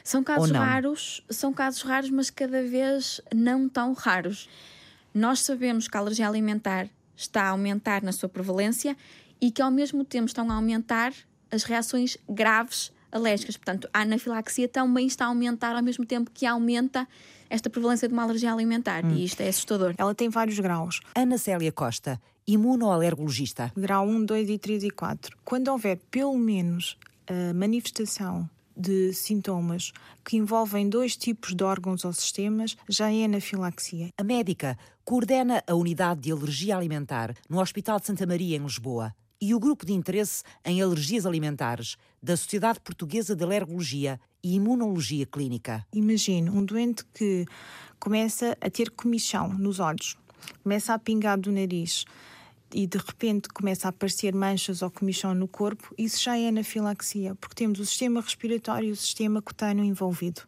São 0.04 0.22
casos 0.22 0.50
raros, 0.50 1.24
são 1.30 1.54
casos 1.54 1.80
raros, 1.82 2.10
mas 2.10 2.28
cada 2.28 2.62
vez 2.62 3.20
não 3.34 3.66
tão 3.66 3.94
raros. 3.94 4.46
Nós 5.14 5.40
sabemos 5.40 5.88
que 5.88 5.96
a 5.96 6.00
alergia 6.00 6.28
alimentar 6.28 6.88
está 7.16 7.42
a 7.42 7.48
aumentar 7.50 8.02
na 8.02 8.12
sua 8.12 8.28
prevalência 8.28 8.96
e 9.40 9.50
que 9.50 9.60
ao 9.60 9.70
mesmo 9.70 10.04
tempo 10.04 10.26
estão 10.26 10.50
a 10.50 10.54
aumentar 10.54 11.12
as 11.50 11.64
reações 11.64 12.16
graves 12.28 12.92
alérgicas. 13.10 13.56
Portanto, 13.56 13.88
a 13.92 14.02
anafilaxia 14.02 14.68
também 14.68 15.06
está 15.06 15.24
a 15.24 15.28
aumentar 15.28 15.74
ao 15.74 15.82
mesmo 15.82 16.04
tempo 16.04 16.30
que 16.32 16.46
aumenta 16.46 17.08
esta 17.48 17.68
prevalência 17.68 18.06
de 18.06 18.14
uma 18.14 18.22
alergia 18.22 18.52
alimentar. 18.52 19.04
Hum. 19.04 19.10
E 19.10 19.24
isto 19.24 19.40
é 19.40 19.48
assustador. 19.48 19.94
Ela 19.98 20.14
tem 20.14 20.28
vários 20.28 20.58
graus. 20.60 21.00
Ana 21.14 21.36
Célia 21.36 21.72
Costa, 21.72 22.20
imunoalergologista. 22.46 23.72
Grau 23.76 24.06
1, 24.06 24.24
2 24.24 24.50
e 24.50 24.58
3 24.58 24.84
e 24.84 24.90
4. 24.90 25.36
Quando 25.44 25.68
houver 25.68 25.98
pelo 26.10 26.38
menos 26.38 26.96
a 27.26 27.52
manifestação 27.52 28.48
de 28.76 29.12
sintomas 29.12 29.92
que 30.24 30.36
envolvem 30.36 30.88
dois 30.88 31.16
tipos 31.16 31.54
de 31.54 31.64
órgãos 31.64 32.04
ou 32.04 32.12
sistemas 32.12 32.76
já 32.88 33.12
é 33.12 33.24
anafilaxia. 33.24 34.10
A 34.16 34.24
médica 34.24 34.78
coordena 35.04 35.62
a 35.66 35.74
unidade 35.74 36.20
de 36.22 36.32
alergia 36.32 36.76
alimentar 36.76 37.34
no 37.48 37.60
Hospital 37.60 37.98
de 37.98 38.06
Santa 38.06 38.26
Maria, 38.26 38.56
em 38.56 38.62
Lisboa, 38.62 39.14
e 39.40 39.54
o 39.54 39.60
grupo 39.60 39.86
de 39.86 39.92
interesse 39.92 40.42
em 40.64 40.82
alergias 40.82 41.24
alimentares 41.24 41.96
da 42.22 42.36
Sociedade 42.36 42.80
Portuguesa 42.80 43.34
de 43.34 43.42
Alergologia 43.42 44.20
e 44.42 44.54
Imunologia 44.54 45.24
Clínica. 45.24 45.86
Imagine 45.92 46.50
um 46.50 46.64
doente 46.64 47.04
que 47.14 47.46
começa 47.98 48.56
a 48.60 48.68
ter 48.70 48.90
comichão 48.90 49.48
nos 49.48 49.80
olhos, 49.80 50.16
começa 50.62 50.92
a 50.92 50.98
pingar 50.98 51.38
do 51.38 51.50
nariz, 51.50 52.04
e 52.74 52.86
de 52.86 52.98
repente 52.98 53.48
começa 53.48 53.88
a 53.88 53.90
aparecer 53.90 54.34
manchas 54.34 54.82
ou 54.82 54.90
comichão 54.90 55.34
no 55.34 55.48
corpo, 55.48 55.94
isso 55.98 56.22
já 56.22 56.38
é 56.38 56.48
anafilaxia, 56.48 57.34
porque 57.34 57.54
temos 57.54 57.78
o 57.80 57.86
sistema 57.86 58.20
respiratório 58.20 58.88
e 58.88 58.92
o 58.92 58.96
sistema 58.96 59.42
cutâneo 59.42 59.84
envolvido. 59.84 60.42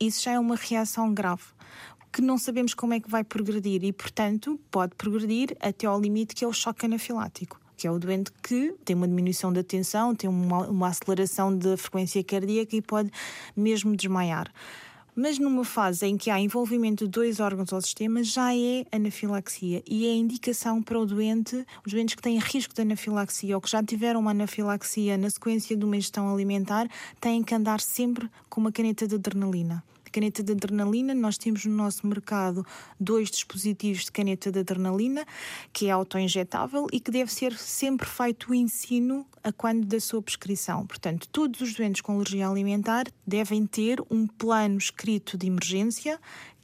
Isso 0.00 0.24
já 0.24 0.32
é 0.32 0.38
uma 0.38 0.56
reação 0.56 1.12
grave, 1.12 1.44
que 2.12 2.20
não 2.20 2.38
sabemos 2.38 2.74
como 2.74 2.94
é 2.94 3.00
que 3.00 3.10
vai 3.10 3.24
progredir 3.24 3.84
e, 3.84 3.92
portanto, 3.92 4.58
pode 4.70 4.94
progredir 4.94 5.56
até 5.60 5.86
ao 5.86 6.00
limite 6.00 6.34
que 6.34 6.44
é 6.44 6.48
o 6.48 6.52
choque 6.52 6.86
anafilático 6.86 7.64
que 7.76 7.86
é 7.86 7.90
o 7.90 7.98
doente 7.98 8.30
que 8.42 8.74
tem 8.84 8.94
uma 8.94 9.08
diminuição 9.08 9.52
da 9.52 9.62
tensão, 9.62 10.14
tem 10.14 10.30
uma, 10.30 10.68
uma 10.68 10.88
aceleração 10.88 11.56
da 11.56 11.76
frequência 11.76 12.22
cardíaca 12.22 12.76
e 12.76 12.80
pode 12.80 13.10
mesmo 13.56 13.96
desmaiar. 13.96 14.50
Mas 15.16 15.38
numa 15.38 15.64
fase 15.64 16.06
em 16.06 16.16
que 16.16 16.28
há 16.28 16.40
envolvimento 16.40 17.04
de 17.04 17.10
dois 17.10 17.38
órgãos 17.38 17.72
ou 17.72 17.80
sistemas, 17.80 18.26
já 18.26 18.52
é 18.52 18.84
anafilaxia 18.90 19.80
e 19.86 20.08
é 20.08 20.12
indicação 20.12 20.82
para 20.82 20.98
o 20.98 21.06
doente, 21.06 21.64
os 21.86 21.92
doentes 21.92 22.16
que 22.16 22.22
têm 22.22 22.36
risco 22.38 22.74
de 22.74 22.82
anafilaxia 22.82 23.54
ou 23.54 23.60
que 23.60 23.70
já 23.70 23.80
tiveram 23.80 24.18
uma 24.18 24.32
anafilaxia 24.32 25.16
na 25.16 25.30
sequência 25.30 25.76
de 25.76 25.84
uma 25.84 25.96
ingestão 25.96 26.32
alimentar, 26.32 26.88
têm 27.20 27.44
que 27.44 27.54
andar 27.54 27.80
sempre 27.80 28.28
com 28.48 28.60
uma 28.60 28.72
caneta 28.72 29.06
de 29.06 29.14
adrenalina 29.14 29.84
caneta 30.14 30.44
de 30.44 30.52
adrenalina. 30.52 31.12
Nós 31.12 31.36
temos 31.36 31.66
no 31.66 31.74
nosso 31.74 32.06
mercado 32.06 32.64
dois 33.00 33.28
dispositivos 33.28 34.04
de 34.04 34.12
caneta 34.12 34.52
de 34.52 34.60
adrenalina, 34.60 35.26
que 35.72 35.88
é 35.88 35.90
autoinjetável 35.90 36.86
e 36.92 37.00
que 37.00 37.10
deve 37.10 37.32
ser 37.32 37.52
sempre 37.54 38.06
feito 38.06 38.52
o 38.52 38.54
ensino 38.54 39.26
a 39.42 39.50
quando 39.50 39.84
da 39.84 39.98
sua 39.98 40.22
prescrição. 40.22 40.86
Portanto, 40.86 41.28
todos 41.28 41.60
os 41.60 41.74
doentes 41.74 42.00
com 42.00 42.12
alergia 42.14 42.48
alimentar 42.48 43.06
devem 43.26 43.66
ter 43.66 44.00
um 44.08 44.28
plano 44.28 44.78
escrito 44.78 45.36
de 45.36 45.48
emergência 45.48 46.20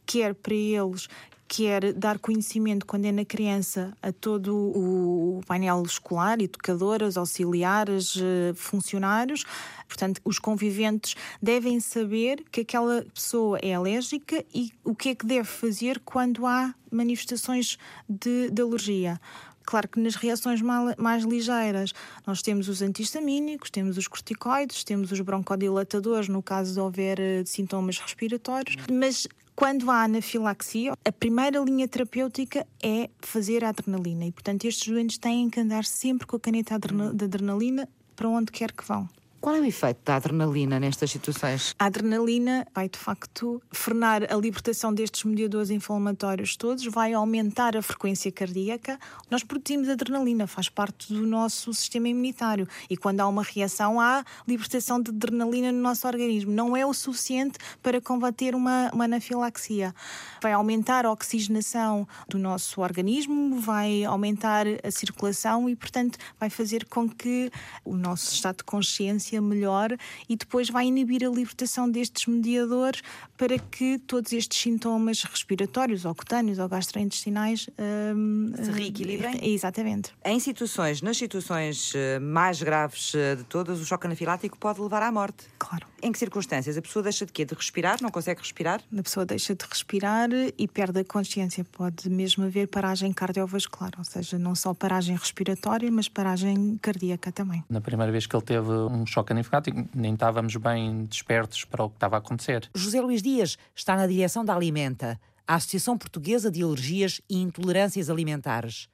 quer 0.06 0.34
para 0.34 0.54
eles, 0.54 1.08
quer 1.52 1.92
dar 1.94 2.20
conhecimento 2.20 2.86
quando 2.86 3.06
é 3.06 3.10
na 3.10 3.24
criança 3.24 3.92
a 4.00 4.12
todo 4.12 4.54
o 4.56 5.40
painel 5.48 5.82
escolar, 5.82 6.40
educadoras, 6.40 7.16
auxiliares, 7.16 8.16
eh, 8.16 8.52
funcionários. 8.54 9.44
Portanto, 9.88 10.20
os 10.24 10.38
conviventes 10.38 11.16
devem 11.42 11.80
saber 11.80 12.44
que 12.52 12.60
aquela 12.60 13.04
pessoa 13.12 13.58
é 13.60 13.74
alérgica 13.74 14.44
e 14.54 14.72
o 14.84 14.94
que 14.94 15.08
é 15.08 15.14
que 15.16 15.26
deve 15.26 15.48
fazer 15.48 16.00
quando 16.04 16.46
há 16.46 16.72
manifestações 16.88 17.76
de, 18.08 18.48
de 18.48 18.62
alergia. 18.62 19.20
Claro 19.64 19.88
que 19.88 19.98
nas 19.98 20.14
reações 20.14 20.60
mais 20.62 21.24
ligeiras 21.24 21.92
nós 22.24 22.42
temos 22.42 22.68
os 22.68 22.80
antihistamínicos, 22.80 23.70
temos 23.70 23.96
os 23.96 24.06
corticoides, 24.06 24.84
temos 24.84 25.10
os 25.10 25.20
broncodilatadores 25.20 26.28
no 26.28 26.44
caso 26.44 26.74
de 26.74 26.78
houver 26.78 27.18
eh, 27.18 27.42
sintomas 27.44 27.98
respiratórios, 27.98 28.76
mas 28.88 29.26
quando 29.60 29.90
há 29.90 30.04
anafilaxia, 30.04 30.94
a 31.04 31.12
primeira 31.12 31.58
linha 31.58 31.86
terapêutica 31.86 32.66
é 32.82 33.10
fazer 33.20 33.62
a 33.62 33.68
adrenalina 33.68 34.24
e, 34.24 34.32
portanto, 34.32 34.64
estes 34.64 34.88
doentes 34.88 35.18
têm 35.18 35.50
que 35.50 35.60
andar 35.60 35.84
sempre 35.84 36.26
com 36.26 36.36
a 36.36 36.40
caneta 36.40 36.78
de 36.78 37.24
adrenalina 37.26 37.86
para 38.16 38.26
onde 38.26 38.50
quer 38.50 38.72
que 38.72 38.82
vão. 38.82 39.06
Qual 39.40 39.56
é 39.56 39.60
o 39.60 39.64
efeito 39.64 40.00
da 40.04 40.16
adrenalina 40.16 40.78
nestas 40.78 41.10
situações? 41.10 41.74
A 41.78 41.86
adrenalina 41.86 42.66
vai, 42.74 42.90
de 42.90 42.98
facto, 42.98 43.62
frenar 43.72 44.22
a 44.30 44.36
libertação 44.36 44.92
destes 44.92 45.24
mediadores 45.24 45.70
inflamatórios 45.70 46.56
todos, 46.56 46.84
vai 46.84 47.14
aumentar 47.14 47.74
a 47.74 47.80
frequência 47.80 48.30
cardíaca. 48.30 48.98
Nós 49.30 49.42
produzimos 49.42 49.88
adrenalina, 49.88 50.46
faz 50.46 50.68
parte 50.68 51.14
do 51.14 51.26
nosso 51.26 51.72
sistema 51.72 52.08
imunitário. 52.08 52.68
E 52.90 52.98
quando 52.98 53.20
há 53.20 53.28
uma 53.28 53.42
reação, 53.42 53.98
há 53.98 54.22
libertação 54.46 55.00
de 55.00 55.10
adrenalina 55.10 55.72
no 55.72 55.80
nosso 55.80 56.06
organismo. 56.06 56.52
Não 56.52 56.76
é 56.76 56.84
o 56.84 56.92
suficiente 56.92 57.58
para 57.82 57.98
combater 57.98 58.54
uma, 58.54 58.90
uma 58.92 59.06
anafilaxia. 59.06 59.94
Vai 60.42 60.52
aumentar 60.52 61.06
a 61.06 61.10
oxigenação 61.10 62.06
do 62.28 62.38
nosso 62.38 62.82
organismo, 62.82 63.58
vai 63.58 64.04
aumentar 64.04 64.66
a 64.84 64.90
circulação 64.90 65.66
e, 65.66 65.74
portanto, 65.74 66.18
vai 66.38 66.50
fazer 66.50 66.84
com 66.84 67.08
que 67.08 67.50
o 67.86 67.96
nosso 67.96 68.34
estado 68.34 68.58
de 68.58 68.64
consciência 68.64 69.29
melhor 69.38 69.94
e 70.28 70.36
depois 70.36 70.70
vai 70.70 70.86
inibir 70.86 71.24
a 71.24 71.28
libertação 71.28 71.90
destes 71.90 72.26
mediadores 72.26 73.02
para 73.36 73.58
que 73.58 73.98
todos 73.98 74.32
estes 74.32 74.58
sintomas 74.58 75.22
respiratórios, 75.22 76.04
ou 76.04 76.14
cutâneos, 76.14 76.58
ou 76.58 76.68
gastrointestinais 76.68 77.68
um, 77.78 78.52
se 78.56 78.70
reequilibrem. 78.70 79.36
Uh, 79.36 79.44
exatamente. 79.44 80.12
Em 80.24 80.40
situações, 80.40 81.02
nas 81.02 81.16
situações 81.16 81.92
eh, 81.94 82.18
mais 82.18 82.62
graves 82.62 83.14
eh, 83.14 83.36
de 83.36 83.44
todas, 83.44 83.80
o 83.80 83.84
choque 83.84 84.06
anafilático 84.06 84.58
pode 84.58 84.80
levar 84.80 85.02
à 85.02 85.12
morte. 85.12 85.44
Claro. 85.58 85.86
Em 86.02 86.12
que 86.12 86.18
circunstâncias? 86.18 86.76
A 86.76 86.82
pessoa 86.82 87.02
deixa 87.02 87.26
de 87.26 87.32
quê? 87.32 87.44
De 87.44 87.54
respirar? 87.54 87.98
Não 88.00 88.10
consegue 88.10 88.40
respirar? 88.40 88.80
A 88.96 89.02
pessoa 89.02 89.26
deixa 89.26 89.54
de 89.54 89.64
respirar 89.68 90.30
e 90.56 90.66
perde 90.66 91.00
a 91.00 91.04
consciência. 91.04 91.64
Pode 91.64 92.08
mesmo 92.08 92.44
haver 92.44 92.68
paragem 92.68 93.12
cardiovascular, 93.12 93.92
ou 93.98 94.04
seja, 94.04 94.38
não 94.38 94.54
só 94.54 94.72
paragem 94.72 95.16
respiratória, 95.16 95.90
mas 95.90 96.08
paragem 96.08 96.78
cardíaca 96.80 97.30
também. 97.30 97.62
Na 97.68 97.80
primeira 97.80 98.10
vez 98.10 98.26
que 98.26 98.34
ele 98.34 98.44
teve 98.44 98.70
um 98.70 99.04
choque 99.04 99.32
anafilático, 99.32 99.88
nem 99.94 100.14
estávamos 100.14 100.56
bem 100.56 101.04
despertos 101.04 101.64
para 101.64 101.84
o 101.84 101.90
que 101.90 101.96
estava 101.96 102.16
a 102.16 102.18
acontecer. 102.18 102.68
José 102.74 103.00
Luís 103.00 103.22
Dias 103.22 103.58
está 103.74 103.94
na 103.94 104.06
direção 104.06 104.44
da 104.44 104.54
Alimenta, 104.54 105.20
a 105.46 105.56
Associação 105.56 105.98
Portuguesa 105.98 106.50
de 106.50 106.62
Alergias 106.62 107.20
e 107.28 107.36
Intolerâncias 107.42 108.08
Alimentares. 108.08 108.88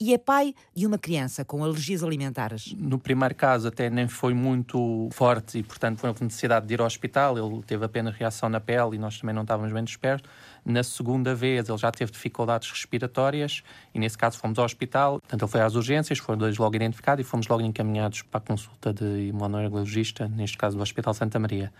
E 0.00 0.12
é 0.12 0.18
pai 0.18 0.54
de 0.74 0.86
uma 0.86 0.98
criança 0.98 1.44
com 1.44 1.62
alergias 1.62 2.02
alimentares. 2.02 2.74
No 2.76 2.98
primeiro 2.98 3.34
caso 3.34 3.68
até 3.68 3.88
nem 3.88 4.08
foi 4.08 4.34
muito 4.34 5.08
forte 5.12 5.58
e, 5.58 5.62
portanto, 5.62 5.98
foi 5.98 6.10
necessidade 6.20 6.66
de 6.66 6.74
ir 6.74 6.80
ao 6.80 6.86
hospital. 6.86 7.38
Ele 7.38 7.62
teve 7.62 7.84
apenas 7.84 8.14
reação 8.14 8.48
na 8.48 8.60
pele 8.60 8.96
e 8.96 8.98
nós 8.98 9.18
também 9.18 9.34
não 9.34 9.42
estávamos 9.42 9.72
bem 9.72 9.84
despertos. 9.84 10.28
Na 10.64 10.82
segunda 10.82 11.34
vez 11.34 11.68
ele 11.68 11.78
já 11.78 11.92
teve 11.92 12.10
dificuldades 12.10 12.70
respiratórias 12.70 13.62
e, 13.94 13.98
nesse 13.98 14.18
caso, 14.18 14.38
fomos 14.38 14.58
ao 14.58 14.64
hospital. 14.64 15.20
Portanto, 15.20 15.42
ele 15.42 15.50
foi 15.50 15.60
às 15.60 15.74
urgências, 15.74 16.18
foram 16.18 16.38
dois 16.38 16.58
logo 16.58 16.74
identificados 16.74 17.24
e 17.24 17.28
fomos 17.28 17.46
logo 17.46 17.62
encaminhados 17.62 18.22
para 18.22 18.38
a 18.38 18.40
consulta 18.40 18.92
de 18.92 19.28
imunologista, 19.28 20.26
neste 20.28 20.58
caso 20.58 20.76
do 20.76 20.82
Hospital 20.82 21.14
Santa 21.14 21.38
Maria. 21.38 21.72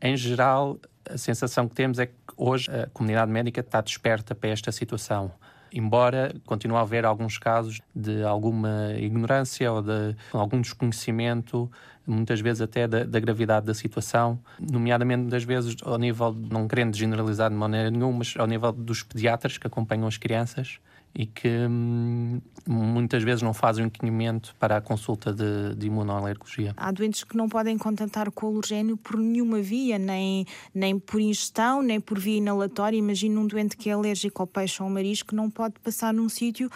Em 0.00 0.16
geral, 0.16 0.78
a 1.08 1.16
sensação 1.16 1.68
que 1.68 1.74
temos 1.74 1.98
é 1.98 2.06
que 2.06 2.12
hoje 2.36 2.70
a 2.70 2.86
comunidade 2.88 3.30
médica 3.30 3.60
está 3.60 3.80
desperta 3.80 4.34
para 4.34 4.50
esta 4.50 4.72
situação 4.72 5.32
embora 5.76 6.34
continue 6.44 6.76
a 6.76 6.80
haver 6.80 7.04
alguns 7.04 7.38
casos 7.38 7.80
de 7.94 8.22
alguma 8.22 8.92
ignorância 8.98 9.70
ou 9.70 9.82
de 9.82 10.16
algum 10.32 10.60
desconhecimento, 10.60 11.70
muitas 12.06 12.40
vezes 12.40 12.62
até 12.62 12.88
da, 12.88 13.04
da, 13.04 13.20
gravidade 13.20 13.66
da 13.66 13.74
situação, 13.74 14.38
nomeadamente 14.58 15.22
muitas 15.22 15.44
vezes 15.44 15.76
ao 15.82 15.98
nível, 15.98 16.32
não 16.32 16.66
querendo 16.66 16.96
generalizar 16.96 17.50
de 17.50 17.56
maneira 17.56 17.90
nenhuma, 17.90 18.18
mas 18.18 18.34
ao 18.38 18.46
nível 18.46 18.72
dos 18.72 19.02
pediatras 19.02 19.58
que 19.58 19.66
acompanham 19.66 20.06
as 20.06 20.16
crianças 20.16 20.78
e 21.16 21.24
que 21.24 21.48
hum, 21.48 22.40
muitas 22.66 23.22
vezes 23.22 23.40
não 23.40 23.54
fazem 23.54 23.84
o 23.84 23.86
encaminhamento 23.86 24.54
para 24.58 24.76
a 24.76 24.80
consulta 24.82 25.32
de, 25.32 25.74
de 25.74 25.86
imunoalergologia. 25.86 26.74
Há 26.76 26.92
doentes 26.92 27.24
que 27.24 27.36
não 27.36 27.48
podem 27.48 27.78
contatar 27.78 28.30
com 28.30 28.46
o 28.46 28.50
alergénio 28.50 28.98
por 28.98 29.16
nenhuma 29.16 29.60
via, 29.62 29.98
nem, 29.98 30.46
nem 30.74 30.98
por 30.98 31.18
ingestão, 31.18 31.82
nem 31.82 31.98
por 31.98 32.18
via 32.18 32.36
inalatória. 32.36 32.98
Imagina 32.98 33.40
um 33.40 33.46
doente 33.46 33.78
que 33.78 33.88
é 33.88 33.94
alérgico 33.94 34.42
ao 34.42 34.46
peixe 34.46 34.82
ou 34.82 34.88
ao 34.88 34.92
marisco, 34.92 35.34
não 35.34 35.48
pode 35.48 35.74
passar 35.82 36.12
num 36.12 36.28
sítio, 36.28 36.70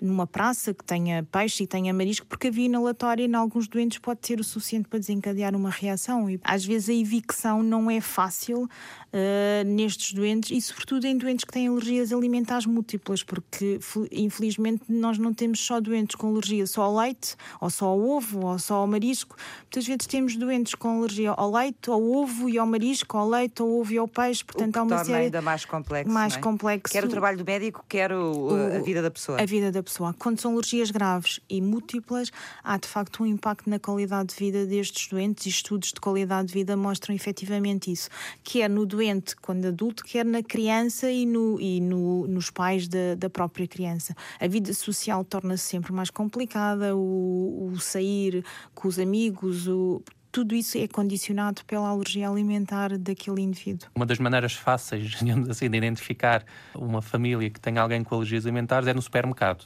numa 0.00 0.26
praça 0.26 0.74
que 0.74 0.84
tenha 0.84 1.22
peixe 1.24 1.64
e 1.64 1.66
tenha 1.66 1.92
marisco, 1.92 2.26
porque 2.26 2.48
a 2.48 2.50
via 2.50 2.66
inalatória 2.66 3.24
em 3.24 3.34
alguns 3.34 3.66
doentes 3.66 3.98
pode 3.98 4.26
ser 4.26 4.40
o 4.40 4.44
suficiente 4.44 4.88
para 4.88 4.98
desencadear 4.98 5.54
uma 5.54 5.70
reação. 5.70 6.28
E 6.28 6.38
às 6.44 6.64
vezes 6.64 6.88
a 6.88 6.94
evicção 6.94 7.62
não 7.62 7.90
é 7.90 8.00
fácil 8.00 8.64
uh, 8.64 9.64
nestes 9.64 10.12
doentes 10.12 10.50
e, 10.50 10.60
sobretudo, 10.60 11.06
em 11.06 11.16
doentes 11.16 11.44
que 11.44 11.52
têm 11.52 11.68
alergias 11.68 12.12
alimentares 12.12 12.66
múltiplas, 12.66 13.22
porque 13.22 13.78
infelizmente 14.12 14.84
nós 14.88 15.18
não 15.18 15.32
temos 15.32 15.60
só 15.60 15.80
doentes 15.80 16.16
com 16.16 16.28
alergia 16.28 16.66
só 16.66 16.82
ao 16.82 16.96
leite, 16.96 17.34
ou 17.60 17.70
só 17.70 17.86
ao 17.86 18.00
ovo, 18.00 18.46
ou 18.46 18.58
só 18.58 18.76
ao 18.76 18.86
marisco. 18.86 19.36
Muitas 19.62 19.86
vezes 19.86 20.06
temos 20.06 20.36
doentes 20.36 20.74
com 20.74 20.98
alergia 20.98 21.30
ao 21.30 21.50
leite, 21.50 21.88
ao 21.88 22.02
ovo 22.02 22.48
e 22.48 22.58
ao 22.58 22.66
marisco, 22.66 23.16
ao 23.16 23.28
leite, 23.28 23.62
ao 23.62 23.68
ovo 23.68 23.92
e 23.92 23.98
ao 23.98 24.08
peixe. 24.08 24.44
Portanto, 24.44 24.76
há 24.76 24.82
uma 24.82 25.04
série 25.04 25.24
ainda 25.26 25.42
mais 25.42 25.64
complexo. 25.64 26.12
Mais 26.12 26.36
é? 26.36 26.40
complexo. 26.40 26.92
Quer 26.92 27.04
o 27.04 27.08
trabalho 27.08 27.38
do 27.38 27.44
médico, 27.44 27.84
quer 27.88 28.12
o, 28.12 28.32
o, 28.32 28.76
a 28.76 28.78
vida 28.80 29.00
da 29.00 29.10
pessoa. 29.10 29.40
A 29.40 29.46
vida 29.46 29.72
da 29.72 29.82
pessoa. 29.86 30.14
Quando 30.18 30.40
são 30.40 30.52
alergias 30.52 30.90
graves 30.90 31.40
e 31.48 31.62
múltiplas, 31.62 32.30
há 32.62 32.76
de 32.76 32.88
facto 32.88 33.22
um 33.22 33.26
impacto 33.26 33.70
na 33.70 33.78
qualidade 33.78 34.34
de 34.34 34.34
vida 34.34 34.66
destes 34.66 35.08
doentes 35.08 35.46
e 35.46 35.48
estudos 35.48 35.92
de 35.92 36.00
qualidade 36.00 36.48
de 36.48 36.54
vida 36.54 36.76
mostram 36.76 37.14
efetivamente 37.14 37.90
isso. 37.90 38.10
Quer 38.44 38.68
no 38.68 38.84
doente 38.84 39.36
quando 39.36 39.66
adulto, 39.66 40.04
quer 40.04 40.24
na 40.24 40.42
criança 40.42 41.10
e, 41.10 41.24
no, 41.24 41.60
e 41.60 41.80
no, 41.80 42.26
nos 42.26 42.50
pais 42.50 42.88
da, 42.88 43.14
da 43.16 43.30
própria 43.30 43.66
criança. 43.66 44.14
A 44.40 44.46
vida 44.46 44.74
social 44.74 45.24
torna-se 45.24 45.64
sempre 45.64 45.92
mais 45.92 46.10
complicada, 46.10 46.94
o, 46.96 47.70
o 47.72 47.80
sair 47.80 48.44
com 48.74 48.88
os 48.88 48.98
amigos, 48.98 49.68
o, 49.68 50.02
tudo 50.36 50.54
isso 50.54 50.76
é 50.76 50.86
condicionado 50.86 51.64
pela 51.64 51.88
alergia 51.88 52.28
alimentar 52.28 52.98
daquele 52.98 53.40
indivíduo. 53.40 53.88
Uma 53.94 54.04
das 54.04 54.18
maneiras 54.18 54.52
fáceis, 54.52 55.12
digamos 55.18 55.48
assim, 55.48 55.70
de 55.70 55.78
identificar 55.78 56.44
uma 56.74 57.00
família 57.00 57.48
que 57.48 57.58
tem 57.58 57.78
alguém 57.78 58.04
com 58.04 58.16
alergias 58.16 58.44
alimentares 58.44 58.86
é 58.86 58.92
no 58.92 59.00
supermercado. 59.00 59.64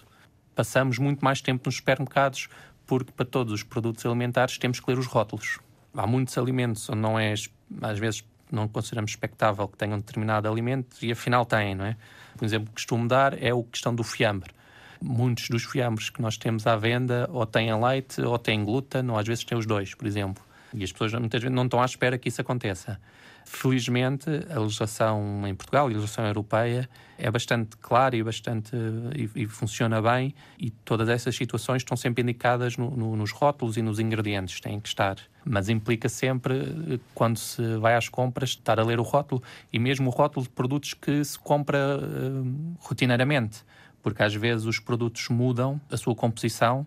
Passamos 0.61 0.99
muito 0.99 1.25
mais 1.25 1.41
tempo 1.41 1.63
nos 1.65 1.77
supermercados 1.77 2.47
porque 2.87 3.11
para 3.13 3.25
todos 3.25 3.51
os 3.51 3.63
produtos 3.63 4.05
alimentares 4.05 4.59
temos 4.59 4.79
que 4.79 4.91
ler 4.91 4.99
os 4.99 5.07
rótulos. 5.07 5.59
Há 5.97 6.07
muitos 6.07 6.37
alimentos 6.37 6.87
onde 6.91 7.01
não 7.01 7.19
é, 7.19 7.33
às 7.81 7.99
vezes, 7.99 8.23
não 8.53 8.69
consideramos 8.69 9.11
expectável 9.13 9.67
que 9.67 9.79
tenham 9.79 9.95
um 9.95 10.01
determinado 10.01 10.47
alimento 10.47 10.99
e 11.01 11.11
afinal 11.13 11.47
têm, 11.47 11.75
não 11.75 11.87
é? 11.87 11.97
Por 12.37 12.45
exemplo, 12.45 12.67
que 12.67 12.75
costumo 12.75 13.09
dar 13.09 13.43
é 13.43 13.53
a 13.53 13.63
questão 13.73 13.95
do 13.95 14.05
fiambre. 14.05 14.51
Muitos 15.01 15.49
dos 15.49 15.65
fiambres 15.65 16.11
que 16.11 16.21
nós 16.21 16.37
temos 16.37 16.67
à 16.67 16.77
venda 16.77 17.27
ou 17.33 17.47
têm 17.47 17.73
leite 17.83 18.21
ou 18.21 18.39
têm 18.39 18.63
glúten, 18.63 19.09
ou 19.09 19.17
às 19.17 19.27
vezes 19.27 19.45
têm 19.45 19.57
os 19.57 19.65
dois, 19.65 19.95
por 19.95 20.07
exemplo. 20.07 20.45
E 20.75 20.85
as 20.85 20.93
pessoas 20.93 21.15
muitas 21.15 21.41
vezes 21.41 21.57
não 21.57 21.65
estão 21.65 21.81
à 21.81 21.87
espera 21.87 22.19
que 22.19 22.29
isso 22.29 22.43
aconteça. 22.43 23.01
Felizmente, 23.45 24.29
a 24.49 24.61
legislação 24.61 25.43
em 25.47 25.55
Portugal, 25.55 25.87
a 25.87 25.89
legislação 25.89 26.27
europeia, 26.27 26.89
é 27.19 27.31
bastante 27.31 27.77
clara 27.77 28.17
e 28.17 28.23
bastante 28.23 28.75
e, 29.15 29.43
e 29.43 29.47
funciona 29.47 30.01
bem 30.01 30.35
e 30.59 30.71
todas 30.71 31.09
essas 31.09 31.37
situações 31.37 31.83
estão 31.83 31.97
sempre 31.97 32.23
indicadas 32.23 32.77
no, 32.77 32.91
no, 32.91 33.17
nos 33.17 33.33
rótulos 33.33 33.77
e 33.77 33.83
nos 33.83 33.99
ingredientes, 33.99 34.61
têm 34.61 34.81
que 34.81 34.89
estar. 34.89 35.17
Mas 35.45 35.69
implica 35.69 36.09
sempre, 36.09 37.01
quando 37.15 37.39
se 37.39 37.77
vai 37.77 37.95
às 37.95 38.09
compras, 38.09 38.51
estar 38.51 38.79
a 38.79 38.85
ler 38.85 38.99
o 38.99 39.03
rótulo 39.03 39.43
e 39.73 39.79
mesmo 39.79 40.09
o 40.09 40.13
rótulo 40.13 40.45
de 40.45 40.51
produtos 40.51 40.95
que 40.95 41.25
se 41.25 41.39
compra 41.39 41.99
uh, 41.99 42.77
rotineiramente 42.79 43.65
porque 44.03 44.23
às 44.23 44.35
vezes 44.35 44.67
os 44.67 44.79
produtos 44.79 45.29
mudam 45.29 45.81
a 45.91 45.97
sua 45.97 46.15
composição, 46.15 46.87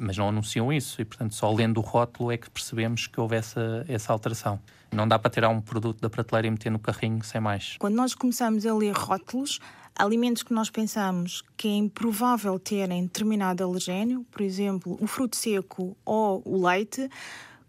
mas 0.00 0.16
não 0.16 0.28
anunciam 0.28 0.72
isso, 0.72 1.00
e 1.00 1.04
portanto 1.04 1.34
só 1.34 1.52
lendo 1.52 1.78
o 1.78 1.80
rótulo 1.80 2.32
é 2.32 2.36
que 2.36 2.50
percebemos 2.50 3.06
que 3.06 3.20
houve 3.20 3.36
essa, 3.36 3.84
essa 3.88 4.12
alteração. 4.12 4.60
Não 4.92 5.08
dá 5.08 5.18
para 5.18 5.30
tirar 5.30 5.48
um 5.48 5.60
produto 5.60 6.00
da 6.00 6.10
prateleira 6.10 6.48
e 6.48 6.50
meter 6.50 6.70
no 6.70 6.78
carrinho 6.78 7.22
sem 7.24 7.40
mais. 7.40 7.76
Quando 7.78 7.94
nós 7.94 8.14
começamos 8.14 8.66
a 8.66 8.74
ler 8.74 8.92
rótulos, 8.92 9.58
alimentos 9.96 10.42
que 10.42 10.52
nós 10.52 10.70
pensamos 10.70 11.42
que 11.56 11.68
é 11.68 11.72
improvável 11.72 12.58
terem 12.58 13.04
determinado 13.04 13.64
alergénio, 13.64 14.26
por 14.30 14.42
exemplo, 14.42 14.98
o 15.00 15.06
fruto 15.06 15.36
seco 15.36 15.96
ou 16.04 16.42
o 16.44 16.66
leite, 16.66 17.08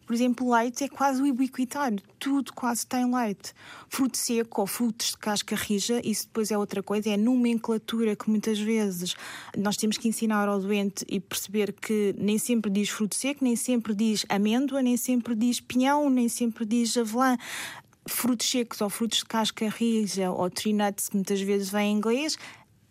por 0.05 0.13
exemplo, 0.13 0.47
o 0.47 0.55
leite 0.55 0.83
é 0.83 0.89
quase 0.89 1.21
ubiquitário, 1.21 1.99
tudo 2.19 2.51
quase 2.53 2.85
tem 2.85 3.13
leite. 3.13 3.53
Fruto 3.89 4.17
seco 4.17 4.61
ou 4.61 4.67
frutos 4.67 5.11
de 5.11 5.17
casca 5.17 5.55
rija, 5.55 6.01
isso 6.03 6.27
depois 6.27 6.51
é 6.51 6.57
outra 6.57 6.83
coisa, 6.83 7.09
é 7.09 7.17
nomenclatura 7.17 8.15
que 8.15 8.29
muitas 8.29 8.59
vezes 8.59 9.15
nós 9.57 9.77
temos 9.77 9.97
que 9.97 10.07
ensinar 10.07 10.47
ao 10.47 10.59
doente 10.59 11.05
e 11.07 11.19
perceber 11.19 11.73
que 11.73 12.13
nem 12.17 12.37
sempre 12.37 12.69
diz 12.69 12.89
fruto 12.89 13.15
seco, 13.15 13.43
nem 13.43 13.55
sempre 13.55 13.95
diz 13.95 14.25
amêndoa, 14.29 14.81
nem 14.81 14.97
sempre 14.97 15.35
diz 15.35 15.59
pinhão, 15.59 16.09
nem 16.09 16.27
sempre 16.27 16.65
diz 16.65 16.97
avelã. 16.97 17.37
Frutos 18.05 18.49
secos 18.49 18.81
ou 18.81 18.89
frutos 18.89 19.19
de 19.19 19.25
casca 19.25 19.69
rija 19.69 20.29
ou 20.29 20.49
tree 20.49 20.73
nuts, 20.73 21.07
que 21.07 21.15
muitas 21.15 21.39
vezes 21.39 21.69
vem 21.69 21.93
em 21.93 21.97
inglês, 21.97 22.37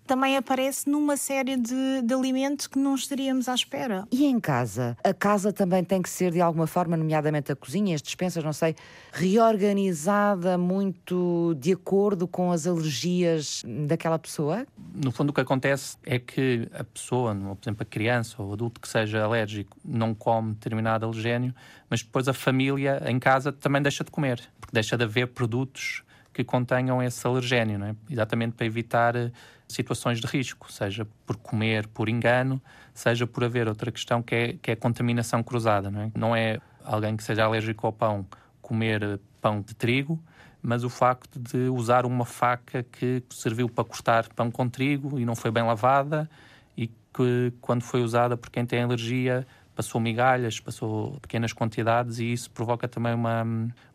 também 0.06 0.36
aparece 0.36 0.88
numa 0.88 1.16
série 1.16 1.56
de, 1.56 2.02
de, 2.02 2.14
alimentos 2.14 2.66
que 2.66 2.78
não 2.78 2.94
estaríamos 2.94 3.48
à 3.48 3.54
espera. 3.54 4.06
E 4.10 4.24
em 4.24 4.38
casa? 4.40 4.96
A 5.02 5.14
casa 5.14 5.52
também 5.52 5.84
tem 5.84 6.02
que 6.02 6.10
ser, 6.10 6.32
de 6.32 6.40
alguma 6.40 6.66
forma, 6.66 6.96
nomeadamente 6.96 7.52
a 7.52 7.56
cozinha, 7.56 7.94
as 7.94 8.02
despensas, 8.02 8.42
não 8.42 8.52
sei, 8.52 8.74
reorganizada 9.12 10.58
muito 10.58 11.54
de 11.58 11.72
acordo 11.72 12.26
com 12.26 12.50
as 12.52 12.66
alergias 12.66 13.62
daquela 13.86 14.18
pessoa? 14.18 14.66
No 14.94 15.10
fundo, 15.12 15.30
o 15.30 15.32
que 15.32 15.40
acontece 15.40 15.96
é 16.04 16.18
que 16.18 16.68
a 16.72 16.84
pessoa, 16.84 17.34
por 17.34 17.58
exemplo, 17.62 17.82
a 17.82 17.86
criança 17.86 18.42
ou 18.42 18.50
o 18.50 18.52
adulto 18.52 18.80
que 18.80 18.88
seja 18.88 19.22
alérgico, 19.22 19.76
não 19.84 20.14
come 20.14 20.54
determinado 20.54 21.06
alergénio, 21.06 21.54
mas 21.88 22.02
depois 22.02 22.28
a 22.28 22.32
família 22.32 23.02
em 23.06 23.18
casa 23.18 23.52
também 23.52 23.80
deixa 23.80 24.04
de 24.04 24.10
comer, 24.10 24.42
porque 24.60 24.72
deixa 24.72 24.96
de 24.96 25.04
haver 25.04 25.28
produtos 25.28 26.02
que 26.32 26.42
contenham 26.42 27.02
esse 27.02 27.26
alergénio, 27.26 27.78
não 27.78 27.88
é? 27.88 27.94
exatamente 28.10 28.54
para 28.54 28.66
evitar 28.66 29.14
eh, 29.14 29.30
situações 29.68 30.20
de 30.20 30.26
risco, 30.26 30.70
seja 30.70 31.06
por 31.26 31.36
comer 31.36 31.86
por 31.88 32.08
engano, 32.08 32.60
seja 32.92 33.26
por 33.26 33.44
haver 33.44 33.68
outra 33.68 33.90
questão 33.90 34.22
que 34.22 34.34
é, 34.34 34.52
que 34.54 34.70
é 34.70 34.74
a 34.74 34.76
contaminação 34.76 35.42
cruzada. 35.42 35.90
Não 35.90 36.00
é? 36.00 36.10
não 36.14 36.36
é 36.36 36.58
alguém 36.84 37.16
que 37.16 37.24
seja 37.24 37.44
alérgico 37.44 37.86
ao 37.86 37.92
pão 37.92 38.26
comer 38.60 39.02
eh, 39.02 39.18
pão 39.40 39.60
de 39.60 39.74
trigo, 39.74 40.22
mas 40.62 40.84
o 40.84 40.88
facto 40.88 41.38
de 41.38 41.68
usar 41.68 42.06
uma 42.06 42.24
faca 42.24 42.82
que 42.84 43.22
serviu 43.30 43.68
para 43.68 43.84
cortar 43.84 44.28
pão 44.34 44.50
com 44.50 44.68
trigo 44.68 45.18
e 45.18 45.24
não 45.24 45.34
foi 45.34 45.50
bem 45.50 45.64
lavada 45.64 46.30
e 46.76 46.86
que, 46.86 47.52
quando 47.60 47.82
foi 47.82 48.02
usada 48.02 48.36
por 48.36 48.50
quem 48.50 48.64
tem 48.64 48.82
alergia, 48.82 49.46
passou 49.74 50.00
migalhas, 50.00 50.60
passou 50.60 51.18
pequenas 51.20 51.52
quantidades 51.52 52.18
e 52.18 52.32
isso 52.32 52.50
provoca 52.50 52.86
também 52.86 53.14
uma, 53.14 53.44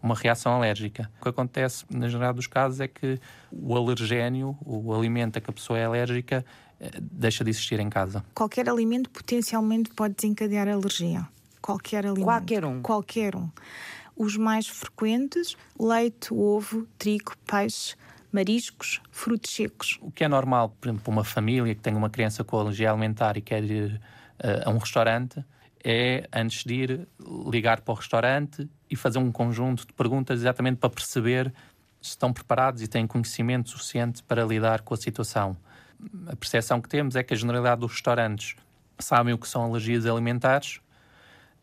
uma 0.01 0.15
reação 0.15 0.53
alérgica. 0.53 1.09
O 1.19 1.23
que 1.23 1.29
acontece, 1.29 1.85
na 1.89 2.07
geral 2.07 2.33
dos 2.33 2.47
casos, 2.47 2.79
é 2.79 2.87
que 2.87 3.19
o 3.51 3.75
alergénio, 3.75 4.57
o 4.65 4.93
alimento 4.93 5.37
a 5.37 5.41
que 5.41 5.49
a 5.49 5.53
pessoa 5.53 5.77
é 5.77 5.85
alérgica, 5.85 6.45
eh, 6.79 6.91
deixa 6.99 7.43
de 7.43 7.49
existir 7.49 7.79
em 7.79 7.89
casa. 7.89 8.23
Qualquer 8.33 8.69
alimento 8.69 9.09
potencialmente 9.09 9.91
pode 9.91 10.15
desencadear 10.15 10.67
alergia. 10.67 11.27
Qualquer 11.61 12.05
alimento. 12.05 12.25
Qualquer 12.25 12.65
um. 12.65 12.81
Qualquer 12.81 13.35
um. 13.35 13.49
Os 14.15 14.35
mais 14.37 14.67
frequentes: 14.67 15.55
leite, 15.79 16.33
ovo, 16.33 16.87
trigo, 16.97 17.33
peixe 17.45 17.95
mariscos, 18.31 19.01
frutos 19.09 19.51
secos. 19.51 19.97
O 20.01 20.11
que 20.11 20.23
é 20.23 20.27
normal, 20.27 20.69
por 20.79 20.87
exemplo, 20.87 21.03
para 21.03 21.11
uma 21.11 21.23
família 21.23 21.73
que 21.73 21.81
tem 21.81 21.95
uma 21.95 22.09
criança 22.09 22.43
com 22.43 22.59
alergia 22.59 22.91
alimentar 22.91 23.37
e 23.37 23.41
quer 23.41 23.63
ir 23.63 24.01
uh, 24.43 24.69
a 24.69 24.69
um 24.69 24.77
restaurante, 24.77 25.43
é, 25.89 26.27
antes 26.33 26.65
de 26.65 26.73
ir, 26.73 27.07
ligar 27.49 27.79
para 27.79 27.93
o 27.93 27.95
restaurante 27.95 28.69
e 28.89 28.95
fazer 28.97 29.19
um 29.19 29.31
conjunto 29.31 29.87
de 29.87 29.93
perguntas 29.93 30.41
exatamente 30.41 30.79
para 30.79 30.89
perceber 30.89 31.53
se 32.01 32.09
estão 32.09 32.33
preparados 32.33 32.81
e 32.81 32.89
têm 32.89 33.07
conhecimento 33.07 33.69
suficiente 33.69 34.21
para 34.21 34.43
lidar 34.43 34.81
com 34.81 34.93
a 34.93 34.97
situação. 34.97 35.55
a 36.27 36.35
percepção 36.35 36.81
que 36.81 36.89
temos 36.89 37.15
é 37.15 37.23
que 37.23 37.33
a 37.33 37.37
generalidade 37.37 37.79
dos 37.79 37.93
restaurantes 37.93 38.57
sabem 38.99 39.33
o 39.33 39.37
que 39.37 39.47
são 39.47 39.63
alergias 39.63 40.05
alimentares. 40.05 40.81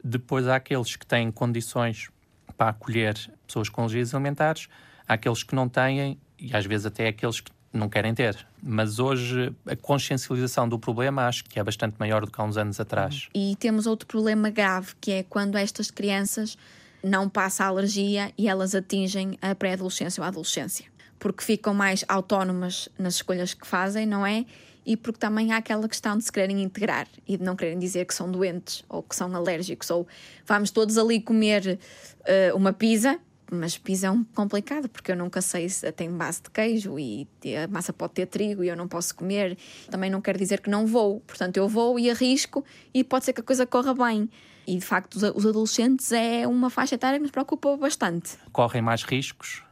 Depois 0.02 0.48
há 0.48 0.56
aqueles 0.56 0.96
que 0.96 1.04
têm 1.04 1.30
condições 1.30 2.08
para 2.56 2.70
acolher 2.70 3.14
pessoas 3.46 3.68
com 3.68 3.82
alergias 3.82 4.14
alimentares, 4.14 4.68
há 5.06 5.14
aqueles 5.14 5.42
que 5.42 5.54
não 5.54 5.68
têm 5.68 6.18
e 6.38 6.56
às 6.56 6.64
vezes 6.64 6.86
até 6.86 7.08
aqueles 7.08 7.42
que 7.42 7.50
não 7.76 7.88
querem 7.88 8.14
ter. 8.14 8.46
Mas 8.62 8.98
hoje 8.98 9.52
a 9.66 9.76
consciencialização 9.76 10.68
do 10.68 10.78
problema 10.78 11.26
acho 11.26 11.44
que 11.44 11.58
é 11.58 11.64
bastante 11.64 11.96
maior 11.98 12.24
do 12.24 12.30
que 12.30 12.40
há 12.40 12.44
uns 12.44 12.56
anos 12.56 12.80
atrás. 12.80 13.28
E 13.34 13.56
temos 13.56 13.86
outro 13.86 14.06
problema 14.06 14.50
grave, 14.50 14.94
que 15.00 15.12
é 15.12 15.22
quando 15.22 15.56
estas 15.56 15.90
crianças 15.90 16.56
não 17.02 17.28
passam 17.28 17.66
a 17.66 17.68
alergia 17.68 18.32
e 18.38 18.48
elas 18.48 18.74
atingem 18.74 19.38
a 19.42 19.54
pré-adolescência 19.54 20.20
ou 20.20 20.24
a 20.24 20.28
adolescência. 20.28 20.86
Porque 21.18 21.44
ficam 21.44 21.74
mais 21.74 22.04
autónomas 22.08 22.88
nas 22.98 23.16
escolhas 23.16 23.52
que 23.52 23.66
fazem, 23.66 24.06
não 24.06 24.26
é? 24.26 24.44
E 24.86 24.96
porque 24.96 25.18
também 25.18 25.52
há 25.52 25.56
aquela 25.56 25.88
questão 25.88 26.16
de 26.16 26.24
se 26.24 26.30
quererem 26.30 26.62
integrar 26.62 27.06
e 27.26 27.36
de 27.36 27.42
não 27.42 27.56
quererem 27.56 27.78
dizer 27.78 28.04
que 28.04 28.14
são 28.14 28.30
doentes 28.30 28.84
ou 28.88 29.02
que 29.02 29.16
são 29.16 29.34
alérgicos, 29.34 29.90
ou 29.90 30.06
vamos 30.46 30.70
todos 30.70 30.98
ali 30.98 31.20
comer 31.20 31.78
uh, 32.20 32.56
uma 32.56 32.72
pizza 32.72 33.18
mas 33.50 33.76
pizza 33.76 34.06
é 34.06 34.10
um 34.10 34.24
complicado 34.24 34.88
porque 34.88 35.12
eu 35.12 35.16
nunca 35.16 35.40
sei 35.40 35.68
se 35.68 35.90
tem 35.92 36.10
base 36.10 36.42
de 36.42 36.50
queijo 36.50 36.98
e 36.98 37.28
a 37.62 37.68
massa 37.68 37.92
pode 37.92 38.14
ter 38.14 38.26
trigo 38.26 38.64
e 38.64 38.68
eu 38.68 38.76
não 38.76 38.88
posso 38.88 39.14
comer. 39.14 39.56
Também 39.90 40.10
não 40.10 40.20
quer 40.20 40.36
dizer 40.36 40.60
que 40.60 40.70
não 40.70 40.86
vou, 40.86 41.20
portanto 41.20 41.56
eu 41.56 41.68
vou 41.68 41.98
e 41.98 42.10
arrisco 42.10 42.64
e 42.92 43.04
pode 43.04 43.24
ser 43.24 43.32
que 43.32 43.40
a 43.40 43.44
coisa 43.44 43.66
corra 43.66 43.94
bem. 43.94 44.28
E 44.66 44.78
de 44.78 44.84
facto, 44.84 45.16
os 45.16 45.46
adolescentes 45.46 46.10
é 46.10 46.46
uma 46.46 46.70
faixa 46.70 46.94
etária 46.94 47.18
que 47.18 47.22
nos 47.22 47.30
preocupa 47.30 47.76
bastante. 47.76 48.38
Correm 48.50 48.80
mais 48.80 49.02
riscos. 49.02 49.62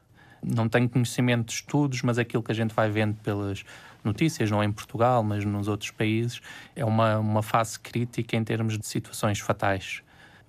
Não 0.42 0.68
tenho 0.68 0.88
conhecimento 0.88 1.46
de 1.46 1.52
estudos, 1.52 2.02
mas 2.02 2.18
aquilo 2.18 2.42
que 2.42 2.52
a 2.52 2.54
gente 2.54 2.74
vai 2.74 2.90
vendo 2.90 3.14
pelas 3.22 3.64
notícias, 4.04 4.50
não 4.50 4.62
é 4.62 4.66
em 4.66 4.72
Portugal, 4.72 5.22
mas 5.22 5.44
nos 5.44 5.68
outros 5.68 5.90
países, 5.92 6.40
é 6.74 6.84
uma, 6.84 7.18
uma 7.18 7.42
fase 7.42 7.78
crítica 7.78 8.36
em 8.36 8.44
termos 8.44 8.76
de 8.78 8.86
situações 8.86 9.38
fatais 9.38 10.02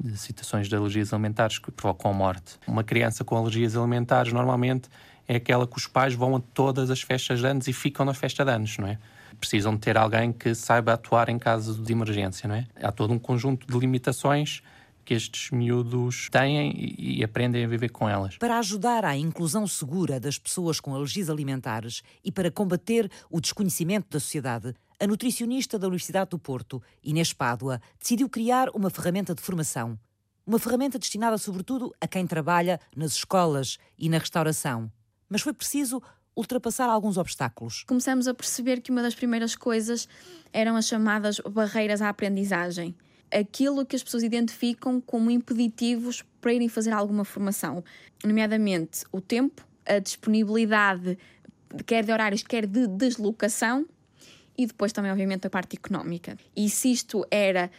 de 0.03 0.17
situações 0.17 0.67
de 0.67 0.75
alergias 0.75 1.13
alimentares 1.13 1.57
que 1.57 1.71
provocam 1.71 2.11
a 2.11 2.13
morte. 2.13 2.59
Uma 2.67 2.83
criança 2.83 3.23
com 3.23 3.37
alergias 3.37 3.77
alimentares 3.77 4.33
normalmente 4.33 4.89
é 5.27 5.37
aquela 5.37 5.65
que 5.65 5.77
os 5.77 5.87
pais 5.87 6.13
vão 6.13 6.35
a 6.35 6.41
todas 6.53 6.91
as 6.91 7.01
festas 7.01 7.39
de 7.39 7.47
anos 7.47 7.67
e 7.67 7.73
ficam 7.73 8.05
na 8.05 8.13
festa 8.13 8.43
de 8.43 8.51
anos, 8.51 8.77
não 8.77 8.87
é? 8.87 8.99
Precisam 9.39 9.73
de 9.73 9.79
ter 9.79 9.97
alguém 9.97 10.31
que 10.33 10.53
saiba 10.53 10.93
atuar 10.93 11.29
em 11.29 11.39
caso 11.39 11.81
de 11.81 11.91
emergência, 11.93 12.47
não 12.47 12.55
é? 12.55 12.67
Há 12.81 12.91
todo 12.91 13.13
um 13.13 13.19
conjunto 13.19 13.65
de 13.65 13.79
limitações 13.79 14.61
que 15.05 15.13
estes 15.13 15.51
miúdos 15.51 16.29
têm 16.29 16.73
e, 16.97 17.23
aprendem 17.23 17.65
a 17.65 17.67
viver 17.67 17.89
com 17.89 18.07
elas. 18.07 18.37
Para 18.37 18.57
ajudar 18.59 19.03
à 19.03 19.17
inclusão 19.17 19.67
segura 19.67 20.19
das 20.19 20.37
pessoas 20.37 20.79
com 20.79 20.95
alergias 20.95 21.29
alimentares 21.29 22.01
e 22.23 22.31
para 22.31 22.49
combater 22.49 23.11
o 23.29 23.41
desconhecimento 23.41 24.07
da 24.09 24.19
sociedade, 24.19 24.73
a 25.03 25.07
nutricionista 25.07 25.77
da 25.77 25.87
Universidade 25.87 26.29
do 26.29 26.39
Porto, 26.39 26.81
Inês 27.03 27.33
Pádua, 27.33 27.81
decidiu 27.99 28.29
criar 28.29 28.69
uma 28.73 28.89
ferramenta 28.89 29.35
de 29.35 29.41
formação. 29.41 29.99
Uma 30.47 30.57
ferramenta 30.57 30.97
destinada 30.97 31.37
sobretudo 31.37 31.93
a 31.99 32.07
quem 32.07 32.25
trabalha 32.25 32.79
nas 32.95 33.11
escolas 33.11 33.77
e 33.99 34.07
na 34.07 34.17
restauração. 34.17 34.89
Mas 35.27 35.41
foi 35.41 35.51
preciso 35.51 36.01
ultrapassar 36.33 36.87
alguns 36.87 37.17
obstáculos. 37.17 37.83
Começamos 37.85 38.29
a 38.29 38.33
perceber 38.33 38.79
que 38.79 38.91
uma 38.91 39.01
das 39.01 39.13
primeiras 39.13 39.57
coisas 39.57 40.07
eram 40.53 40.77
as 40.77 40.87
chamadas 40.87 41.37
barreiras 41.51 42.01
à 42.01 42.07
aprendizagem. 42.07 42.95
Aquilo 43.29 43.85
que 43.85 43.97
as 43.97 44.03
pessoas 44.03 44.23
identificam 44.23 45.01
como 45.01 45.29
impeditivos 45.29 46.23
para 46.39 46.53
irem 46.53 46.69
fazer 46.69 46.93
alguma 46.93 47.25
formação, 47.25 47.83
nomeadamente 48.23 49.03
o 49.11 49.19
tempo, 49.19 49.67
a 49.85 49.99
disponibilidade, 49.99 51.17
quer 51.85 52.05
de 52.05 52.11
horários, 52.13 52.41
quer 52.41 52.65
de 52.65 52.87
deslocação, 52.87 53.85
e 54.57 54.65
depois 54.65 54.91
também, 54.91 55.11
obviamente, 55.11 55.47
a 55.47 55.49
parte 55.49 55.75
económica. 55.75 56.37
E 56.55 56.69
se 56.69 56.91
isto 56.91 57.25
era 57.31 57.69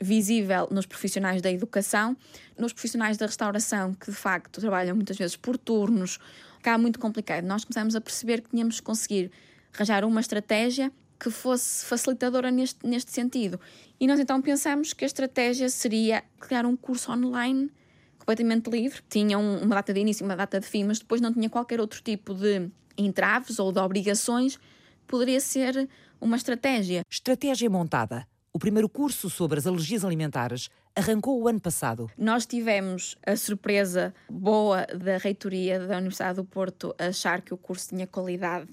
visível 0.00 0.68
nos 0.70 0.86
profissionais 0.86 1.40
da 1.40 1.50
educação, 1.50 2.16
nos 2.58 2.72
profissionais 2.72 3.16
da 3.16 3.26
restauração, 3.26 3.94
que 3.94 4.10
de 4.10 4.16
facto 4.16 4.60
trabalham 4.60 4.94
muitas 4.94 5.16
vezes 5.16 5.36
por 5.36 5.56
turnos, 5.56 6.18
cá 6.62 6.76
muito 6.76 6.98
complicado. 6.98 7.44
Nós 7.44 7.64
começamos 7.64 7.94
a 7.94 8.00
perceber 8.00 8.42
que 8.42 8.50
tínhamos 8.50 8.80
que 8.80 8.86
conseguir 8.86 9.30
arranjar 9.72 10.04
uma 10.04 10.20
estratégia 10.20 10.92
que 11.18 11.30
fosse 11.30 11.84
facilitadora 11.86 12.50
neste, 12.50 12.86
neste 12.86 13.10
sentido. 13.10 13.58
E 13.98 14.06
nós 14.06 14.20
então 14.20 14.40
pensamos 14.42 14.92
que 14.92 15.04
a 15.04 15.06
estratégia 15.06 15.68
seria 15.68 16.22
criar 16.38 16.66
um 16.66 16.76
curso 16.76 17.10
online 17.10 17.70
completamente 18.18 18.68
livre, 18.68 19.00
tinha 19.08 19.38
uma 19.38 19.74
data 19.76 19.94
de 19.94 20.00
início 20.00 20.24
e 20.24 20.26
uma 20.26 20.36
data 20.36 20.58
de 20.58 20.66
fim, 20.66 20.84
mas 20.84 20.98
depois 20.98 21.20
não 21.20 21.32
tinha 21.32 21.48
qualquer 21.48 21.80
outro 21.80 22.02
tipo 22.02 22.34
de 22.34 22.68
entraves 22.98 23.58
ou 23.58 23.70
de 23.70 23.78
obrigações, 23.78 24.58
poderia 25.06 25.40
ser 25.40 25.88
uma 26.20 26.36
estratégia. 26.36 27.02
Estratégia 27.10 27.68
montada. 27.68 28.26
O 28.52 28.58
primeiro 28.58 28.88
curso 28.88 29.28
sobre 29.28 29.58
as 29.58 29.66
alergias 29.66 30.04
alimentares 30.04 30.70
arrancou 30.94 31.42
o 31.42 31.46
ano 31.46 31.60
passado. 31.60 32.10
Nós 32.16 32.46
tivemos 32.46 33.16
a 33.26 33.36
surpresa 33.36 34.14
boa 34.30 34.86
da 34.86 35.18
reitoria 35.18 35.78
da 35.78 35.98
Universidade 35.98 36.36
do 36.36 36.44
Porto 36.44 36.94
achar 36.98 37.42
que 37.42 37.52
o 37.52 37.58
curso 37.58 37.90
tinha 37.90 38.06
qualidade 38.06 38.68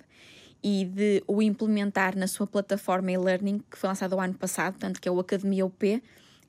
e 0.64 0.86
de 0.86 1.22
o 1.28 1.42
implementar 1.42 2.18
na 2.18 2.28
sua 2.28 2.48
plataforma 2.48 3.12
e-learning, 3.12 3.60
que 3.70 3.78
foi 3.78 3.90
lançada 3.90 4.16
o 4.16 4.22
ano 4.22 4.36
passado, 4.36 4.78
tanto 4.80 5.02
que 5.02 5.10
é 5.10 5.12
o 5.12 5.20
Academia 5.20 5.66
UP, 5.66 5.78
que 5.78 6.02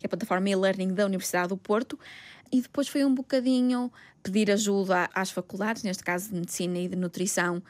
é 0.02 0.06
a 0.06 0.08
plataforma 0.08 0.48
e-learning 0.48 0.94
da 0.94 1.04
Universidade 1.04 1.48
do 1.48 1.56
Porto, 1.56 1.98
e 2.52 2.60
depois 2.60 2.86
foi 2.86 3.04
um 3.04 3.12
bocadinho 3.12 3.92
pedir 4.22 4.48
ajuda 4.52 5.10
às 5.12 5.32
faculdades, 5.32 5.82
neste 5.82 6.04
caso 6.04 6.28
de 6.28 6.36
Medicina 6.36 6.78
e 6.78 6.86
de 6.86 6.94
Nutrição, 6.94 7.60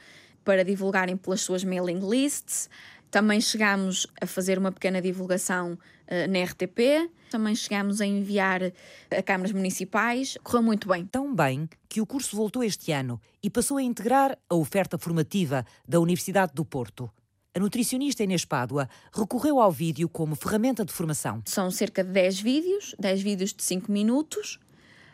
para 0.45 0.63
divulgarem 0.63 1.17
pelas 1.17 1.41
suas 1.41 1.65
mailing 1.65 2.01
lists, 2.07 2.69
também 3.15 3.41
chegámos 3.41 4.09
a 4.21 4.27
fazer 4.27 4.59
uma 4.59 4.73
pequena 4.73 5.01
divulgação 5.01 5.75
uh, 5.75 6.29
na 6.29 6.43
RTP, 6.43 7.09
também 7.31 7.55
chegámos 7.55 8.01
a 8.01 8.07
enviar 8.07 8.61
a 9.09 9.23
câmaras 9.23 9.53
municipais, 9.53 10.37
correu 10.43 10.65
muito 10.65 10.89
bem. 10.89 11.07
Tão 11.07 11.33
bem 11.33 11.69
que 11.89 12.01
o 12.01 12.07
curso 12.07 12.35
voltou 12.35 12.65
este 12.65 12.91
ano 12.91 13.21
e 13.41 13.49
passou 13.49 13.77
a 13.77 13.83
integrar 13.85 14.37
a 14.51 14.57
oferta 14.57 14.99
formativa 14.99 15.65
da 15.87 16.01
Universidade 16.01 16.55
do 16.55 16.65
Porto. 16.65 17.09
A 17.55 17.61
nutricionista 17.61 18.25
Inês 18.25 18.45
Pádua 18.45 18.89
recorreu 19.13 19.61
ao 19.61 19.71
vídeo 19.71 20.09
como 20.09 20.35
ferramenta 20.35 20.85
de 20.85 20.93
formação. 20.93 21.41
São 21.45 21.71
cerca 21.71 22.03
de 22.03 22.11
10 22.11 22.41
vídeos, 22.41 22.97
10 22.99 23.23
vídeos 23.23 23.55
de 23.55 23.63
5 23.63 23.93
minutos, 23.93 24.59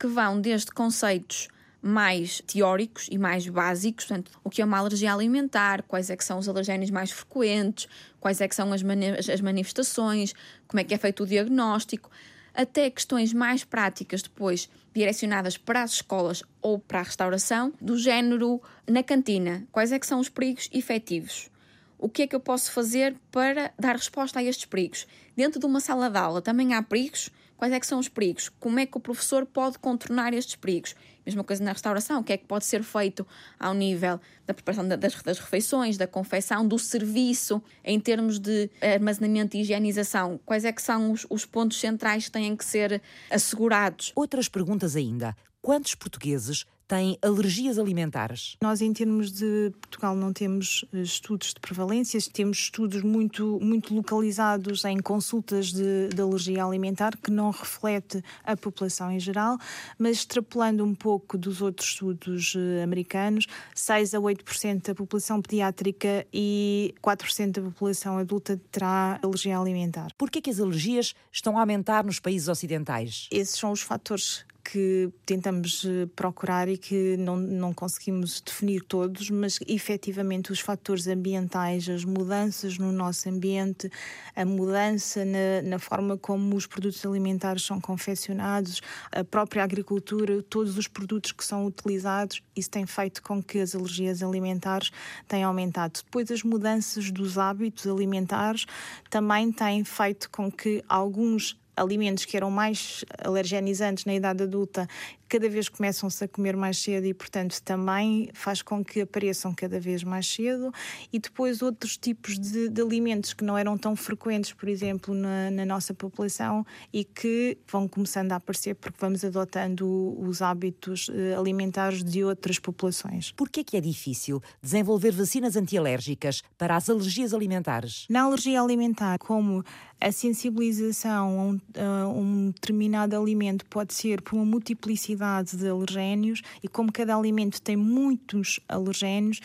que 0.01 0.07
vão 0.07 0.41
desde 0.41 0.73
conceitos 0.73 1.49
mais 1.83 2.43
teóricos 2.47 3.09
e 3.11 3.16
mais 3.16 3.47
básicos, 3.49 4.05
portanto, 4.05 4.33
o 4.45 4.51
que 4.51 4.61
é 4.61 4.64
uma 4.64 4.78
alergia 4.78 5.12
alimentar, 5.12 5.83
quais 5.83 6.11
é 6.11 6.16
que 6.16 6.24
são 6.24 6.39
os 6.39 6.49
alergénios 6.49 6.91
mais 6.91 7.11
frequentes, 7.11 7.89
quais 8.20 8.41
é 8.41 8.49
que 8.49 8.55
são 8.55 8.72
as, 8.72 8.83
mani 8.83 9.11
as 9.11 9.41
manifestações, 9.41 10.35
como 10.68 10.81
é 10.81 10.85
que 10.85 10.93
é 10.93 10.99
feito 10.99 11.22
o 11.22 11.26
diagnóstico, 11.26 12.11
até 12.55 12.91
questões 12.91 13.33
mais 13.33 13.64
práticas 13.64 14.22
depois 14.22 14.68
direcionadas 14.93 15.57
para 15.57 15.83
as 15.83 15.93
escolas 15.93 16.43
ou 16.61 16.78
para 16.78 17.01
a 17.01 17.03
restauração, 17.03 17.72
do 17.81 17.97
género 17.97 18.61
na 18.87 19.03
cantina, 19.03 19.66
quais 19.70 19.93
é 19.93 19.99
que 19.99 20.07
são 20.07 20.20
os 20.20 20.28
perigos 20.28 20.68
efetivos. 20.72 21.49
O 21.97 22.09
que 22.09 22.22
é 22.22 22.26
que 22.26 22.35
eu 22.35 22.41
posso 22.41 22.72
fazer 22.72 23.14
para 23.31 23.72
dar 23.78 23.95
resposta 23.95 24.39
a 24.39 24.43
estes 24.43 24.64
perigos? 24.64 25.07
Dentro 25.37 25.61
de 25.61 25.66
uma 25.66 25.81
sala 25.81 26.09
de 26.09 26.16
aula 26.16 26.41
também 26.41 26.72
há 26.72 26.83
perigos, 26.83 27.31
Quais 27.61 27.75
é 27.75 27.79
que 27.79 27.87
são 27.87 27.99
os 27.99 28.09
perigos? 28.09 28.49
Como 28.49 28.79
é 28.79 28.87
que 28.87 28.97
o 28.97 29.01
professor 29.01 29.45
pode 29.45 29.79
contornar 29.79 30.33
estes 30.33 30.57
perigos? 30.57 30.95
Mesma 31.27 31.45
coisa 31.45 31.63
na 31.63 31.73
restauração, 31.73 32.23
o 32.23 32.25
que 32.25 32.33
é 32.33 32.39
que 32.39 32.47
pode 32.47 32.65
ser 32.65 32.83
feito 32.83 33.27
ao 33.59 33.75
nível 33.75 34.19
da 34.47 34.55
preparação 34.55 34.89
das, 34.89 35.23
das 35.23 35.39
refeições, 35.39 35.99
da 35.99 36.07
confecção, 36.07 36.67
do 36.67 36.79
serviço, 36.79 37.63
em 37.85 38.01
termos 38.01 38.39
de 38.39 38.71
armazenamento 38.81 39.59
e 39.59 39.61
higienização? 39.61 40.41
Quais 40.47 40.65
é 40.65 40.73
que 40.73 40.81
são 40.81 41.13
os, 41.13 41.27
os 41.29 41.45
pontos 41.45 41.79
centrais 41.79 42.25
que 42.25 42.31
têm 42.31 42.57
que 42.57 42.65
ser 42.65 43.03
assegurados? 43.31 44.11
Outras 44.17 44.49
perguntas 44.49 44.97
ainda. 44.97 45.37
Quantos 45.61 45.95
portugueses 45.95 46.65
têm 46.91 47.16
alergias 47.22 47.78
alimentares? 47.78 48.57
Nós, 48.61 48.80
em 48.80 48.93
termos 48.93 49.30
de 49.30 49.72
Portugal, 49.80 50.16
não 50.16 50.32
temos 50.32 50.84
eh, 50.93 51.03
estudos 51.03 51.55
de 51.55 51.61
prevalências, 51.61 52.26
temos 52.26 52.59
estudos 52.59 53.03
muito, 53.03 53.61
muito 53.62 53.95
localizados 53.95 54.84
em 54.84 54.99
consultas 54.99 55.72
de, 55.72 56.09
de 56.09 56.20
alergia 56.20 56.64
alimentar, 56.64 57.16
que 57.16 57.30
não 57.30 57.51
reflete 57.51 58.20
a 58.45 58.57
população 58.57 59.12
em 59.12 59.20
geral, 59.20 59.57
mas 59.97 60.18
extrapolando 60.18 60.84
um 60.84 60.93
pouco 60.93 61.38
dos 61.38 61.62
outros 61.62 61.91
estudos 61.91 62.57
uh, 62.57 62.82
americanos, 62.82 63.47
6 63.72 64.14
a 64.14 64.18
8% 64.18 64.88
da 64.88 64.95
população 64.95 65.41
pediátrica 65.41 66.26
e 66.32 66.93
4% 67.01 67.53
da 67.53 67.62
população 67.62 68.18
adulta 68.18 68.61
terá 68.72 69.20
alergia 69.22 69.57
alimentar. 69.57 70.09
Por 70.18 70.28
é 70.34 70.41
que 70.41 70.51
as 70.51 70.59
alergias 70.59 71.14
estão 71.30 71.57
a 71.57 71.61
aumentar 71.61 72.05
nos 72.05 72.18
países 72.18 72.49
ocidentais? 72.49 73.28
Esses 73.30 73.57
são 73.57 73.70
os 73.70 73.80
fatores 73.80 74.45
que 74.71 75.11
tentamos 75.27 75.85
eh, 75.85 76.07
procurar 76.14 76.68
e 76.68 76.79
que 76.79 77.16
não, 77.16 77.37
não 77.37 77.75
conseguimos 77.75 78.41
definir 78.41 78.83
todos, 78.83 79.29
mas 79.29 79.59
efetivamente 79.66 80.53
os 80.53 80.61
fatores 80.61 81.09
ambientais, 81.09 81.89
as 81.89 82.05
mudanças 82.05 82.79
no 82.79 82.93
nosso 82.93 83.29
ambiente, 83.29 83.91
a 84.37 84.45
mudança 84.45 85.25
na, 85.25 85.62
na 85.64 85.79
forma 85.81 86.16
como 86.16 86.55
os 86.55 86.66
produtos 86.66 87.05
alimentares 87.05 87.64
são 87.64 87.81
confeccionados, 87.81 88.81
a 89.11 89.25
própria 89.25 89.64
agricultura, 89.64 90.41
todos 90.43 90.79
os 90.79 90.87
produtos 90.87 91.33
que 91.33 91.45
são 91.45 91.66
utilizados, 91.66 92.41
isso 92.55 92.71
tem 92.71 92.87
feito 92.87 93.25
com 93.25 93.43
que 93.43 93.59
as 93.59 93.75
alergias 93.75 94.23
alimentares 94.23 94.93
tenham 95.27 95.49
aumentado. 95.49 96.01
Depois, 96.05 96.31
as 96.31 96.45
mudanças 96.45 97.11
dos 97.11 97.39
hábitos 97.39 97.89
alimentares 97.89 98.66
também 99.09 99.51
têm 99.51 99.83
feito 99.83 100.31
com 100.31 100.51
que 100.51 100.85
alguns 100.89 101.60
alimentos 101.81 102.24
que 102.24 102.37
eram 102.37 102.51
mais 102.51 103.05
alergenizantes 103.18 104.05
na 104.05 104.14
idade 104.14 104.43
adulta 104.43 104.87
cada 105.31 105.49
vez 105.49 105.68
começam-se 105.68 106.24
a 106.24 106.28
comer 106.28 106.57
mais 106.57 106.76
cedo 106.76 107.07
e, 107.07 107.14
portanto, 107.14 107.62
também 107.62 108.28
faz 108.35 108.62
com 108.62 108.85
que 108.85 109.03
apareçam 109.03 109.55
cada 109.55 109.78
vez 109.78 110.03
mais 110.03 110.26
cedo. 110.26 110.72
E 111.12 111.20
depois 111.20 111.62
outros 111.62 111.97
tipos 111.97 112.37
de, 112.37 112.68
de 112.68 112.83
alimentos 112.83 113.33
que 113.33 113.45
não 113.45 113.57
eram 113.57 113.78
tão 113.78 113.95
frequentes, 113.95 114.53
por 114.53 114.68
exemplo, 114.68 115.14
na, 115.14 115.49
na, 115.53 115.64
nossa 115.64 115.95
população 115.95 116.66
e 116.93 117.05
que 117.05 117.57
vão 117.70 117.87
começando 117.87 118.33
a 118.33 118.37
aparecer 118.37 118.74
porque 118.74 118.99
vamos 119.01 119.24
adotando 119.24 119.87
os 120.20 120.43
hábitos 120.43 121.09
eh, 121.14 121.37
alimentares 121.37 122.03
de 122.03 122.24
outras 122.24 122.59
populações. 122.59 123.31
Por 123.31 123.49
que 123.49 123.76
é 123.76 123.81
difícil 123.81 124.43
desenvolver 124.61 125.12
vacinas 125.12 125.55
antialérgicas 125.55 126.43
para 126.59 126.74
as 126.74 126.91
alergias 126.91 127.33
alimentares? 127.33 128.07
Na 128.11 128.22
alergia 128.22 128.61
alimentar, 128.61 129.16
como 129.18 129.64
a 130.01 130.11
sensibilização 130.11 131.39
a 131.39 131.43
um, 131.43 131.61
a 131.78 132.09
um 132.09 132.51
determinado 132.51 133.14
alimento 133.14 133.64
pode 133.66 133.95
ser 133.95 134.22
por 134.22 134.35
uma 134.35 134.47
multiplicidade 134.47 135.20
de 135.57 135.68
alergénios 135.68 136.43
e 136.62 136.68
como 136.68 136.93
cada 136.93 137.14
alimento 137.16 137.61
tem 137.61 137.77
muitos 137.77 138.61
alergénios, 138.68 139.41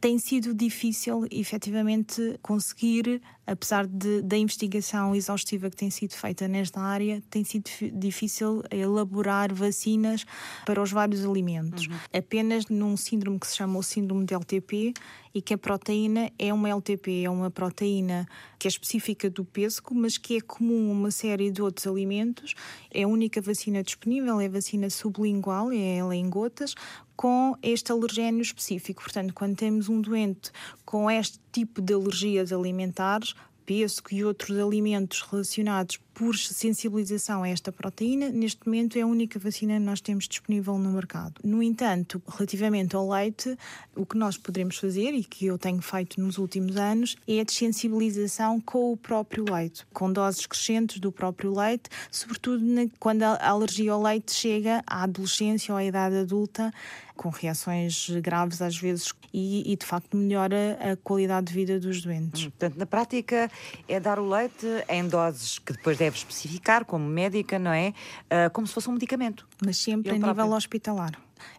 tem 0.00 0.18
sido 0.18 0.54
difícil 0.54 1.26
efetivamente 1.30 2.38
conseguir, 2.42 3.20
apesar 3.48 3.86
de, 3.86 4.20
da 4.20 4.36
investigação 4.36 5.14
exaustiva 5.14 5.70
que 5.70 5.76
tem 5.76 5.90
sido 5.90 6.12
feita 6.12 6.46
nesta 6.46 6.80
área, 6.80 7.22
tem 7.30 7.42
sido 7.42 7.70
difícil 7.94 8.62
elaborar 8.70 9.52
vacinas 9.54 10.26
para 10.66 10.82
os 10.82 10.92
vários 10.92 11.24
alimentos. 11.24 11.86
Uhum. 11.86 11.96
Apenas 12.12 12.66
num 12.66 12.96
síndrome 12.96 13.40
que 13.40 13.46
se 13.46 13.56
chama 13.56 13.78
o 13.78 13.82
síndrome 13.82 14.26
de 14.26 14.34
LTP 14.34 14.92
e 15.34 15.40
que 15.40 15.54
a 15.54 15.58
proteína 15.58 16.30
é 16.38 16.52
uma 16.52 16.68
LTP, 16.68 17.24
é 17.24 17.30
uma 17.30 17.50
proteína 17.50 18.28
que 18.58 18.68
é 18.68 18.70
específica 18.70 19.30
do 19.30 19.44
pêssego, 19.44 19.94
mas 19.94 20.18
que 20.18 20.36
é 20.36 20.40
comum 20.40 20.90
a 20.90 20.92
uma 20.92 21.10
série 21.10 21.50
de 21.50 21.62
outros 21.62 21.86
alimentos. 21.86 22.54
É 22.92 23.04
a 23.04 23.08
única 23.08 23.40
vacina 23.40 23.82
disponível, 23.82 24.40
é 24.40 24.46
a 24.46 24.50
vacina 24.50 24.90
sublingual, 24.90 25.72
é 25.72 25.96
ela 25.96 26.14
em 26.14 26.28
gotas, 26.28 26.74
com 27.16 27.56
este 27.62 27.90
alergénio 27.90 28.42
específico. 28.42 29.02
Portanto, 29.02 29.34
quando 29.34 29.56
temos 29.56 29.88
um 29.88 30.00
doente 30.00 30.52
com 30.84 31.10
este 31.10 31.40
tipo 31.50 31.82
de 31.82 31.92
alergias 31.92 32.52
alimentares, 32.52 33.34
pêssego 33.68 34.08
e 34.12 34.24
outros 34.24 34.58
alimentos 34.58 35.20
relacionados 35.20 35.98
por 36.18 36.36
sensibilização 36.36 37.44
a 37.44 37.48
esta 37.48 37.70
proteína, 37.70 38.28
neste 38.28 38.66
momento 38.66 38.98
é 38.98 39.02
a 39.02 39.06
única 39.06 39.38
vacina 39.38 39.74
que 39.74 39.84
nós 39.84 40.00
temos 40.00 40.26
disponível 40.26 40.76
no 40.76 40.90
mercado. 40.90 41.34
No 41.44 41.62
entanto, 41.62 42.20
relativamente 42.26 42.96
ao 42.96 43.08
leite, 43.08 43.56
o 43.94 44.04
que 44.04 44.18
nós 44.18 44.36
poderemos 44.36 44.78
fazer, 44.78 45.14
e 45.14 45.22
que 45.22 45.46
eu 45.46 45.56
tenho 45.56 45.80
feito 45.80 46.20
nos 46.20 46.36
últimos 46.36 46.76
anos, 46.76 47.16
é 47.28 47.38
a 47.38 47.44
desensibilização 47.44 48.60
com 48.60 48.92
o 48.92 48.96
próprio 48.96 49.44
leite, 49.48 49.86
com 49.92 50.12
doses 50.12 50.44
crescentes 50.44 50.98
do 50.98 51.12
próprio 51.12 51.56
leite, 51.56 51.88
sobretudo 52.10 52.64
quando 52.98 53.22
a 53.22 53.48
alergia 53.48 53.92
ao 53.92 54.02
leite 54.02 54.34
chega 54.34 54.82
à 54.88 55.04
adolescência 55.04 55.72
ou 55.72 55.78
à 55.78 55.84
idade 55.84 56.16
adulta, 56.16 56.72
com 57.18 57.28
reações 57.30 58.08
graves 58.22 58.62
às 58.62 58.78
vezes 58.78 59.12
e, 59.34 59.72
e, 59.72 59.76
de 59.76 59.84
facto 59.84 60.16
melhora 60.16 60.78
a 60.80 60.96
qualidade 60.96 61.48
de 61.48 61.52
vida 61.52 61.80
dos 61.80 62.00
doentes. 62.00 62.46
Hum, 62.46 62.50
portanto, 62.50 62.76
na 62.78 62.86
prática 62.86 63.50
é 63.88 63.98
dar 63.98 64.20
o 64.20 64.28
leite 64.28 64.66
em 64.88 65.06
doses 65.06 65.58
que 65.58 65.72
depois 65.72 66.00
deve 66.08 66.16
especificar 66.16 66.84
como 66.84 67.06
médica, 67.06 67.58
não 67.58 67.72
é? 67.72 67.92
Uh, 68.24 68.50
como 68.52 68.66
se 68.66 68.72
fosse 68.72 68.88
um 68.88 68.92
medicamento. 68.92 69.46
Mas 69.64 69.76
sempre 69.76 70.10
a 70.10 70.18
nível 70.18 70.52
hospitalar. 70.52 71.12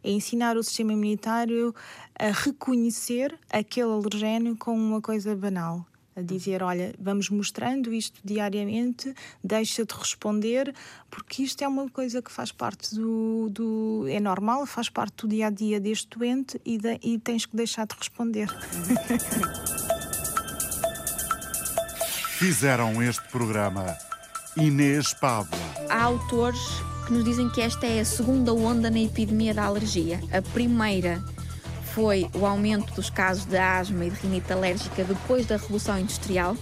É 0.03 0.09
ensinar 0.09 0.57
o 0.57 0.63
sistema 0.63 0.91
imunitário 0.91 1.73
a 2.17 2.31
reconhecer 2.31 3.37
aquele 3.49 3.91
alergénio 3.91 4.57
como 4.57 4.81
uma 4.81 4.99
coisa 5.01 5.33
banal 5.35 5.85
a 6.15 6.21
dizer: 6.21 6.63
olha, 6.63 6.93
vamos 6.99 7.29
mostrando 7.29 7.93
isto 7.93 8.19
diariamente, 8.25 9.13
deixa 9.43 9.85
de 9.85 9.93
responder, 9.93 10.73
porque 11.09 11.43
isto 11.43 11.61
é 11.63 11.67
uma 11.67 11.89
coisa 11.89 12.21
que 12.21 12.31
faz 12.31 12.51
parte 12.51 12.93
do. 12.95 13.49
do 13.51 14.05
é 14.09 14.19
normal, 14.19 14.65
faz 14.65 14.89
parte 14.89 15.21
do 15.21 15.29
dia 15.29 15.47
a 15.47 15.49
dia 15.49 15.79
deste 15.79 16.17
doente 16.17 16.59
e, 16.65 16.77
de, 16.77 16.99
e 17.01 17.17
tens 17.19 17.45
que 17.45 17.55
deixar 17.55 17.87
de 17.87 17.95
responder. 17.95 18.49
Fizeram 22.37 23.01
este 23.03 23.27
programa 23.29 24.08
Inês 24.57 25.13
Pádua. 25.13 25.59
Há 25.89 26.03
autores 26.03 26.59
que 27.05 27.13
nos 27.13 27.23
dizem 27.23 27.49
que 27.49 27.61
esta 27.61 27.85
é 27.85 27.99
a 27.99 28.05
segunda 28.05 28.53
onda 28.53 28.89
na 28.89 28.99
epidemia 28.99 29.53
da 29.53 29.65
alergia. 29.65 30.19
A 30.31 30.41
primeira 30.41 31.23
foi 31.93 32.29
o 32.33 32.45
aumento 32.45 32.93
dos 32.93 33.09
casos 33.09 33.45
de 33.45 33.57
asma 33.57 34.05
e 34.05 34.09
de 34.09 34.19
rinite 34.19 34.51
alérgica 34.51 35.03
depois 35.03 35.45
da 35.45 35.57
Revolução 35.57 35.99
Industrial. 35.99 36.55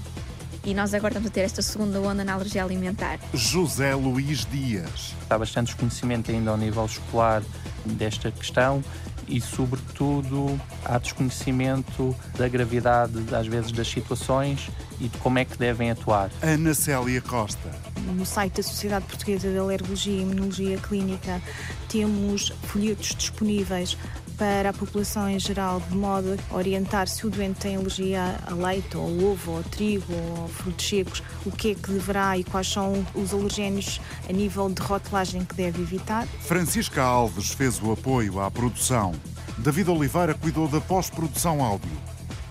E 0.63 0.73
nós 0.73 0.93
agora 0.93 1.13
estamos 1.13 1.29
a 1.29 1.33
ter 1.33 1.41
esta 1.41 1.61
segunda 1.61 1.99
onda 2.01 2.25
na 2.25 2.33
alergia 2.33 2.63
alimentar. 2.63 3.19
José 3.33 3.95
Luís 3.95 4.45
Dias. 4.45 5.15
Há 5.29 5.37
bastante 5.37 5.67
desconhecimento 5.67 6.29
ainda 6.29 6.51
ao 6.51 6.57
nível 6.57 6.85
escolar 6.85 7.41
desta 7.85 8.31
questão 8.31 8.83
e, 9.27 9.41
sobretudo, 9.41 10.59
há 10.85 10.97
desconhecimento 10.97 12.15
da 12.37 12.47
gravidade, 12.47 13.13
às 13.35 13.47
vezes, 13.47 13.71
das 13.71 13.87
situações 13.87 14.69
e 14.99 15.07
de 15.07 15.17
como 15.19 15.39
é 15.39 15.45
que 15.45 15.57
devem 15.57 15.91
atuar. 15.91 16.29
Ana 16.41 16.73
Célia 16.73 17.21
Costa. 17.21 17.69
No 18.15 18.25
site 18.25 18.57
da 18.57 18.63
Sociedade 18.63 19.05
Portuguesa 19.05 19.51
de 19.51 19.57
Alergologia 19.57 20.13
e 20.13 20.21
Imunologia 20.21 20.77
Clínica 20.77 21.41
temos 21.89 22.53
folhetos 22.63 23.15
disponíveis 23.15 23.97
para 24.37 24.69
a 24.69 24.73
população 24.73 25.29
em 25.29 25.39
geral, 25.39 25.81
de 25.81 25.95
modo 25.95 26.37
a 26.49 26.55
orientar 26.55 27.07
se 27.07 27.25
o 27.25 27.29
doente 27.29 27.59
tem 27.59 27.75
alergia 27.75 28.39
a 28.45 28.53
leite, 28.53 28.95
ou 28.95 29.31
ovo, 29.31 29.53
ou 29.53 29.63
trigo, 29.63 30.13
ou 30.13 30.47
frutos 30.47 30.87
secos, 30.87 31.23
o 31.45 31.51
que 31.51 31.71
é 31.71 31.75
que 31.75 31.91
deverá 31.91 32.37
e 32.37 32.43
quais 32.43 32.67
são 32.67 33.05
os 33.15 33.33
alergénios 33.33 33.99
a 34.29 34.33
nível 34.33 34.69
de 34.69 34.81
rotulagem 34.81 35.43
que 35.43 35.55
deve 35.55 35.81
evitar. 35.81 36.27
Francisca 36.41 37.01
Alves 37.01 37.51
fez 37.51 37.81
o 37.81 37.91
apoio 37.91 38.39
à 38.39 38.51
produção. 38.51 39.13
David 39.57 39.89
Oliveira 39.89 40.33
cuidou 40.35 40.67
da 40.67 40.79
pós-produção 40.79 41.63
áudio. 41.63 41.89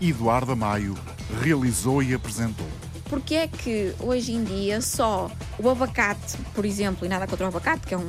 Eduardo 0.00 0.56
Maio 0.56 0.94
realizou 1.42 2.02
e 2.02 2.12
apresentou. 2.12 2.66
Porque 3.08 3.34
é 3.36 3.46
que 3.46 3.94
hoje 4.00 4.32
em 4.32 4.42
dia 4.42 4.80
só 4.80 5.30
o 5.58 5.70
abacate, 5.70 6.36
por 6.52 6.64
exemplo, 6.64 7.06
e 7.06 7.08
nada 7.08 7.26
contra 7.26 7.46
o 7.46 7.48
abacate, 7.48 7.86
que 7.86 7.94
é 7.94 7.96
um, 7.98 8.02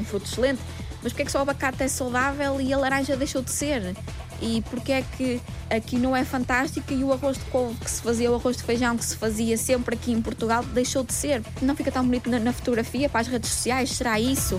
um 0.00 0.04
fruto 0.04 0.26
excelente, 0.26 0.60
mas 1.04 1.12
porque 1.12 1.22
é 1.22 1.24
que 1.26 1.32
só 1.32 1.40
o 1.40 1.42
abacate 1.42 1.82
é 1.82 1.88
saudável 1.88 2.58
e 2.62 2.72
a 2.72 2.78
laranja 2.78 3.14
deixou 3.14 3.42
de 3.42 3.50
ser? 3.50 3.94
E 4.40 4.62
porque 4.70 4.90
é 4.90 5.02
que 5.02 5.40
aqui 5.68 5.98
não 5.98 6.16
é 6.16 6.24
fantástico 6.24 6.92
e 6.92 7.04
o 7.04 7.12
arroz 7.12 7.36
de 7.36 7.44
couve 7.44 7.76
que 7.76 7.90
se 7.90 8.00
fazia, 8.00 8.30
o 8.30 8.34
arroz 8.34 8.56
de 8.56 8.62
feijão 8.62 8.96
que 8.96 9.04
se 9.04 9.16
fazia 9.16 9.56
sempre 9.58 9.94
aqui 9.94 10.12
em 10.12 10.22
Portugal, 10.22 10.64
deixou 10.64 11.04
de 11.04 11.12
ser? 11.12 11.42
Não 11.60 11.76
fica 11.76 11.92
tão 11.92 12.04
bonito 12.04 12.30
na, 12.30 12.40
na 12.40 12.52
fotografia 12.54 13.08
para 13.08 13.20
as 13.20 13.28
redes 13.28 13.50
sociais? 13.50 13.90
Será 13.90 14.18
isso? 14.18 14.58